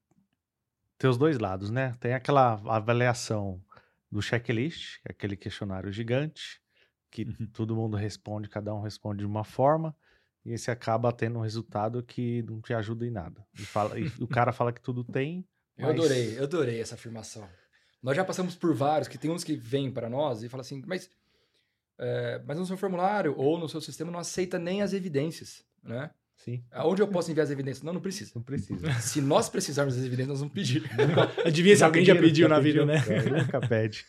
ter 0.97 1.09
os 1.09 1.19
dois 1.19 1.38
lados, 1.38 1.71
né? 1.71 1.97
Tem 1.99 2.14
aquela 2.14 2.53
avaliação 2.66 3.61
do 4.11 4.21
checklist, 4.21 4.99
é 5.09 5.12
aquele 5.12 5.37
questionário 5.37 5.90
gigante, 5.90 6.61
que 7.11 7.25
Uhum. 7.25 7.47
todo 7.53 7.75
mundo 7.75 7.97
responde, 7.97 8.49
cada 8.49 8.73
um 8.75 8.83
responde 8.83 9.21
de 9.21 9.27
uma 9.27 9.43
forma, 9.43 9.97
e 10.45 10.53
esse 10.53 10.71
acaba 10.71 11.12
tendo 11.12 11.38
um 11.38 11.43
resultado 11.43 12.03
que 12.03 12.43
não 12.43 12.61
te 12.61 12.73
ajuda 12.73 13.07
em 13.07 13.11
nada. 13.11 13.45
E, 13.59 13.62
fala, 13.62 13.99
e 13.99 14.07
o 14.21 14.29
cara 14.29 14.53
fala 14.53 14.73
que 14.73 14.81
tudo 14.81 15.03
tem. 15.05 15.47
Eu 15.81 15.88
mas- 15.88 15.99
adorei, 15.99 16.38
eu 16.38 16.43
adorei 16.45 16.81
essa 16.81 16.95
afirmação. 16.95 17.49
Nós 18.03 18.16
já 18.16 18.25
passamos 18.25 18.55
por 18.55 18.75
vários, 18.75 19.09
que 19.09 19.19
tem 19.19 19.31
uns 19.31 19.45
que 19.45 19.55
vêm 19.57 19.90
para 19.90 20.09
nós 20.09 20.43
e 20.43 20.49
falam 20.49 20.62
assim, 20.62 20.83
mas, 20.87 21.11
é, 21.99 22.40
mas 22.47 22.59
no 22.59 22.64
seu 22.66 22.77
formulário 22.77 23.35
ou 23.37 23.59
no 23.59 23.69
seu 23.69 23.81
sistema 23.81 24.11
não 24.11 24.19
aceita 24.19 24.59
nem 24.59 24.83
as 24.83 24.93
evidências, 24.93 25.62
né? 25.83 26.11
Sim, 26.37 26.64
Aonde 26.70 27.03
eu 27.03 27.09
posso 27.09 27.31
enviar 27.31 27.45
as 27.45 27.51
evidências? 27.51 27.83
Não, 27.83 27.93
não 27.93 28.01
precisa. 28.01 28.33
não 28.35 28.43
precisa. 28.43 28.91
Se 29.03 29.20
nós 29.20 29.51
precisarmos 29.51 29.95
das 29.95 30.03
evidências, 30.07 30.28
nós 30.28 30.39
vamos 30.39 30.55
pedir. 30.55 30.83
Adivinha 31.45 31.76
se 31.76 31.85
alguém 31.85 32.03
já 32.03 32.16
pediu 32.16 32.49
na 32.49 32.59
vida, 32.59 32.87
né? 32.87 32.97
É, 33.07 33.22
nunca 33.28 33.61
pede. 33.61 34.07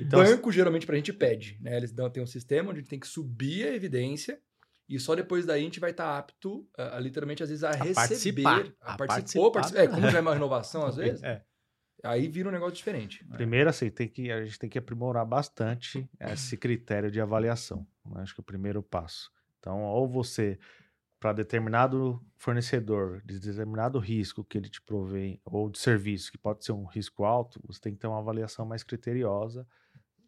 Então, 0.00 0.20
Banco, 0.20 0.50
geralmente, 0.50 0.84
pra 0.84 0.96
gente 0.96 1.12
pede, 1.12 1.56
né? 1.60 1.76
Eles 1.76 1.92
dão, 1.92 2.10
tem 2.10 2.20
um 2.20 2.26
sistema 2.26 2.70
onde 2.70 2.80
a 2.80 2.82
gente 2.82 2.90
tem 2.90 2.98
que 2.98 3.06
subir 3.06 3.68
a 3.68 3.72
evidência 3.76 4.40
e 4.88 4.98
só 4.98 5.14
depois 5.14 5.44
daí 5.44 5.60
a 5.60 5.64
gente 5.64 5.80
vai 5.80 5.90
estar 5.90 6.16
apto, 6.18 6.66
a, 6.76 6.96
a, 6.96 7.00
literalmente, 7.00 7.42
às 7.42 7.48
vezes, 7.50 7.64
a, 7.64 7.72
receber. 7.72 7.94
participar. 8.42 8.72
A, 8.80 8.94
A 8.94 8.96
participar. 8.96 9.40
Ou 9.42 9.52
participar. 9.52 9.52
participar. 9.52 9.82
É, 9.82 9.88
como 9.88 10.10
já 10.10 10.18
é 10.18 10.20
uma 10.20 10.34
renovação, 10.34 10.86
às 10.86 10.96
vezes, 10.96 11.22
É. 11.22 11.42
aí 12.04 12.28
vira 12.28 12.48
um 12.48 12.52
negócio 12.52 12.74
diferente. 12.76 13.24
Primeiro, 13.32 13.68
assim, 13.68 13.90
tem 13.90 14.08
que, 14.08 14.30
a 14.32 14.44
gente 14.44 14.58
tem 14.58 14.70
que 14.70 14.78
aprimorar 14.78 15.26
bastante 15.26 16.08
esse 16.20 16.56
critério 16.56 17.10
de 17.10 17.20
avaliação. 17.20 17.86
né? 18.06 18.22
Acho 18.22 18.34
que 18.34 18.40
é 18.40 18.42
o 18.42 18.44
primeiro 18.44 18.82
passo. 18.82 19.30
Então, 19.58 19.82
ou 19.82 20.08
você 20.08 20.58
para 21.20 21.32
determinado 21.32 22.24
fornecedor, 22.36 23.20
de 23.24 23.40
determinado 23.40 23.98
risco 23.98 24.44
que 24.44 24.56
ele 24.56 24.68
te 24.68 24.80
provém, 24.80 25.40
ou 25.44 25.68
de 25.68 25.78
serviço, 25.78 26.30
que 26.30 26.38
pode 26.38 26.64
ser 26.64 26.70
um 26.70 26.84
risco 26.84 27.24
alto, 27.24 27.60
você 27.66 27.80
tem 27.80 27.92
que 27.92 27.98
ter 27.98 28.06
uma 28.06 28.20
avaliação 28.20 28.64
mais 28.64 28.84
criteriosa. 28.84 29.66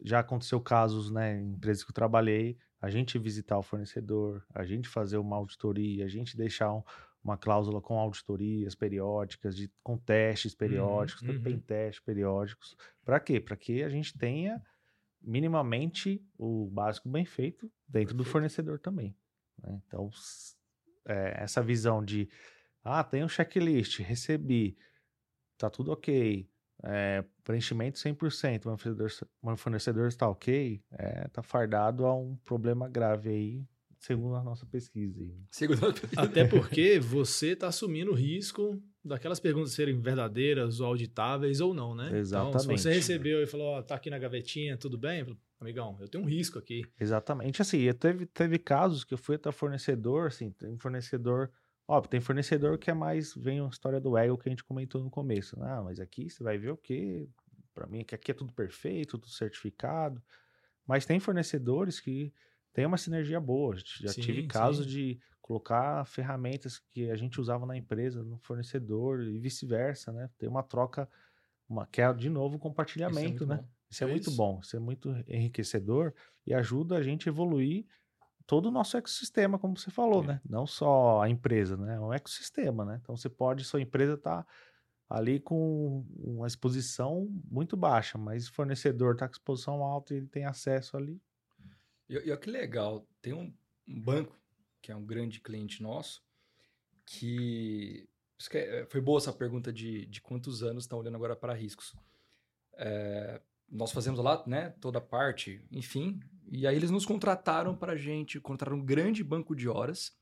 Já 0.02 0.18
aconteceu 0.18 0.60
casos, 0.60 1.10
né, 1.10 1.38
em 1.40 1.52
empresas 1.52 1.84
que 1.84 1.90
eu 1.90 1.94
trabalhei, 1.94 2.58
a 2.80 2.88
gente 2.88 3.18
visitar 3.18 3.58
o 3.58 3.62
fornecedor, 3.62 4.44
a 4.54 4.64
gente 4.64 4.88
fazer 4.88 5.18
uma 5.18 5.36
auditoria, 5.36 6.04
a 6.04 6.08
gente 6.08 6.36
deixar 6.36 6.72
um, 6.72 6.82
uma 7.22 7.36
cláusula 7.36 7.80
com 7.80 7.98
auditorias 7.98 8.74
periódicas, 8.74 9.54
de, 9.54 9.70
com 9.82 9.98
testes 9.98 10.54
periódicos, 10.54 11.22
uhum. 11.22 11.42
tem 11.42 11.58
testes 11.58 12.02
periódicos. 12.02 12.76
Para 13.04 13.20
quê? 13.20 13.38
Para 13.38 13.56
que 13.56 13.82
a 13.82 13.88
gente 13.88 14.16
tenha 14.16 14.62
minimamente 15.20 16.24
o 16.38 16.66
básico 16.70 17.08
bem 17.08 17.26
feito 17.26 17.70
dentro 17.86 18.14
do 18.16 18.24
fornecedor 18.24 18.78
também. 18.78 19.14
né? 19.62 19.82
Então, 19.86 20.08
é, 21.06 21.42
essa 21.42 21.62
visão 21.62 22.02
de, 22.02 22.28
ah, 22.82 23.04
tem 23.04 23.22
um 23.22 23.28
checklist, 23.28 24.00
recebi, 24.00 24.78
tá 25.58 25.68
tudo 25.68 25.92
ok, 25.92 26.49
é, 26.84 27.24
preenchimento 27.44 27.98
100%, 27.98 28.66
meu 28.66 28.76
fornecedor, 28.76 29.28
meu 29.42 29.56
fornecedor 29.56 30.08
está 30.08 30.28
ok, 30.28 30.82
é, 30.92 31.28
tá 31.28 31.42
fardado 31.42 32.06
a 32.06 32.14
um 32.14 32.36
problema 32.44 32.88
grave 32.88 33.28
aí, 33.28 33.64
segundo 33.98 34.36
a 34.36 34.42
nossa 34.42 34.64
pesquisa. 34.66 35.20
aí. 35.20 35.34
Segundo 35.50 35.94
Até 36.16 36.44
porque 36.48 36.98
você 36.98 37.48
está 37.48 37.68
assumindo 37.68 38.12
o 38.12 38.14
risco 38.14 38.82
daquelas 39.04 39.40
perguntas 39.40 39.72
serem 39.72 40.00
verdadeiras 40.00 40.80
ou 40.80 40.86
auditáveis 40.86 41.60
ou 41.60 41.74
não, 41.74 41.94
né? 41.94 42.06
Então, 42.06 42.14
se 42.14 42.20
Exatamente. 42.20 42.82
você 42.82 42.92
recebeu 42.92 43.42
e 43.42 43.46
falou, 43.46 43.68
ó, 43.68 43.82
tá 43.82 43.94
aqui 43.94 44.10
na 44.10 44.18
gavetinha, 44.18 44.76
tudo 44.76 44.98
bem? 44.98 45.24
Falo, 45.24 45.38
Amigão, 45.60 45.98
eu 46.00 46.08
tenho 46.08 46.24
um 46.24 46.26
risco 46.26 46.58
aqui. 46.58 46.82
Exatamente, 46.98 47.60
assim, 47.60 47.80
eu 47.80 47.92
teve, 47.92 48.24
teve 48.24 48.58
casos 48.58 49.04
que 49.04 49.12
eu 49.12 49.18
fui 49.18 49.36
até 49.36 49.52
fornecedor, 49.52 50.28
assim, 50.28 50.50
tem 50.50 50.78
fornecedor, 50.78 51.50
ó, 51.90 52.00
tem 52.00 52.20
fornecedor 52.20 52.78
que 52.78 52.90
é 52.90 52.94
mais, 52.94 53.34
vem 53.34 53.60
a 53.60 53.68
história 53.68 54.00
do 54.00 54.16
ego 54.16 54.38
que 54.38 54.48
a 54.48 54.52
gente 54.52 54.64
comentou 54.64 55.02
no 55.02 55.10
começo, 55.10 55.62
ah, 55.62 55.82
mas 55.82 56.00
aqui 56.00 56.30
você 56.30 56.42
vai 56.42 56.58
ver 56.58 56.70
o 56.70 56.76
quê? 56.76 57.28
Pra 57.74 57.86
mim, 57.86 58.04
que 58.04 58.14
aqui 58.14 58.30
é 58.32 58.34
tudo 58.34 58.52
perfeito, 58.52 59.18
tudo 59.18 59.28
certificado, 59.30 60.22
mas 60.86 61.06
tem 61.06 61.20
fornecedores 61.20 62.00
que 62.00 62.32
tem 62.72 62.86
uma 62.86 62.98
sinergia 62.98 63.40
boa, 63.40 63.76
já 64.00 64.14
tive 64.14 64.42
Sim, 64.42 64.44
casos 64.44 64.86
sim. 64.86 64.88
de 64.88 65.20
colocar 65.40 66.04
ferramentas 66.06 66.78
que 66.78 67.10
a 67.10 67.16
gente 67.16 67.40
usava 67.40 67.66
na 67.66 67.76
empresa, 67.76 68.22
no 68.24 68.38
fornecedor 68.38 69.22
e 69.22 69.38
vice-versa, 69.38 70.12
né, 70.12 70.30
tem 70.38 70.48
uma 70.48 70.62
troca, 70.62 71.08
uma, 71.68 71.86
que 71.86 72.00
é, 72.02 72.12
de 72.12 72.30
novo, 72.30 72.58
compartilhamento, 72.58 73.46
né? 73.46 73.64
Isso 73.90 74.04
é, 74.04 74.06
É 74.06 74.08
muito 74.08 74.30
isso. 74.30 74.30
bom, 74.30 74.60
isso 74.62 74.76
é 74.76 74.80
muito 74.80 75.10
enriquecedor 75.28 76.14
e 76.46 76.54
ajuda 76.54 76.96
a 76.96 77.02
gente 77.02 77.28
a 77.28 77.32
evoluir 77.32 77.86
todo 78.46 78.66
o 78.66 78.70
nosso 78.70 78.96
ecossistema, 78.96 79.58
como 79.58 79.76
você 79.76 79.90
falou, 79.90 80.22
É. 80.24 80.26
né? 80.28 80.40
Não 80.48 80.66
só 80.66 81.20
a 81.22 81.28
empresa, 81.28 81.76
né? 81.76 81.94
É 81.96 82.00
um 82.00 82.12
ecossistema, 82.12 82.84
né? 82.84 82.98
Então 83.02 83.16
você 83.16 83.28
pode, 83.28 83.64
sua 83.64 83.80
empresa 83.80 84.16
tá 84.16 84.46
ali 85.08 85.40
com 85.40 86.04
uma 86.18 86.46
exposição 86.46 87.28
muito 87.50 87.76
baixa, 87.76 88.16
mas 88.16 88.46
o 88.48 88.52
fornecedor 88.52 89.16
tá 89.16 89.26
com 89.28 89.32
exposição 89.32 89.82
alta 89.82 90.14
e 90.14 90.18
ele 90.18 90.28
tem 90.28 90.44
acesso 90.44 90.96
ali. 90.96 91.20
E, 92.08 92.14
e 92.14 92.16
olha 92.30 92.36
que 92.36 92.50
legal, 92.50 93.06
tem 93.20 93.32
um, 93.32 93.52
um 93.88 94.00
banco, 94.00 94.38
que 94.80 94.90
é 94.92 94.96
um 94.96 95.04
grande 95.04 95.40
cliente 95.40 95.82
nosso, 95.82 96.22
que. 97.04 98.08
que 98.50 98.58
é- 98.58 98.86
foi 98.86 99.00
boa 99.00 99.18
essa 99.18 99.32
pergunta 99.32 99.72
de, 99.72 100.06
de 100.06 100.20
quantos 100.20 100.62
anos 100.62 100.84
estão 100.84 100.98
olhando 100.98 101.16
agora 101.16 101.36
para 101.36 101.52
riscos. 101.54 101.94
É, 102.74 103.40
nós 103.68 103.92
fazemos 103.92 104.18
lá, 104.20 104.42
né, 104.46 104.70
toda 104.80 104.98
a 104.98 105.02
parte, 105.02 105.64
enfim, 105.70 106.20
e 106.50 106.66
aí 106.66 106.74
eles 106.74 106.90
nos 106.90 107.06
contrataram 107.06 107.76
para 107.76 107.92
a 107.92 107.96
gente, 107.96 108.40
contrataram 108.40 108.78
um 108.78 108.84
grande 108.84 109.22
banco 109.22 109.54
de 109.54 109.68
horas, 109.68 110.12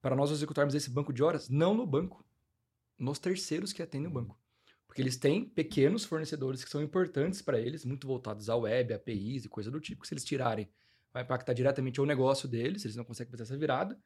para 0.00 0.16
nós 0.16 0.32
executarmos 0.32 0.74
esse 0.74 0.90
banco 0.90 1.12
de 1.12 1.22
horas, 1.22 1.48
não 1.48 1.72
no 1.74 1.86
banco, 1.86 2.26
nos 2.98 3.20
terceiros 3.20 3.72
que 3.72 3.80
atendem 3.80 4.08
o 4.08 4.12
banco. 4.12 4.36
Porque 4.86 5.00
eles 5.00 5.16
têm 5.16 5.48
pequenos 5.48 6.04
fornecedores 6.04 6.64
que 6.64 6.70
são 6.70 6.82
importantes 6.82 7.40
para 7.40 7.60
eles, 7.60 7.84
muito 7.84 8.06
voltados 8.06 8.50
à 8.50 8.56
web, 8.56 8.92
APIs 8.92 9.44
e 9.44 9.48
coisa 9.48 9.70
do 9.70 9.80
tipo, 9.80 10.02
que 10.02 10.08
se 10.08 10.14
eles 10.14 10.24
tirarem 10.24 10.68
vai 11.12 11.22
impactar 11.22 11.52
diretamente 11.52 12.00
o 12.00 12.06
negócio 12.06 12.48
deles, 12.48 12.84
eles 12.84 12.96
não 12.96 13.04
conseguem 13.04 13.30
fazer 13.30 13.44
essa 13.44 13.56
virada. 13.56 13.98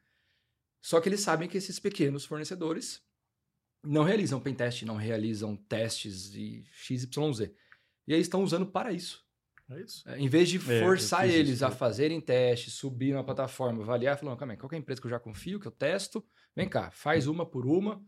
Só 0.82 1.00
que 1.00 1.09
eles 1.09 1.20
sabem 1.20 1.48
que 1.48 1.57
esses 1.57 1.80
pequenos 1.80 2.24
fornecedores 2.24 3.02
não 3.82 4.04
realizam 4.04 4.40
pentest, 4.40 4.84
não 4.84 4.96
realizam 4.96 5.57
testes 5.57 6.34
e 6.34 6.64
XYZ. 6.72 7.50
E 8.07 8.14
aí 8.14 8.20
estão 8.20 8.42
usando 8.44 8.66
para 8.66 8.92
isso. 8.92 9.25
É 9.70 9.80
isso. 9.80 10.08
É, 10.08 10.18
Em 10.18 10.28
vez 10.28 10.48
de 10.48 10.56
É, 10.58 10.80
forçar 10.80 11.28
eles 11.28 11.54
isso. 11.56 11.66
a 11.66 11.70
fazerem 11.70 12.20
testes, 12.20 12.74
subir 12.74 13.12
na 13.14 13.24
plataforma, 13.24 13.82
avaliar, 13.82 14.16
falando, 14.18 14.36
calma 14.38 14.52
aí, 14.54 14.56
qual 14.58 14.70
é 14.72 14.76
a 14.76 14.78
empresa 14.78 15.00
que 15.00 15.06
eu 15.06 15.10
já 15.10 15.18
confio, 15.18 15.58
que 15.58 15.66
eu 15.66 15.72
testo? 15.72 16.24
Vem 16.54 16.68
cá, 16.68 16.90
faz 16.92 17.26
uma 17.26 17.44
por 17.44 17.66
uma. 17.66 18.00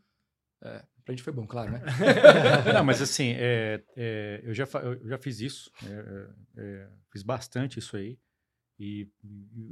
É, 0.62 0.84
pra 1.04 1.12
gente 1.14 1.22
foi 1.22 1.32
bom, 1.32 1.46
claro, 1.46 1.70
né? 1.72 1.80
Não, 2.74 2.84
mas 2.84 3.00
assim, 3.02 3.32
é, 3.36 3.82
é, 3.96 4.40
eu, 4.44 4.54
já, 4.54 4.64
eu 4.82 5.08
já 5.08 5.18
fiz 5.18 5.40
isso, 5.40 5.70
é, 5.84 5.88
é, 5.90 6.62
é, 6.62 6.88
fiz 7.12 7.22
bastante 7.22 7.78
isso 7.78 7.96
aí. 7.96 8.18
E, 8.80 9.08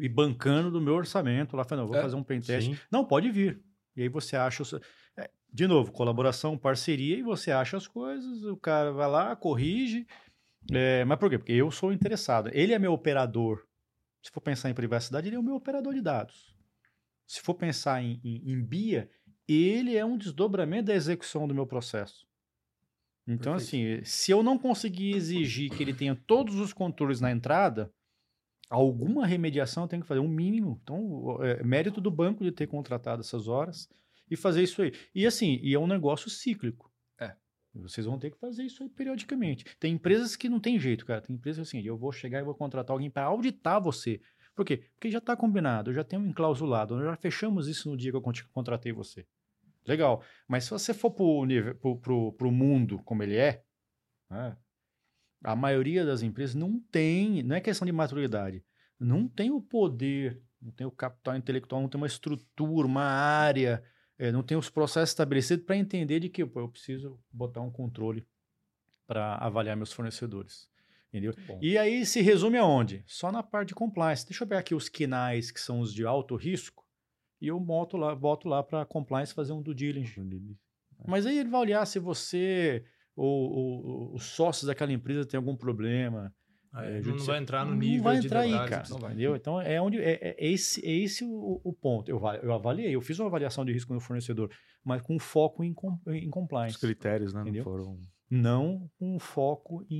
e 0.01 0.09
bancando 0.09 0.69
do 0.71 0.81
meu 0.81 0.95
orçamento 0.95 1.57
lá, 1.57 1.65
falando, 1.65 1.83
"Não, 1.85 1.89
vou 1.93 1.97
É, 1.97 2.03
fazer 2.03 2.17
um 2.17 2.25
pentest. 2.25 2.67
Sim. 2.69 2.77
Não, 2.91 3.05
pode 3.05 3.31
vir. 3.31 3.63
E 3.95 4.03
aí 4.03 4.09
você 4.09 4.35
acha. 4.37 4.63
o 4.65 4.67
seu- 4.67 4.81
é, 5.17 5.31
de 5.53 5.67
novo, 5.69 5.93
colaboração, 5.93 6.59
parceria, 6.59 7.17
e 7.17 7.23
você 7.23 7.53
acha 7.53 7.77
as 7.77 7.87
coisas, 7.87 8.43
o 8.43 8.57
cara 8.57 8.91
vai 8.93 9.09
lá, 9.09 9.37
corrige. 9.37 10.05
É, 10.73 11.05
mas 11.05 11.19
por 11.19 11.31
quê? 11.31 11.39
Porque 11.39 11.53
eu 11.53 11.71
sou 11.71 11.93
interessado. 11.93 12.51
Ele 12.53 12.73
é 12.73 12.79
meu 12.79 12.93
operador. 12.93 13.65
Se 14.23 14.31
for 14.31 14.41
pensar 14.41 14.71
em 14.71 14.75
privacidade, 14.75 15.29
ele 15.29 15.37
é 15.37 15.39
o 15.39 15.43
meu 15.43 15.55
operador 15.55 15.95
de 15.95 16.01
dados. 16.01 16.55
Se 17.27 17.41
for 17.41 17.55
pensar 17.55 18.03
em, 18.03 18.21
em, 18.25 18.53
em 18.53 18.63
BIA, 18.63 19.09
ele 19.49 19.97
é 19.97 20.05
um 20.05 20.17
desdobramento 20.17 20.87
da 20.87 20.95
execução 20.95 21.47
do 21.47 21.55
meu 21.55 21.67
processo. 21.67 22.27
Então, 23.27 23.55
assim, 23.55 24.03
se 24.05 24.31
eu 24.31 24.43
não 24.43 24.57
conseguir 24.57 25.17
exigir 25.17 25.71
que 25.71 25.83
ele 25.83 25.93
tenha 25.93 26.15
todos 26.15 26.57
os 26.57 26.73
controles 26.73 27.21
na 27.21 27.33
entrada, 27.33 27.93
alguma 28.71 29.27
remediação 29.27 29.83
eu 29.85 29.89
tenho 29.89 30.03
que 30.03 30.09
fazer, 30.09 30.21
um 30.21 30.29
mínimo. 30.29 30.81
Então, 30.83 31.43
é 31.43 31.63
mérito 31.65 32.01
do 32.01 32.11
banco 32.11 32.45
de 32.45 32.53
ter 32.53 32.69
contratado 32.69 33.21
essas 33.21 33.49
horas 33.49 33.89
e 34.31 34.37
fazer 34.37 34.63
isso 34.63 34.81
aí. 34.81 34.93
E 35.13 35.27
assim, 35.27 35.59
e 35.61 35.75
é 35.75 35.79
um 35.79 35.89
negócio 35.89 36.31
cíclico. 36.31 36.91
Vocês 37.83 38.07
vão 38.07 38.19
ter 38.19 38.31
que 38.31 38.39
fazer 38.39 38.65
isso 38.65 38.83
aí 38.83 38.89
periodicamente. 38.89 39.65
Tem 39.79 39.95
empresas 39.95 40.37
que 40.37 40.49
não 40.49 40.61
tem 40.61 40.79
jeito, 40.79 41.05
cara. 41.05 41.21
Tem 41.21 41.37
empresas 41.37 41.67
assim, 41.67 41.81
eu 41.81 41.97
vou 41.97 42.13
chegar 42.13 42.41
e 42.41 42.45
vou 42.45 42.55
contratar 42.55 42.95
alguém 42.95 43.11
para 43.11 43.25
auditar 43.25 43.81
você. 43.81 44.21
Por 44.55 44.65
quê? 44.65 44.85
Porque 44.95 45.11
já 45.11 45.19
está 45.19 45.37
combinado, 45.37 45.93
já 45.93 46.03
tenho 46.03 46.27
enclausulado, 46.27 46.97
nós 46.97 47.05
já 47.05 47.17
fechamos 47.17 47.69
isso 47.69 47.91
no 47.91 47.97
dia 47.97 48.11
que 48.11 48.17
eu 48.17 48.23
contratei 48.53 48.91
você. 48.91 49.27
Legal. 49.87 50.23
Mas 50.49 50.65
se 50.65 50.71
você 50.71 50.95
for 50.95 51.11
pro, 51.11 51.45
nível, 51.45 51.77
mundo 52.51 52.99
como 53.05 53.23
ele 53.23 53.37
é, 53.37 53.63
né, 54.31 54.57
a 55.45 55.55
maioria 55.55 56.05
das 56.05 56.23
empresas 56.23 56.55
não 56.55 56.81
tem, 56.91 57.43
não 57.43 57.55
é 57.55 57.61
questão 57.61 57.85
de 57.85 57.93
maturidade, 57.93 58.65
não 58.99 59.29
tem 59.29 59.51
o 59.51 59.61
poder, 59.61 60.43
não 60.61 60.73
tem 60.73 60.87
o 60.87 60.91
capital 60.91 61.37
intelectual, 61.37 61.83
não 61.83 61.89
tem 61.89 62.01
uma 62.01 62.07
estrutura, 62.07 62.87
uma 62.87 63.05
área, 63.05 63.85
eh, 64.19 64.33
não 64.33 64.43
tem 64.43 64.57
os 64.57 64.69
processos 64.71 65.11
estabelecidos 65.11 65.65
para 65.65 65.77
entender 65.77 66.21
de 66.21 66.29
que 66.29 66.45
pô, 66.45 66.61
eu 66.61 66.69
preciso 66.69 67.19
botar 67.33 67.61
um 67.61 67.71
controle 67.71 68.27
para 69.07 69.37
avaliar 69.37 69.77
meus 69.77 69.93
fornecedores. 69.93 70.69
Entendeu? 71.09 71.33
E 71.63 71.79
aí 71.79 72.05
se 72.05 72.21
resume 72.21 72.59
aonde? 72.59 73.03
Só 73.07 73.31
na 73.31 73.43
parte 73.43 73.69
de 73.69 73.75
compliance. 73.75 74.27
Deixa 74.27 74.45
eu 74.45 74.49
pegar 74.49 74.61
aqui 74.61 74.75
os 74.75 74.89
KINAIs, 74.89 75.51
que 75.51 75.61
são 75.61 75.81
os 75.81 75.95
de 75.95 76.05
alto 76.05 76.35
risco, 76.37 76.85
e 77.41 77.47
eu 77.49 77.59
boto 77.61 77.97
lá, 77.97 78.15
boto 78.15 78.49
lá 78.49 78.63
para 78.63 78.85
compliance 78.85 79.33
fazer 79.33 79.53
um 79.53 79.63
due 79.63 79.75
diligence. 79.75 80.15
Mas 81.07 81.25
aí 81.25 81.39
ele 81.39 81.49
vai 81.49 81.61
olhar 81.61 81.87
se 81.87 81.99
você 81.99 82.85
ou, 83.15 83.51
ou- 83.53 84.15
os 84.15 84.25
sócios 84.25 84.67
daquela 84.67 84.93
empresa 84.93 85.25
tem 85.25 85.39
algum 85.39 85.57
problema. 85.57 86.35
É, 86.77 86.99
É, 86.99 87.01
não 87.03 87.19
vai 87.19 87.39
entrar 87.39 87.65
no 87.65 87.71
Não 87.73 87.79
nível 87.79 88.05
vai 88.05 88.19
de 88.21 88.27
entrar 88.27 88.41
aí, 88.41 88.51
detalhes 88.53 88.71
cara. 88.89 89.01
vai. 89.01 89.11
Entendeu? 89.13 89.37
Então 89.37 89.61
é 89.61 89.81
onde 89.81 89.99
é, 89.99 90.35
é 90.39 90.47
esse, 90.51 90.85
é 90.85 90.91
esse 90.93 91.25
o, 91.25 91.61
o 91.65 91.73
ponto. 91.73 92.09
Eu, 92.11 92.21
eu 92.43 92.53
avaliei, 92.53 92.95
eu 92.95 93.01
fiz 93.01 93.19
uma 93.19 93.29
avaliação 93.29 93.65
de 93.65 93.73
risco 93.73 93.95
no 93.95 94.01
fornecedor, 94.01 94.51
mas 94.85 95.01
com 95.03 95.19
foco 95.19 95.63
em, 95.65 95.73
com- 95.73 95.99
em 96.09 96.27
Os 96.27 96.31
compliance. 96.31 96.79
critérios, 96.79 97.33
né? 97.33 97.41
Entendeu? 97.43 97.65
Não 97.65 97.71
foram. 97.73 98.01
Não 98.29 98.91
com 98.99 99.19
foco 99.19 99.87
em, 99.89 99.97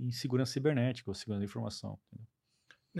em- 0.00 0.06
em 0.06 0.12
segurança 0.12 0.52
cibernética 0.52 1.10
ou 1.10 1.14
segurança 1.14 1.40
da 1.40 1.44
informação. 1.44 1.98
entendeu? 2.12 2.26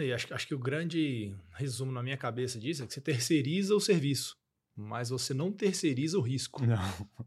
E 0.08 0.12
acho, 0.12 0.26
que- 0.26 0.34
acho 0.34 0.46
que 0.48 0.54
o 0.54 0.58
grande 0.58 1.34
resumo 1.54 1.92
na 1.92 2.02
minha 2.02 2.16
cabeça 2.16 2.58
disso 2.58 2.82
é 2.82 2.86
que 2.86 2.92
você 2.94 3.00
terceiriza 3.00 3.74
o 3.74 3.80
serviço, 3.80 4.36
mas 4.76 5.10
você 5.10 5.34
não 5.34 5.52
terceiriza 5.52 6.18
o 6.18 6.22
risco. 6.22 6.64
Não. 6.64 6.76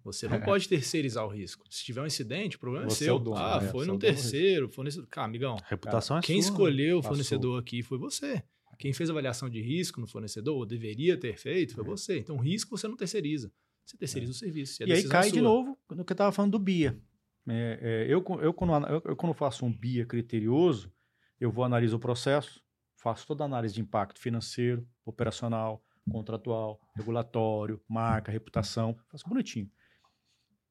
Você 0.04 0.28
não 0.28 0.41
pode 0.41 0.68
terceirizar 0.68 1.26
o 1.26 1.30
risco. 1.30 1.66
Se 1.70 1.84
tiver 1.84 2.02
um 2.02 2.06
incidente, 2.06 2.58
o 2.58 2.60
problema 2.60 2.89
Você 2.89 3.04
é 3.04 3.08
é 3.08 3.10
seu. 3.10 3.16
o 3.16 3.20
dono, 3.20 3.38
ah, 3.38 3.62
né? 3.62 3.68
foi 3.70 3.84
é 3.84 3.88
num 3.88 3.93
dono 3.93 4.00
do 4.00 4.02
terceiro, 4.02 4.70
fornecedor. 4.70 5.08
Cara, 5.08 5.28
amigão, 5.28 5.56
A 5.56 5.68
reputação 5.68 6.18
é 6.18 6.22
quem 6.22 6.41
sua, 6.41 6.50
né? 6.50 6.54
escolheu 6.54 7.00
o 7.00 7.04
fornecedor 7.04 7.60
aqui 7.60 7.82
foi 7.84 7.98
você. 7.98 8.43
Quem 8.78 8.91
fez 8.91 9.10
a 9.10 9.14
avaliação 9.14 9.50
de 9.50 9.62
risco 9.62 10.02
no 10.02 10.08
fornecedor, 10.08 10.56
ou 10.56 10.66
deveria 10.66 11.18
ter 11.18 11.38
feito, 11.38 11.76
foi 11.76 11.84
você. 11.84 12.20
Então, 12.20 12.38
risco 12.38 12.78
você 12.78 12.88
não 12.88 12.98
terceiriza. 12.98 13.52
Você 13.86 13.98
terceiriza 13.98 14.32
o 14.32 14.36
serviço. 14.36 14.84
E 14.84 14.91
aí 14.91 15.00
é 15.00 15.08
cai 15.08 15.32
de 15.32 15.39
novo 15.39 15.78
no 15.91 16.04
que 16.04 16.12
eu 16.12 16.16
estava 16.16 16.32
falando 16.32 16.52
do 16.54 16.60
BIA. 16.60 17.00
É, 17.48 17.80
é, 17.82 18.14
eu, 18.14 18.26
eu, 18.41 18.54
quando, 18.54 18.88
eu, 18.88 19.02
eu 19.06 19.16
quando 19.16 19.34
faço 19.34 19.66
um 19.66 19.72
BIA 19.72 20.06
criterioso, 20.06 20.91
eu 21.39 21.52
vou 21.52 21.64
analisar 21.64 21.96
o 21.96 22.00
processo, 22.00 22.62
faço 22.96 23.28
toda 23.28 23.43
a 23.43 23.46
análise 23.46 23.76
de 23.76 23.82
impacto 23.82 24.20
financeiro, 24.20 24.88
operacional, 25.06 25.84
contratual, 26.10 26.80
regulatório, 26.95 27.82
marca, 27.88 28.32
reputação, 28.32 28.97
faço 29.10 29.28
bonitinho. 29.28 29.70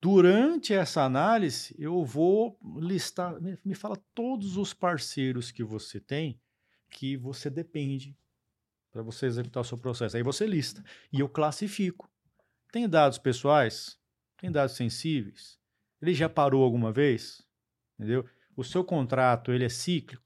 Durante 0.00 0.74
essa 0.74 1.02
análise, 1.02 1.74
eu 1.78 2.04
vou 2.04 2.58
listar, 2.76 3.40
me, 3.40 3.74
fala 3.74 3.96
todos 4.14 4.56
os 4.56 4.74
parceiros 4.74 5.50
que 5.50 5.64
você 5.64 5.98
tem 5.98 6.38
que 6.90 7.16
você 7.16 7.50
depende 7.50 8.16
para 8.92 9.02
você 9.02 9.26
executar 9.26 9.62
o 9.62 9.64
seu 9.64 9.76
processo. 9.76 10.16
Aí 10.16 10.22
você 10.22 10.46
lista 10.46 10.84
e 11.12 11.20
eu 11.20 11.28
classifico. 11.28 12.08
Tem 12.70 12.88
dados 12.88 13.18
pessoais? 13.18 13.98
Tem 14.36 14.52
dados 14.52 14.76
sensíveis? 14.76 15.58
Ele 16.00 16.14
já 16.14 16.28
parou 16.28 16.62
alguma 16.62 16.92
vez? 16.92 17.42
Entendeu? 17.98 18.24
O 18.56 18.62
seu 18.62 18.84
contrato, 18.84 19.52
ele 19.52 19.64
é 19.64 19.68
cíclico? 19.68 20.23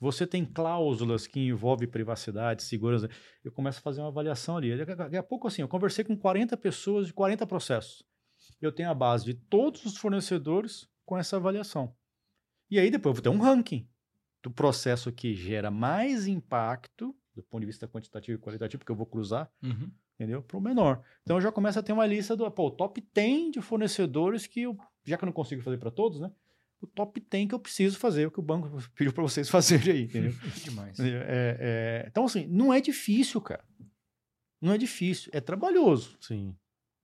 Você 0.00 0.26
tem 0.26 0.44
cláusulas 0.44 1.26
que 1.26 1.38
envolvem 1.38 1.86
privacidade, 1.86 2.62
segurança. 2.62 3.08
Eu 3.44 3.52
começo 3.52 3.78
a 3.78 3.82
fazer 3.82 4.00
uma 4.00 4.08
avaliação 4.08 4.56
ali. 4.56 4.84
Daqui 4.84 5.16
a 5.16 5.22
pouco, 5.22 5.46
assim, 5.46 5.60
eu 5.62 5.68
conversei 5.68 6.02
com 6.02 6.16
40 6.16 6.56
pessoas 6.56 7.06
de 7.06 7.12
40 7.12 7.46
processos 7.46 8.02
eu 8.60 8.72
tenho 8.72 8.90
a 8.90 8.94
base 8.94 9.24
de 9.24 9.34
todos 9.34 9.84
os 9.84 9.96
fornecedores 9.96 10.88
com 11.04 11.16
essa 11.16 11.36
avaliação. 11.36 11.94
E 12.70 12.78
aí 12.78 12.90
depois 12.90 13.10
eu 13.16 13.22
vou 13.22 13.32
ter 13.32 13.38
um 13.38 13.42
ranking 13.42 13.88
do 14.42 14.50
processo 14.50 15.12
que 15.12 15.34
gera 15.34 15.70
mais 15.70 16.26
impacto 16.26 17.14
do 17.34 17.42
ponto 17.42 17.60
de 17.60 17.66
vista 17.66 17.88
quantitativo 17.88 18.38
e 18.38 18.40
qualitativo, 18.40 18.78
porque 18.80 18.92
eu 18.92 18.96
vou 18.96 19.06
cruzar, 19.06 19.50
Uhum. 19.62 19.90
entendeu? 20.14 20.42
Para 20.42 20.58
o 20.58 20.60
menor. 20.60 21.02
Então 21.22 21.36
eu 21.36 21.40
já 21.40 21.50
começo 21.50 21.78
a 21.78 21.82
ter 21.82 21.92
uma 21.92 22.06
lista 22.06 22.36
do 22.36 22.50
pô, 22.50 22.70
top 22.70 23.00
10 23.14 23.52
de 23.52 23.60
fornecedores 23.60 24.46
que 24.46 24.62
eu, 24.62 24.76
já 25.04 25.16
que 25.16 25.24
eu 25.24 25.26
não 25.26 25.32
consigo 25.32 25.62
fazer 25.62 25.78
para 25.78 25.90
todos, 25.90 26.20
né? 26.20 26.30
O 26.82 26.86
top 26.86 27.20
10 27.20 27.48
que 27.48 27.54
eu 27.54 27.58
preciso 27.58 27.98
fazer, 27.98 28.26
o 28.26 28.30
que 28.30 28.40
o 28.40 28.42
banco 28.42 28.68
pediu 28.96 29.12
para 29.12 29.22
vocês 29.22 29.48
fazerem 29.50 29.92
aí, 29.94 30.02
entendeu? 30.04 30.32
Demais. 30.64 30.98
É, 30.98 31.04
é, 31.60 32.04
então, 32.08 32.24
assim, 32.24 32.46
não 32.46 32.72
é 32.72 32.80
difícil, 32.80 33.40
cara. 33.40 33.64
Não 34.60 34.72
é 34.72 34.78
difícil, 34.78 35.30
é 35.34 35.40
trabalhoso 35.40 36.16
Sim. 36.20 36.54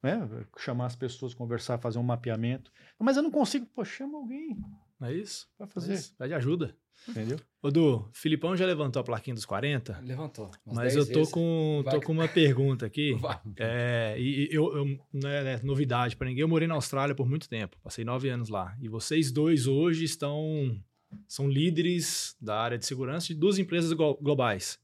né? 0.02 0.18
Chamar 0.58 0.86
as 0.86 0.96
pessoas, 0.96 1.32
conversar, 1.34 1.78
fazer 1.78 1.98
um 1.98 2.02
mapeamento. 2.02 2.70
Mas 2.98 3.16
eu 3.16 3.22
não 3.22 3.30
consigo, 3.30 3.64
pô, 3.66 3.82
chama 3.84 4.18
alguém 4.18 4.56
Não 5.00 5.08
é 5.08 5.14
isso? 5.14 5.48
para 5.56 5.66
Fazer. 5.66 5.86
fazer, 5.88 5.92
É 5.92 5.96
isso. 6.00 6.14
Pede 6.16 6.34
ajuda. 6.34 6.76
Entendeu? 7.08 7.38
Ô, 7.62 7.70
Du, 7.70 8.08
Filipão 8.12 8.56
já 8.56 8.64
levantou 8.66 9.00
a 9.00 9.04
plaquinha 9.04 9.34
dos 9.34 9.44
40, 9.44 10.00
Levantou. 10.04 10.50
mas 10.64 10.94
10 10.94 10.96
eu 10.96 11.06
tô 11.06 11.18
vezes. 11.20 11.32
com, 11.32 11.82
Vai. 11.84 11.94
tô 11.94 12.00
com 12.00 12.12
uma 12.12 12.28
pergunta 12.28 12.86
aqui. 12.86 13.14
Vai. 13.20 13.38
É, 13.58 14.14
e 14.18 14.44
e 14.44 14.48
eu, 14.54 14.76
eu 14.76 14.98
não 15.12 15.28
é 15.30 15.42
né, 15.44 15.60
novidade 15.62 16.16
para 16.16 16.28
ninguém. 16.28 16.42
Eu 16.42 16.48
morei 16.48 16.68
na 16.68 16.74
Austrália 16.74 17.14
por 17.14 17.28
muito 17.28 17.48
tempo, 17.48 17.76
passei 17.82 18.04
nove 18.04 18.28
anos 18.28 18.48
lá. 18.48 18.76
E 18.80 18.88
vocês 18.88 19.30
dois 19.32 19.66
hoje 19.66 20.04
estão 20.04 20.80
são 21.28 21.48
líderes 21.48 22.36
da 22.40 22.58
área 22.60 22.76
de 22.78 22.84
segurança 22.84 23.28
de 23.28 23.34
duas 23.34 23.58
empresas 23.58 23.92
glo- 23.92 24.18
globais, 24.20 24.78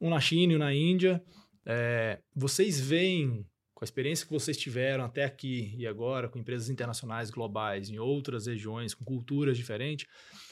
um 0.00 0.10
na 0.10 0.20
China 0.20 0.52
e 0.52 0.56
um 0.56 0.58
na 0.58 0.72
Índia. 0.74 1.22
É, 1.64 2.20
vocês 2.34 2.78
veem 2.80 3.44
com 3.74 3.82
a 3.82 3.86
experiência 3.86 4.24
que 4.26 4.32
vocês 4.32 4.56
tiveram 4.56 5.04
até 5.04 5.24
aqui 5.24 5.74
e 5.76 5.86
agora 5.86 6.28
com 6.28 6.38
empresas 6.38 6.70
internacionais 6.70 7.30
globais 7.30 7.90
em 7.90 7.98
outras 7.98 8.46
regiões 8.46 8.94
com 8.94 9.04
culturas 9.04 9.56
diferentes, 9.56 10.06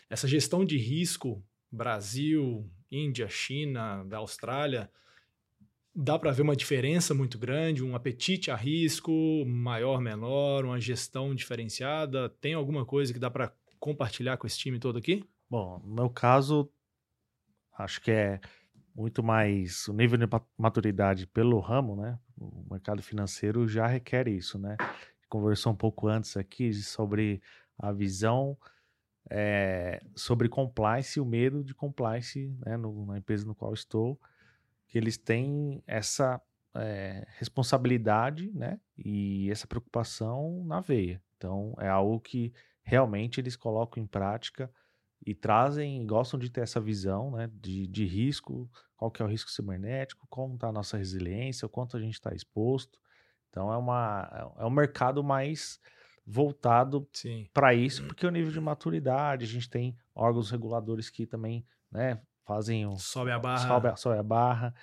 essa 0.08 0.28
gestão 0.28 0.64
de 0.64 0.76
risco 0.78 1.44
Brasil, 1.70 2.70
Índia, 2.90 3.28
China, 3.28 4.04
da 4.04 4.18
Austrália 4.18 4.90
dá 5.94 6.18
para 6.18 6.32
ver 6.32 6.42
uma 6.42 6.56
diferença 6.56 7.14
muito 7.14 7.38
grande, 7.38 7.84
um 7.84 7.94
apetite 7.94 8.50
a 8.50 8.56
risco 8.56 9.12
maior, 9.46 10.00
menor, 10.00 10.64
uma 10.64 10.80
gestão 10.80 11.34
diferenciada? 11.34 12.28
Tem 12.28 12.54
alguma 12.54 12.84
coisa 12.84 13.12
que 13.12 13.18
dá 13.18 13.30
para 13.30 13.54
compartilhar 13.78 14.36
com 14.36 14.46
esse 14.46 14.58
time 14.58 14.78
todo 14.78 14.98
aqui? 14.98 15.24
Bom, 15.48 15.78
no 15.84 15.94
meu 15.94 16.10
caso, 16.10 16.68
acho 17.78 18.00
que 18.00 18.10
é 18.10 18.40
muito 18.94 19.22
mais 19.22 19.86
o 19.88 19.92
nível 19.92 20.18
de 20.18 20.26
ma- 20.26 20.44
maturidade 20.56 21.26
pelo 21.26 21.60
ramo, 21.60 21.96
né? 21.96 22.18
O 22.36 22.66
mercado 22.70 23.02
financeiro 23.02 23.68
já 23.68 23.86
requer 23.86 24.26
isso, 24.26 24.58
né? 24.58 24.76
Conversou 25.28 25.72
um 25.72 25.76
pouco 25.76 26.08
antes 26.08 26.36
aqui 26.36 26.72
sobre 26.72 27.40
a 27.78 27.92
visão 27.92 28.56
eh, 29.30 30.02
sobre 30.14 30.48
compliance 30.48 31.20
o 31.20 31.24
medo 31.24 31.64
de 31.64 31.74
compliance, 31.74 32.54
né? 32.64 32.76
no- 32.76 33.06
na 33.06 33.18
empresa 33.18 33.46
no 33.46 33.54
qual 33.54 33.72
estou, 33.72 34.18
que 34.88 34.98
eles 34.98 35.16
têm 35.16 35.82
essa 35.86 36.40
eh, 36.76 37.26
responsabilidade, 37.38 38.50
né? 38.52 38.80
E 38.98 39.48
essa 39.50 39.66
preocupação 39.66 40.64
na 40.64 40.80
veia. 40.80 41.22
Então, 41.36 41.74
é 41.78 41.88
algo 41.88 42.20
que 42.20 42.52
realmente 42.82 43.40
eles 43.40 43.56
colocam 43.56 44.02
em 44.02 44.06
prática 44.06 44.70
e 45.26 45.34
trazem, 45.34 46.06
gostam 46.06 46.38
de 46.38 46.50
ter 46.50 46.60
essa 46.62 46.80
visão 46.80 47.30
né, 47.32 47.48
de, 47.54 47.86
de 47.86 48.04
risco, 48.06 48.68
qual 48.96 49.10
que 49.10 49.22
é 49.22 49.24
o 49.24 49.28
risco 49.28 49.50
cibernético, 49.50 50.26
como 50.28 50.54
está 50.54 50.68
a 50.68 50.72
nossa 50.72 50.96
resiliência, 50.98 51.64
o 51.66 51.68
quanto 51.68 51.96
a 51.96 52.00
gente 52.00 52.14
está 52.14 52.34
exposto. 52.34 52.98
Então 53.50 53.72
é, 53.72 53.76
uma, 53.76 54.54
é 54.58 54.66
um 54.66 54.70
mercado 54.70 55.22
mais 55.24 55.80
voltado 56.26 57.08
para 57.52 57.74
isso, 57.74 58.06
porque 58.06 58.26
o 58.26 58.30
nível 58.30 58.52
de 58.52 58.60
maturidade, 58.60 59.44
a 59.44 59.48
gente 59.48 59.68
tem 59.68 59.96
órgãos 60.14 60.50
reguladores 60.50 61.10
que 61.10 61.26
também 61.26 61.66
né, 61.90 62.20
fazem 62.44 62.86
o, 62.86 62.96
Sobe 62.96 63.30
a 63.30 63.38
barra. 63.38 63.68
sobe, 63.68 63.88
a- 63.88 63.96
sobe 63.96 64.18
a 64.18 64.22
barra. 64.22 64.74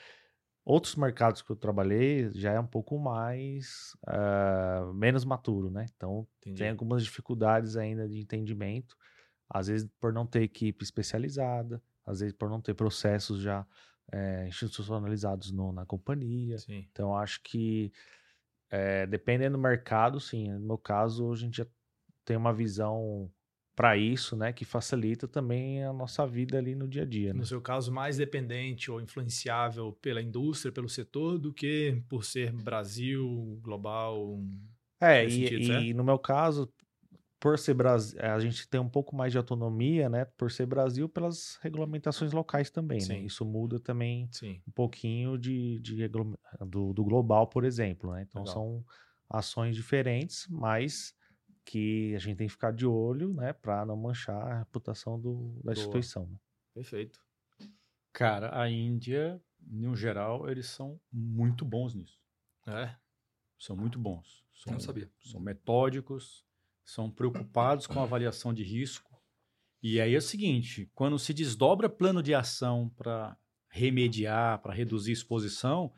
Outros 0.63 0.95
mercados 0.95 1.41
que 1.41 1.51
eu 1.51 1.55
trabalhei 1.55 2.29
já 2.33 2.51
é 2.53 2.59
um 2.59 2.67
pouco 2.67 2.99
mais 2.99 3.97
ah, 4.07 4.91
menos 4.93 5.25
maturo, 5.25 5.71
né? 5.71 5.85
Então 5.95 6.27
Entendi. 6.39 6.59
tem 6.59 6.69
algumas 6.69 7.03
dificuldades 7.03 7.75
ainda 7.75 8.07
de 8.07 8.19
entendimento, 8.19 8.95
às 9.49 9.67
vezes 9.67 9.89
por 9.99 10.13
não 10.13 10.25
ter 10.27 10.43
equipe 10.43 10.83
especializada, 10.83 11.81
às 12.05 12.19
vezes 12.19 12.35
por 12.35 12.49
não 12.49 12.61
ter 12.61 12.75
processos 12.75 13.41
já 13.41 13.65
eh, 14.13 14.45
institucionalizados 14.47 15.51
no- 15.51 15.71
na 15.71 15.85
companhia. 15.85 16.57
Sim. 16.59 16.85
Então 16.91 17.15
acho 17.17 17.41
que 17.43 17.91
eh, 18.71 19.05
dependendo 19.05 19.57
do 19.57 19.61
mercado, 19.61 20.19
sim. 20.19 20.51
No 20.51 20.59
meu 20.59 20.77
caso, 20.77 21.31
a 21.31 21.35
gente 21.35 21.57
já 21.57 21.67
tem 22.25 22.37
uma 22.37 22.53
visão 22.53 23.29
para 23.75 23.97
isso, 23.97 24.35
né, 24.35 24.51
que 24.53 24.65
facilita 24.65 25.27
também 25.27 25.83
a 25.83 25.93
nossa 25.93 26.27
vida 26.27 26.57
ali 26.57 26.75
no 26.75 26.87
dia 26.87 27.03
a 27.03 27.05
dia. 27.05 27.33
Né? 27.33 27.39
No 27.39 27.45
seu 27.45 27.61
caso, 27.61 27.91
mais 27.91 28.17
dependente 28.17 28.91
ou 28.91 29.01
influenciável 29.01 29.93
pela 29.93 30.21
indústria, 30.21 30.71
pelo 30.71 30.89
setor, 30.89 31.39
do 31.39 31.53
que 31.53 32.01
por 32.07 32.23
ser 32.23 32.51
Brasil, 32.51 33.59
global. 33.61 34.39
É, 34.99 35.25
e, 35.25 35.31
sentido, 35.31 35.73
e 35.83 35.93
no 35.93 36.03
meu 36.03 36.19
caso, 36.19 36.71
por 37.41 37.57
ser 37.57 37.73
Brasil, 37.73 38.21
a 38.21 38.39
gente 38.39 38.69
tem 38.69 38.79
um 38.79 38.87
pouco 38.87 39.15
mais 39.15 39.31
de 39.31 39.37
autonomia, 39.37 40.07
né? 40.07 40.25
Por 40.37 40.51
ser 40.51 40.67
Brasil, 40.67 41.09
pelas 41.09 41.57
regulamentações 41.63 42.31
locais 42.31 42.69
também, 42.69 42.99
né? 42.99 43.15
Sim. 43.15 43.25
Isso 43.25 43.43
muda 43.43 43.79
também 43.79 44.29
Sim. 44.31 44.61
um 44.67 44.71
pouquinho 44.71 45.39
de, 45.39 45.79
de 45.79 46.07
do, 46.07 46.93
do 46.93 47.03
global, 47.03 47.47
por 47.47 47.65
exemplo, 47.65 48.13
né? 48.13 48.21
Então 48.21 48.43
Legal. 48.43 48.53
são 48.53 48.85
ações 49.27 49.75
diferentes, 49.75 50.45
mas 50.51 51.15
que 51.65 52.13
a 52.13 52.19
gente 52.19 52.37
tem 52.37 52.45
que 52.45 52.53
ficar 52.53 52.71
de 52.71 52.85
olho, 52.85 53.33
né? 53.33 53.53
Para 53.53 53.87
não 53.87 53.97
manchar 53.97 54.39
a 54.39 54.59
reputação 54.59 55.19
do, 55.19 55.59
da 55.63 55.73
Boa. 55.73 55.73
instituição. 55.73 56.27
Né? 56.27 56.37
Perfeito. 56.75 57.19
Cara, 58.13 58.55
a 58.61 58.69
Índia, 58.69 59.41
no 59.59 59.95
geral, 59.95 60.47
eles 60.47 60.67
são 60.67 61.01
muito 61.11 61.65
bons 61.65 61.95
nisso. 61.95 62.19
É. 62.67 62.95
São 63.57 63.75
muito 63.75 63.97
bons. 63.97 64.45
São, 64.53 64.73
Não 64.73 64.79
sabia. 64.79 65.09
São 65.19 65.39
metódicos, 65.39 66.45
são 66.83 67.09
preocupados 67.09 67.87
com 67.87 67.99
a 67.99 68.03
avaliação 68.03 68.53
de 68.53 68.63
risco. 68.63 69.09
E 69.81 69.99
aí 69.99 70.13
é 70.13 70.17
o 70.17 70.21
seguinte: 70.21 70.89
quando 70.93 71.17
se 71.17 71.33
desdobra 71.33 71.89
plano 71.89 72.21
de 72.21 72.33
ação 72.33 72.89
para 72.97 73.37
remediar, 73.69 74.59
para 74.61 74.73
reduzir 74.73 75.11
exposição, 75.11 75.91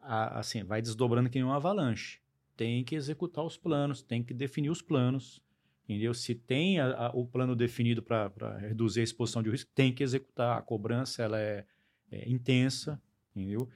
a- 0.00 0.38
assim, 0.40 0.64
vai 0.64 0.82
desdobrando 0.82 1.30
que 1.30 1.38
nem 1.38 1.44
uma 1.44 1.56
avalanche. 1.56 2.20
Tem 2.56 2.82
que 2.84 2.94
executar 2.96 3.44
os 3.44 3.56
planos, 3.56 4.02
tem 4.02 4.22
que 4.22 4.34
definir 4.34 4.70
os 4.70 4.82
planos. 4.82 5.40
Entendeu? 5.84 6.12
Se 6.12 6.34
tem 6.34 6.80
a- 6.80 7.06
a- 7.06 7.10
o 7.14 7.26
plano 7.26 7.56
definido 7.56 8.02
para 8.02 8.58
reduzir 8.58 9.00
a 9.00 9.04
exposição 9.04 9.42
de 9.42 9.48
risco, 9.48 9.70
tem 9.74 9.94
que 9.94 10.02
executar. 10.02 10.58
A 10.58 10.62
cobrança 10.62 11.22
ela 11.22 11.40
é, 11.40 11.64
é 12.10 12.28
intensa, 12.28 13.00
entendeu? 13.34 13.68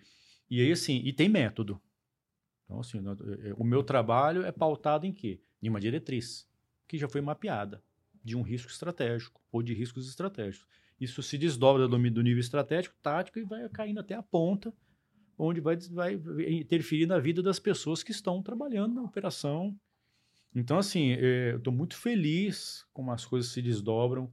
E 0.51 0.61
aí, 0.61 0.73
assim, 0.73 1.01
e 1.05 1.13
tem 1.13 1.29
método. 1.31 1.81
Então, 2.65 2.81
assim, 2.81 2.99
eh, 2.99 3.55
o 3.57 3.65
meu 3.65 3.83
trabalho 3.83 4.45
é 4.45 4.53
pautado 4.53 5.07
em 5.07 5.13
quê? 5.13 5.41
Em 5.63 5.69
uma 5.69 5.81
diretriz, 5.81 6.49
que 6.89 6.99
já 6.99 7.09
foi 7.09 7.21
mapeada, 7.21 7.83
de 8.25 8.37
um 8.37 8.43
risco 8.43 8.71
estratégico 8.71 9.41
ou 9.51 9.63
de 9.63 9.75
riscos 9.75 10.09
estratégicos. 10.09 10.67
Isso 11.01 11.23
se 11.23 11.37
desdobra 11.39 11.89
do, 11.89 11.99
do 12.11 12.23
nível 12.23 12.41
estratégico, 12.41 12.97
tático 13.03 13.39
e 13.39 13.45
vai 13.45 13.69
caindo 13.69 14.01
até 14.01 14.15
a 14.15 14.23
ponta, 14.23 14.73
onde 15.37 15.61
vai, 15.61 15.77
vai 15.77 16.21
interferir 16.49 17.07
na 17.07 17.19
vida 17.19 17.43
das 17.43 17.59
pessoas 17.59 18.03
que 18.03 18.13
estão 18.13 18.43
trabalhando 18.43 18.95
na 18.95 19.03
operação. 19.03 19.77
Então, 20.55 20.79
assim, 20.79 21.13
eh, 21.13 21.53
eu 21.53 21.59
estou 21.59 21.73
muito 21.73 21.97
feliz 21.97 22.85
como 22.93 23.11
as 23.11 23.25
coisas 23.25 23.51
se 23.51 23.63
desdobram, 23.63 24.33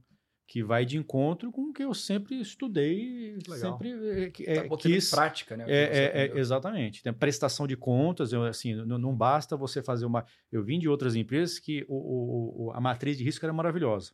que 0.52 0.64
vai 0.64 0.84
de 0.84 0.96
encontro 0.98 1.52
com 1.52 1.70
o 1.70 1.72
que 1.72 1.84
eu 1.84 1.94
sempre 1.94 2.34
estudei, 2.40 3.38
Legal. 3.48 3.78
sempre 3.78 3.90
eh, 4.24 4.30
que- 4.30 4.44
Tá 4.46 4.50
eh, 4.64 4.68
quis... 4.80 5.06
em 5.06 5.14
prática, 5.14 5.56
né? 5.56 5.64
É, 5.68 5.82
é, 5.84 6.26
é, 6.26 6.38
exatamente. 6.40 7.04
Tem 7.04 7.12
prestação 7.12 7.68
de 7.68 7.76
contas, 7.76 8.32
eu, 8.32 8.42
assim, 8.42 8.74
não, 8.74 8.98
não 8.98 9.14
basta 9.16 9.56
você 9.56 9.80
fazer 9.80 10.06
uma. 10.06 10.24
Eu 10.50 10.64
vim 10.64 10.80
de 10.80 10.88
outras 10.88 11.14
empresas 11.14 11.60
que 11.60 11.84
o, 11.88 11.94
o- 11.94 12.64
o- 12.66 12.70
a 12.72 12.80
matriz 12.80 13.16
de 13.16 13.22
risco 13.22 13.46
era 13.46 13.52
maravilhosa. 13.52 14.10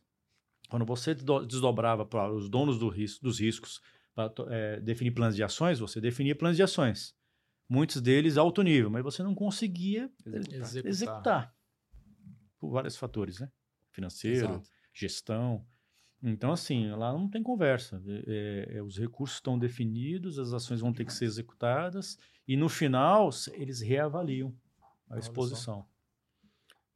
Quando 0.69 0.85
você 0.85 1.15
desdo- 1.15 1.43
desdobrava 1.43 2.05
para 2.05 2.31
os 2.31 2.47
donos 2.47 2.77
do 2.77 2.87
risco, 2.87 3.23
dos 3.23 3.39
riscos 3.39 3.81
para 4.13 4.31
definir 4.83 5.11
planos 5.15 5.35
de 5.35 5.41
ações, 5.43 5.79
você 5.79 5.99
definia 5.99 6.35
planos 6.35 6.55
de 6.57 6.61
ações. 6.61 7.15
muitos 7.67 7.99
deles 7.99 8.37
alto 8.37 8.61
nível, 8.61 8.91
mas 8.91 9.03
você 9.03 9.23
não 9.23 9.33
conseguia 9.35 10.09
Executar. 10.25 10.85
executar. 10.85 11.55
Por 12.59 12.69
vários 12.69 12.95
fatores, 12.95 13.39
né? 13.39 13.49
Financeiro, 13.91 14.45
Exato. 14.45 14.69
gestão. 14.93 15.65
Então, 16.23 16.51
assim, 16.51 16.89
lá 16.89 17.13
não 17.13 17.29
tem 17.29 17.43
conversa. 17.43 18.01
É, 18.25 18.77
é, 18.77 18.83
os 18.83 18.97
recursos 18.97 19.37
estão 19.37 19.57
definidos, 19.57 20.39
as 20.39 20.51
ações 20.51 20.81
vão 20.81 20.91
ter 20.91 21.05
que 21.05 21.13
ser 21.13 21.25
executadas, 21.25 22.17
e 22.47 22.57
no 22.57 22.67
final 22.69 23.29
eles 23.53 23.81
reavaliam 23.81 24.55
a 25.09 25.19
exposição. 25.19 25.87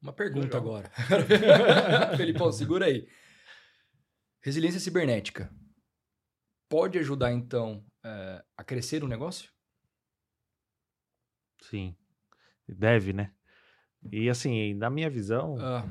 Uma 0.02 0.12
pergunta 0.12 0.58
Legal. 0.58 0.62
agora. 0.62 0.92
Felipão, 2.18 2.52
segura 2.52 2.88
aí. 2.88 3.08
Resiliência 4.42 4.80
cibernética 4.80 5.54
pode 6.68 6.98
ajudar, 6.98 7.32
então, 7.32 7.86
eh, 8.04 8.44
a 8.58 8.64
crescer 8.64 9.04
o 9.04 9.08
negócio? 9.08 9.52
Sim. 11.62 11.96
Deve, 12.68 13.14
né? 13.14 13.34
E 14.12 14.30
assim, 14.30 14.74
na 14.74 14.90
minha 14.90 15.10
visão, 15.10 15.58
Ah, 15.60 15.86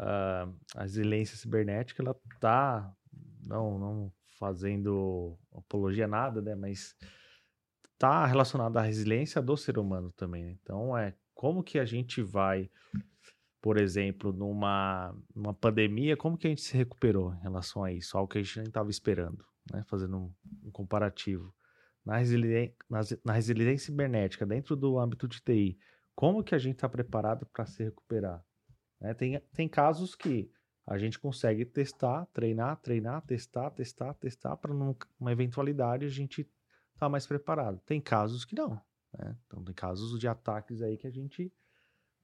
a 0.00 0.48
a 0.76 0.82
resiliência 0.82 1.36
cibernética, 1.36 2.02
ela 2.02 2.14
tá, 2.40 2.92
não, 3.46 3.78
não 3.78 4.12
fazendo 4.38 5.38
apologia 5.52 6.06
nada, 6.08 6.40
né? 6.40 6.54
Mas 6.54 6.96
tá 7.98 8.24
relacionada 8.26 8.80
à 8.80 8.82
resiliência 8.82 9.42
do 9.42 9.56
ser 9.56 9.78
humano 9.78 10.10
também. 10.12 10.44
né? 10.44 10.56
Então, 10.62 10.96
é 10.96 11.14
como 11.34 11.62
que 11.62 11.78
a 11.78 11.84
gente 11.84 12.22
vai, 12.22 12.70
por 13.60 13.76
exemplo, 13.78 14.32
numa, 14.32 15.14
numa 15.34 15.52
pandemia, 15.54 16.16
como 16.16 16.36
que 16.38 16.46
a 16.46 16.50
gente 16.50 16.62
se 16.62 16.76
recuperou 16.76 17.34
em 17.34 17.40
relação 17.40 17.84
a 17.84 17.92
isso? 17.92 18.16
Algo 18.16 18.30
que 18.32 18.38
a 18.38 18.42
gente 18.42 18.56
nem 18.58 18.68
estava 18.68 18.90
esperando, 18.90 19.44
né? 19.72 19.82
Fazendo 19.86 20.16
um, 20.16 20.34
um 20.64 20.70
comparativo. 20.70 21.54
Na, 22.04 22.16
resilien- 22.16 22.74
nas- 22.88 23.18
na 23.24 23.34
resiliência 23.34 23.86
cibernética, 23.86 24.46
dentro 24.46 24.74
do 24.74 24.98
âmbito 24.98 25.28
de 25.28 25.42
TI, 25.42 25.78
como 26.14 26.42
que 26.42 26.54
a 26.54 26.58
gente 26.58 26.76
está 26.76 26.88
preparado 26.88 27.46
para 27.52 27.66
se 27.66 27.84
recuperar? 27.84 28.42
Né? 29.00 29.14
Tem, 29.14 29.40
tem 29.54 29.68
casos 29.68 30.14
que 30.14 30.50
a 30.86 30.98
gente 30.98 31.18
consegue 31.18 31.64
testar, 31.64 32.26
treinar, 32.32 32.76
treinar, 32.80 33.22
testar, 33.22 33.70
testar, 33.70 34.14
testar, 34.14 34.56
para 34.56 34.74
numa 34.74 35.32
eventualidade 35.32 36.04
a 36.04 36.08
gente 36.08 36.48
estar 36.94 37.08
mais 37.08 37.26
preparado. 37.26 37.80
Tem 37.86 38.00
casos 38.00 38.44
que 38.44 38.54
não. 38.54 38.80
né? 39.16 39.36
Então, 39.46 39.62
tem 39.64 39.74
casos 39.74 40.18
de 40.18 40.26
ataques 40.26 40.82
aí 40.82 40.96
que 40.96 41.06
a 41.06 41.10
gente 41.10 41.52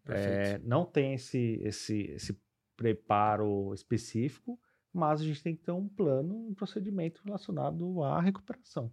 é, 0.08 0.58
não 0.58 0.84
tem 0.84 1.14
esse, 1.14 1.60
esse, 1.62 2.02
esse 2.10 2.40
preparo 2.76 3.72
específico, 3.74 4.58
mas 4.92 5.20
a 5.20 5.24
gente 5.24 5.42
tem 5.42 5.56
que 5.56 5.62
ter 5.62 5.72
um 5.72 5.88
plano, 5.88 6.48
um 6.48 6.54
procedimento 6.54 7.22
relacionado 7.24 8.02
à 8.02 8.20
recuperação. 8.20 8.92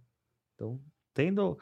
Então, 0.54 0.80
tendo 1.12 1.58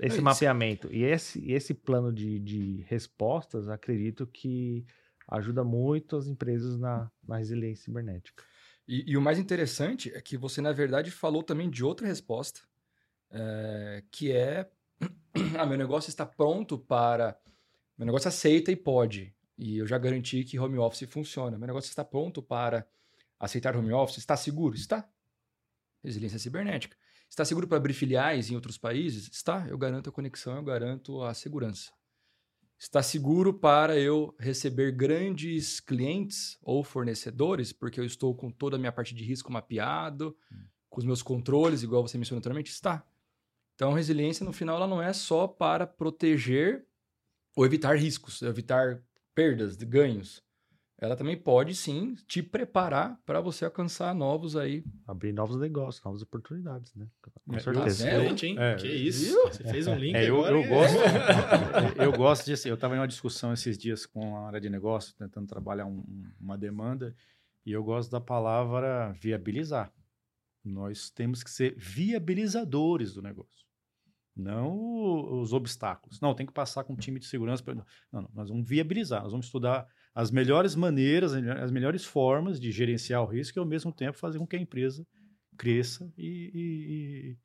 esse 0.00 0.16
isso. 0.16 0.24
mapeamento 0.24 0.92
e 0.92 1.02
esse, 1.04 1.50
esse 1.50 1.74
plano 1.74 2.12
de, 2.12 2.38
de 2.38 2.82
respostas, 2.88 3.68
acredito 3.68 4.26
que 4.26 4.86
ajuda 5.28 5.64
muito 5.64 6.16
as 6.16 6.26
empresas 6.26 6.78
na, 6.78 7.10
na 7.26 7.38
resiliência 7.38 7.84
cibernética. 7.84 8.44
E, 8.86 9.12
e 9.12 9.16
o 9.16 9.20
mais 9.20 9.38
interessante 9.38 10.12
é 10.14 10.20
que 10.20 10.36
você, 10.36 10.60
na 10.60 10.72
verdade, 10.72 11.10
falou 11.10 11.42
também 11.42 11.68
de 11.68 11.84
outra 11.84 12.06
resposta, 12.06 12.60
eh, 13.30 14.04
que 14.10 14.30
é: 14.30 14.70
ah, 15.58 15.66
meu 15.66 15.76
negócio 15.76 16.08
está 16.08 16.24
pronto 16.24 16.78
para. 16.78 17.38
Meu 17.98 18.06
negócio 18.06 18.28
aceita 18.28 18.70
e 18.70 18.76
pode. 18.76 19.34
E 19.58 19.78
eu 19.78 19.86
já 19.86 19.98
garanti 19.98 20.44
que 20.44 20.58
home 20.58 20.78
office 20.78 21.08
funciona. 21.10 21.58
Meu 21.58 21.66
negócio 21.66 21.88
está 21.88 22.04
pronto 22.04 22.42
para 22.42 22.86
aceitar 23.40 23.74
home 23.76 23.92
office? 23.92 24.18
Está 24.18 24.36
seguro? 24.36 24.76
Está. 24.76 25.08
Resiliência 26.04 26.38
cibernética. 26.38 26.96
Está 27.28 27.44
seguro 27.44 27.66
para 27.66 27.78
abrir 27.78 27.94
filiais 27.94 28.50
em 28.50 28.54
outros 28.54 28.78
países? 28.78 29.28
Está. 29.32 29.66
Eu 29.68 29.78
garanto 29.78 30.10
a 30.10 30.12
conexão, 30.12 30.56
eu 30.56 30.62
garanto 30.62 31.22
a 31.22 31.34
segurança. 31.34 31.90
Está 32.78 33.02
seguro 33.02 33.54
para 33.54 33.98
eu 33.98 34.34
receber 34.38 34.92
grandes 34.92 35.80
clientes 35.80 36.58
ou 36.62 36.84
fornecedores, 36.84 37.72
porque 37.72 37.98
eu 37.98 38.04
estou 38.04 38.34
com 38.34 38.50
toda 38.50 38.76
a 38.76 38.78
minha 38.78 38.92
parte 38.92 39.14
de 39.14 39.24
risco 39.24 39.50
mapeado, 39.50 40.36
com 40.90 41.00
os 41.00 41.06
meus 41.06 41.22
controles, 41.22 41.82
igual 41.82 42.06
você 42.06 42.18
mencionou 42.18 42.38
anteriormente? 42.38 42.70
Está. 42.70 43.06
Então, 43.74 43.92
resiliência, 43.92 44.44
no 44.44 44.52
final, 44.52 44.76
ela 44.76 44.86
não 44.86 45.02
é 45.02 45.12
só 45.12 45.46
para 45.46 45.86
proteger 45.86 46.86
ou 47.54 47.64
evitar 47.64 47.96
riscos, 47.96 48.42
evitar 48.42 49.02
perdas, 49.34 49.76
de 49.76 49.86
ganhos. 49.86 50.42
Ela 50.98 51.14
também 51.14 51.36
pode, 51.36 51.74
sim, 51.74 52.14
te 52.26 52.42
preparar 52.42 53.20
para 53.26 53.38
você 53.40 53.66
alcançar 53.66 54.14
novos 54.14 54.56
aí. 54.56 54.82
Abrir 55.06 55.30
novos 55.30 55.56
negócios, 55.58 56.02
novas 56.02 56.22
oportunidades, 56.22 56.94
né? 56.94 57.06
Com 57.46 57.54
É, 57.54 57.58
certeza. 57.60 58.08
é, 58.08 58.12
Excelente, 58.14 58.46
hein? 58.46 58.56
É, 58.58 58.76
que 58.76 58.88
isso. 58.88 59.24
viu? 59.26 59.42
Você 59.42 59.64
fez 59.64 59.86
um 59.86 59.94
link 59.94 60.14
É, 60.16 60.28
eu, 60.30 60.36
agora. 60.42 60.56
eu 60.56 60.68
gosto. 60.68 60.96
eu 62.02 62.12
gosto 62.12 62.44
disso. 62.46 62.66
Eu 62.66 62.76
estava 62.76 62.94
em 62.96 62.98
uma 62.98 63.06
discussão 63.06 63.52
esses 63.52 63.76
dias 63.76 64.06
com 64.06 64.36
a 64.38 64.46
área 64.46 64.60
de 64.60 64.70
negócio, 64.70 65.14
tentando 65.16 65.46
trabalhar 65.46 65.84
um- 65.84 65.98
um- 65.98 66.32
uma 66.40 66.56
demanda, 66.56 67.14
e 67.66 67.72
eu 67.72 67.84
gosto 67.84 68.10
da 68.10 68.20
palavra 68.20 69.12
viabilizar. 69.20 69.92
Nós 70.64 71.10
temos 71.10 71.42
que 71.42 71.50
ser 71.50 71.74
viabilizadores 71.76 73.12
do 73.12 73.20
negócio, 73.20 73.66
não 74.34 74.74
os 75.40 75.52
obstáculos. 75.52 76.20
Não, 76.22 76.34
tem 76.34 76.46
que 76.46 76.52
passar 76.54 76.84
com 76.84 76.94
um 76.94 76.96
time 76.96 77.20
de 77.20 77.26
segurança. 77.26 77.62
pra- 77.62 77.74
Não, 77.74 77.84
não, 78.10 78.30
nós 78.32 78.48
vamos 78.48 78.66
viabilizar. 78.66 79.22
Nós 79.22 79.32
vamos 79.32 79.46
estudar 79.46 79.86
as 80.16 80.30
melhores 80.30 80.74
maneiras, 80.74 81.34
as 81.34 81.70
melhores 81.70 82.02
formas 82.02 82.58
de 82.58 82.72
gerenciar 82.72 83.22
o 83.22 83.26
risco 83.26 83.58
e, 83.58 83.60
ao 83.60 83.66
mesmo 83.66 83.92
tempo, 83.92 84.16
fazer 84.16 84.38
com 84.38 84.46
que 84.46 84.56
a 84.56 84.58
empresa 84.58 85.06
cresça 85.58 86.10
e, 86.16 86.50
e- 86.54 87.36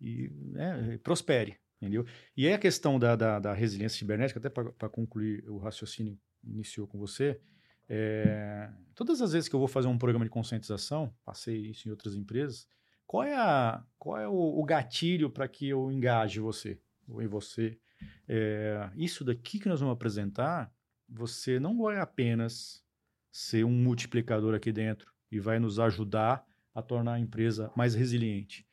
e- 0.00 0.24
e, 0.24 0.30
né, 0.52 0.98
prospere. 1.02 1.58
Entendeu? 1.80 2.06
E 2.34 2.46
aí 2.46 2.54
a 2.54 2.58
questão 2.58 2.98
da, 2.98 3.14
da, 3.14 3.38
da 3.38 3.52
resiliência 3.52 3.98
cibernética, 3.98 4.40
até 4.40 4.48
para 4.48 4.88
concluir 4.88 5.44
o 5.48 5.58
raciocínio 5.58 6.18
iniciou 6.42 6.88
com 6.88 6.98
você, 6.98 7.38
é, 7.88 8.70
todas 8.94 9.20
as 9.20 9.32
vezes 9.32 9.48
que 9.48 9.54
eu 9.54 9.60
vou 9.60 9.68
fazer 9.68 9.86
um 9.86 9.98
programa 9.98 10.24
de 10.24 10.30
conscientização, 10.30 11.14
passei 11.26 11.56
isso 11.68 11.86
em 11.86 11.90
outras 11.90 12.14
empresas, 12.16 12.66
qual 13.06 13.22
é, 13.22 13.34
a, 13.34 13.84
qual 13.98 14.18
é 14.18 14.26
o, 14.26 14.32
o 14.32 14.64
gatilho 14.64 15.30
para 15.30 15.46
que 15.46 15.68
eu 15.68 15.92
engaje 15.92 16.40
você, 16.40 16.80
ou 17.06 17.22
em 17.22 17.26
você? 17.26 17.78
É, 18.26 18.90
isso 18.96 19.24
daqui 19.24 19.58
que 19.60 19.68
nós 19.68 19.80
vamos 19.80 19.92
apresentar, 19.94 20.72
você 21.08 21.58
não 21.58 21.78
vai 21.82 21.98
apenas 21.98 22.84
ser 23.30 23.64
um 23.64 23.70
multiplicador 23.70 24.54
aqui 24.54 24.72
dentro 24.72 25.12
e 25.30 25.38
vai 25.38 25.58
nos 25.58 25.78
ajudar 25.78 26.44
a 26.74 26.82
tornar 26.82 27.14
a 27.14 27.18
empresa 27.20 27.70
mais 27.76 27.94
resiliente, 27.94 28.66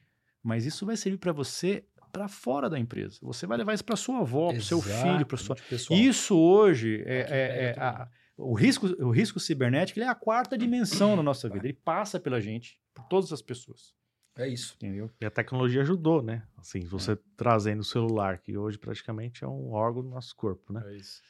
mas 0.44 0.66
isso 0.66 0.86
vai 0.86 0.96
servir 0.98 1.18
para 1.18 1.32
você 1.32 1.86
para 2.12 2.28
fora 2.30 2.70
da 2.70 2.80
empresa. 2.80 3.20
Você 3.24 3.46
vai 3.46 3.58
levar 3.58 3.74
isso 3.74 3.84
para 3.84 3.96
sua 3.98 4.20
avó, 4.20 4.52
para 4.52 4.62
seu 4.62 4.82
filho, 4.82 5.26
para 5.26 5.38
sua. 5.38 5.56
Pessoal. 5.70 6.00
Isso 6.00 6.38
hoje 6.38 7.04
é, 7.06 7.20
é- 7.20 7.64
é 7.76 7.80
a- 7.80 8.08
o 8.38 8.54
risco, 8.54 8.88
o 9.04 9.12
risco 9.12 9.38
cibernético 9.40 10.00
ele 10.00 10.06
é 10.06 10.10
a 10.10 10.16
quarta 10.16 10.58
dimensão 10.58 11.16
na 11.16 11.24
nossa 11.24 11.50
vida. 11.50 11.66
Ele 11.66 11.74
passa 11.74 12.18
pela 12.20 12.40
gente, 12.40 12.80
por 12.94 13.04
todas 13.06 13.34
as 13.34 13.42
pessoas, 13.42 13.94
É 14.38 14.48
isso. 14.48 14.76
entendeu? 14.76 15.12
E 15.20 15.26
a 15.26 15.32
tecnologia 15.32 15.82
ajudou, 15.82 16.22
né? 16.22 16.44
Assim, 16.58 16.84
É. 16.84 16.86
você 16.86 17.18
trazendo 17.36 17.82
o 17.82 17.84
celular, 17.86 18.38
que 18.40 18.56
hoje 18.58 18.78
praticamente 18.78 19.44
é 19.44 19.48
um 19.48 19.72
órgão 19.72 20.02
do 20.02 20.10
nosso 20.10 20.34
corpo, 20.38 20.72
né? 20.72 20.84
É 20.86 20.96
isso. 20.96 21.22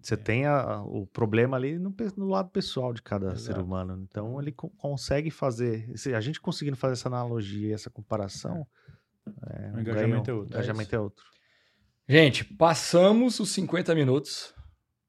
Você 0.00 0.14
É. 0.14 0.16
tem 0.16 0.46
a- 0.46 0.82
o 0.82 1.06
problema 1.06 1.56
ali 1.56 1.78
no, 1.78 1.94
no 2.16 2.26
lado 2.28 2.50
pessoal 2.50 2.92
de 2.92 3.02
cada 3.02 3.30
ser 3.36 3.50
Exato. 3.52 3.62
humano. 3.64 4.06
Então, 4.08 4.40
ele 4.40 4.52
co- 4.52 4.70
consegue 4.78 5.30
fazer. 5.30 5.90
se 5.96 6.14
a 6.14 6.20
gente 6.20 6.40
conseguindo 6.40 6.76
fazer 6.76 6.92
essa 6.94 7.08
analogia, 7.08 7.74
essa 7.74 7.90
comparação. 7.90 8.66
é, 9.50 9.70
O 9.72 9.76
um 9.76 9.80
engajamento 9.80 10.22
ganho- 10.24 10.36
é 10.36 10.40
outro. 10.40 10.54
Engajamento 10.54 10.94
é 10.94 11.00
outro. 11.00 11.24
Gente, 12.08 12.44
passamos 12.44 13.40
os 13.40 13.48
50 13.50 13.92
minutos. 13.94 14.54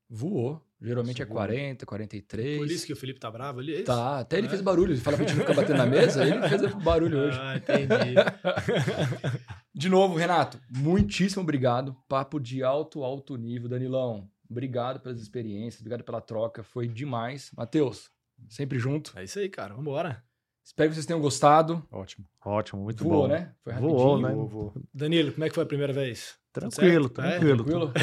Voou. 0.09 0.59
Geralmente 0.81 1.21
é 1.21 1.25
Nossa, 1.25 1.33
voou. 1.33 1.47
40, 1.47 1.85
43. 1.85 2.57
Por 2.57 2.67
isso 2.71 2.85
que 2.85 2.93
o 2.93 2.95
Felipe 2.95 3.19
tá 3.19 3.29
bravo 3.31 3.59
ali, 3.59 3.71
é 3.73 3.75
isso? 3.77 3.85
Tá, 3.85 4.19
até 4.19 4.37
ele 4.37 4.45
É. 4.47 4.49
fez 4.49 4.61
barulho. 4.61 4.93
Ele 4.93 4.99
fala 5.01 5.17
pra 5.17 5.25
gente 5.27 5.39
ficar 5.39 5.53
batendo 5.55 5.77
na 5.77 5.85
mesa, 6.21 6.23
ele 6.25 6.47
fez 6.49 6.73
barulho 6.83 7.17
hoje. 7.19 7.37
Ah, 7.39 7.57
entendi. 7.57 8.15
De 9.73 9.89
novo, 9.89 10.15
Renato, 10.15 10.59
muitíssimo 10.75 11.43
obrigado. 11.43 11.95
Papo 12.07 12.39
de 12.39 12.63
alto, 12.63 13.03
alto 13.03 13.35
nível. 13.37 13.69
Danilão, 13.69 14.27
obrigado 14.49 14.99
pelas 14.99 15.21
experiências, 15.21 15.81
obrigado 15.81 16.03
pela 16.03 16.21
troca. 16.21 16.63
Foi 16.63 16.87
demais. 16.87 17.51
Matheus, 17.55 18.11
sempre 18.49 18.79
junto. 18.79 19.17
É 19.17 19.23
isso 19.23 19.39
aí, 19.39 19.49
cara. 19.49 19.73
Vambora. 19.73 20.26
Espero 20.67 20.89
que 20.89 20.95
vocês 20.95 21.05
tenham 21.05 21.21
gostado. 21.21 21.81
Ótimo. 21.89 22.25
Ótimo, 22.43 22.83
muito 22.83 23.01
Voou, 23.01 23.21
bom. 23.21 23.27
né? 23.29 23.51
Foi 23.63 23.73
Voou, 23.75 24.15
rapidinho. 24.15 24.27
né? 24.27 24.35
Vou- 24.35 24.47
vou- 24.49 24.73
Danilo, 24.93 25.31
como 25.31 25.45
é 25.45 25.49
que 25.49 25.55
foi 25.55 25.63
a 25.63 25.67
primeira 25.67 25.93
vez? 25.93 26.35
Tranquilo, 26.51 27.05
certo? 27.15 27.21
É, 27.21 27.29
tranquilo. 27.39 27.63
Tranquilo? 27.63 27.93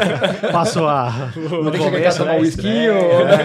Passou 0.52 0.88
a. 0.88 1.10
Não 1.36 1.70
tem 1.70 1.72
que 1.72 1.78
chegar 1.78 1.88
a 1.88 1.90
começo, 1.90 2.18
tomar 2.18 2.32
né, 2.32 2.38
um 2.38 2.44
esquinho. 2.44 2.94
né? 2.94 3.44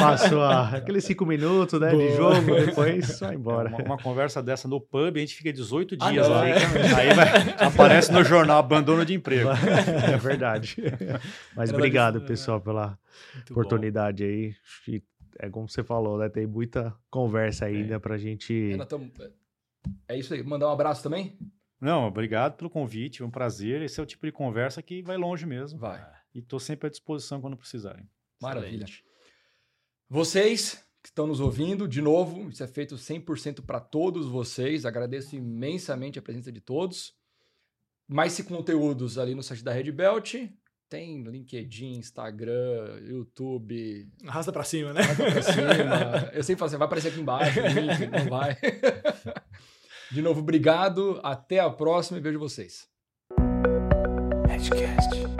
Passou 0.00 0.42
a, 0.42 0.68
aqueles 0.76 1.04
cinco 1.04 1.24
minutos 1.24 1.80
né, 1.80 1.90
de 1.94 2.14
jogo, 2.16 2.40
depois 2.66 3.20
vai 3.20 3.30
É, 3.30 3.34
embora. 3.34 3.68
uma, 3.70 3.78
uma 3.84 3.96
conversa 3.98 4.42
dessa 4.42 4.68
no 4.68 4.80
pub, 4.80 5.16
a 5.16 5.20
gente 5.20 5.34
fica 5.36 5.50
18 5.52 5.96
Ah, 6.00 6.10
dias 6.10 6.28
não, 6.28 6.34
lá. 6.34 6.46
é. 6.48 6.54
Aí 6.96 7.14
vai- 7.14 7.66
aparece 7.68 8.12
no 8.12 8.22
jornal 8.22 8.58
abandono 8.58 9.04
de 9.06 9.14
emprego. 9.14 9.48
É 10.12 10.16
verdade. 10.18 10.76
Mas 11.56 11.70
Era 11.70 11.78
obrigado, 11.78 12.14
disso, 12.16 12.26
pessoal, 12.26 12.60
pela 12.60 12.98
Muito 13.34 13.54
bom. 13.54 13.60
oportunidade 13.60 14.24
aí. 14.24 14.52
É 15.40 15.48
como 15.48 15.68
você 15.68 15.82
falou, 15.82 16.18
né? 16.18 16.28
Tem 16.28 16.46
muita 16.46 16.94
conversa 17.10 17.64
ainda 17.64 17.98
pra 17.98 18.18
gente. 18.18 18.70
Renato, 18.70 19.00
é 20.06 20.18
isso 20.18 20.34
aí. 20.34 20.42
Mandar 20.42 20.68
um 20.68 20.72
abraço 20.72 21.02
também? 21.02 21.38
Não, 21.80 22.06
obrigado 22.06 22.56
pelo 22.56 22.68
convite, 22.68 23.22
é 23.22 23.24
um 23.24 23.30
prazer. 23.30 23.80
Esse 23.80 23.98
é 23.98 24.02
o 24.02 24.06
tipo 24.06 24.26
de 24.26 24.32
conversa 24.32 24.82
que 24.82 25.00
vai 25.02 25.16
longe 25.16 25.46
mesmo. 25.46 25.78
Vai. 25.78 26.06
E 26.34 26.40
estou 26.40 26.60
sempre 26.60 26.88
à 26.88 26.90
disposição 26.90 27.40
quando 27.40 27.56
precisarem. 27.56 28.06
Maravilha. 28.40 28.84
Excelente. 28.84 29.04
Vocês 30.08 30.84
que 31.02 31.08
estão 31.08 31.26
nos 31.26 31.40
ouvindo, 31.40 31.88
de 31.88 32.02
novo, 32.02 32.50
isso 32.50 32.62
é 32.62 32.66
feito 32.66 32.96
100% 32.96 33.64
para 33.64 33.80
todos 33.80 34.26
vocês. 34.26 34.84
Agradeço 34.84 35.34
imensamente 35.34 36.18
a 36.18 36.22
presença 36.22 36.52
de 36.52 36.60
todos. 36.60 37.14
Mais 38.06 38.32
se 38.34 38.44
conteúdos 38.44 39.16
ali 39.16 39.34
no 39.34 39.42
site 39.42 39.64
da 39.64 39.72
Red 39.72 39.90
Belt. 39.92 40.34
Tem 40.90 41.22
LinkedIn, 41.22 41.92
Instagram, 41.92 42.98
YouTube, 43.04 44.08
Arrasta 44.26 44.50
pra 44.50 44.64
cima, 44.64 44.92
né? 44.92 45.02
vai 45.02 45.30
pra 45.30 45.40
cima. 45.42 46.30
Eu 46.34 46.42
sempre 46.42 46.58
falo 46.58 46.66
assim, 46.66 46.76
vai 46.78 46.86
aparecer 46.86 47.08
aqui 47.10 47.20
embaixo, 47.20 47.60
link, 47.60 48.06
não 48.10 48.28
vai. 48.28 48.56
De 50.10 50.20
novo, 50.20 50.40
obrigado. 50.40 51.20
Até 51.22 51.60
a 51.60 51.70
próxima 51.70 52.18
e 52.18 52.20
vejo 52.20 52.40
vocês. 52.40 52.88
Edcast. 54.52 55.39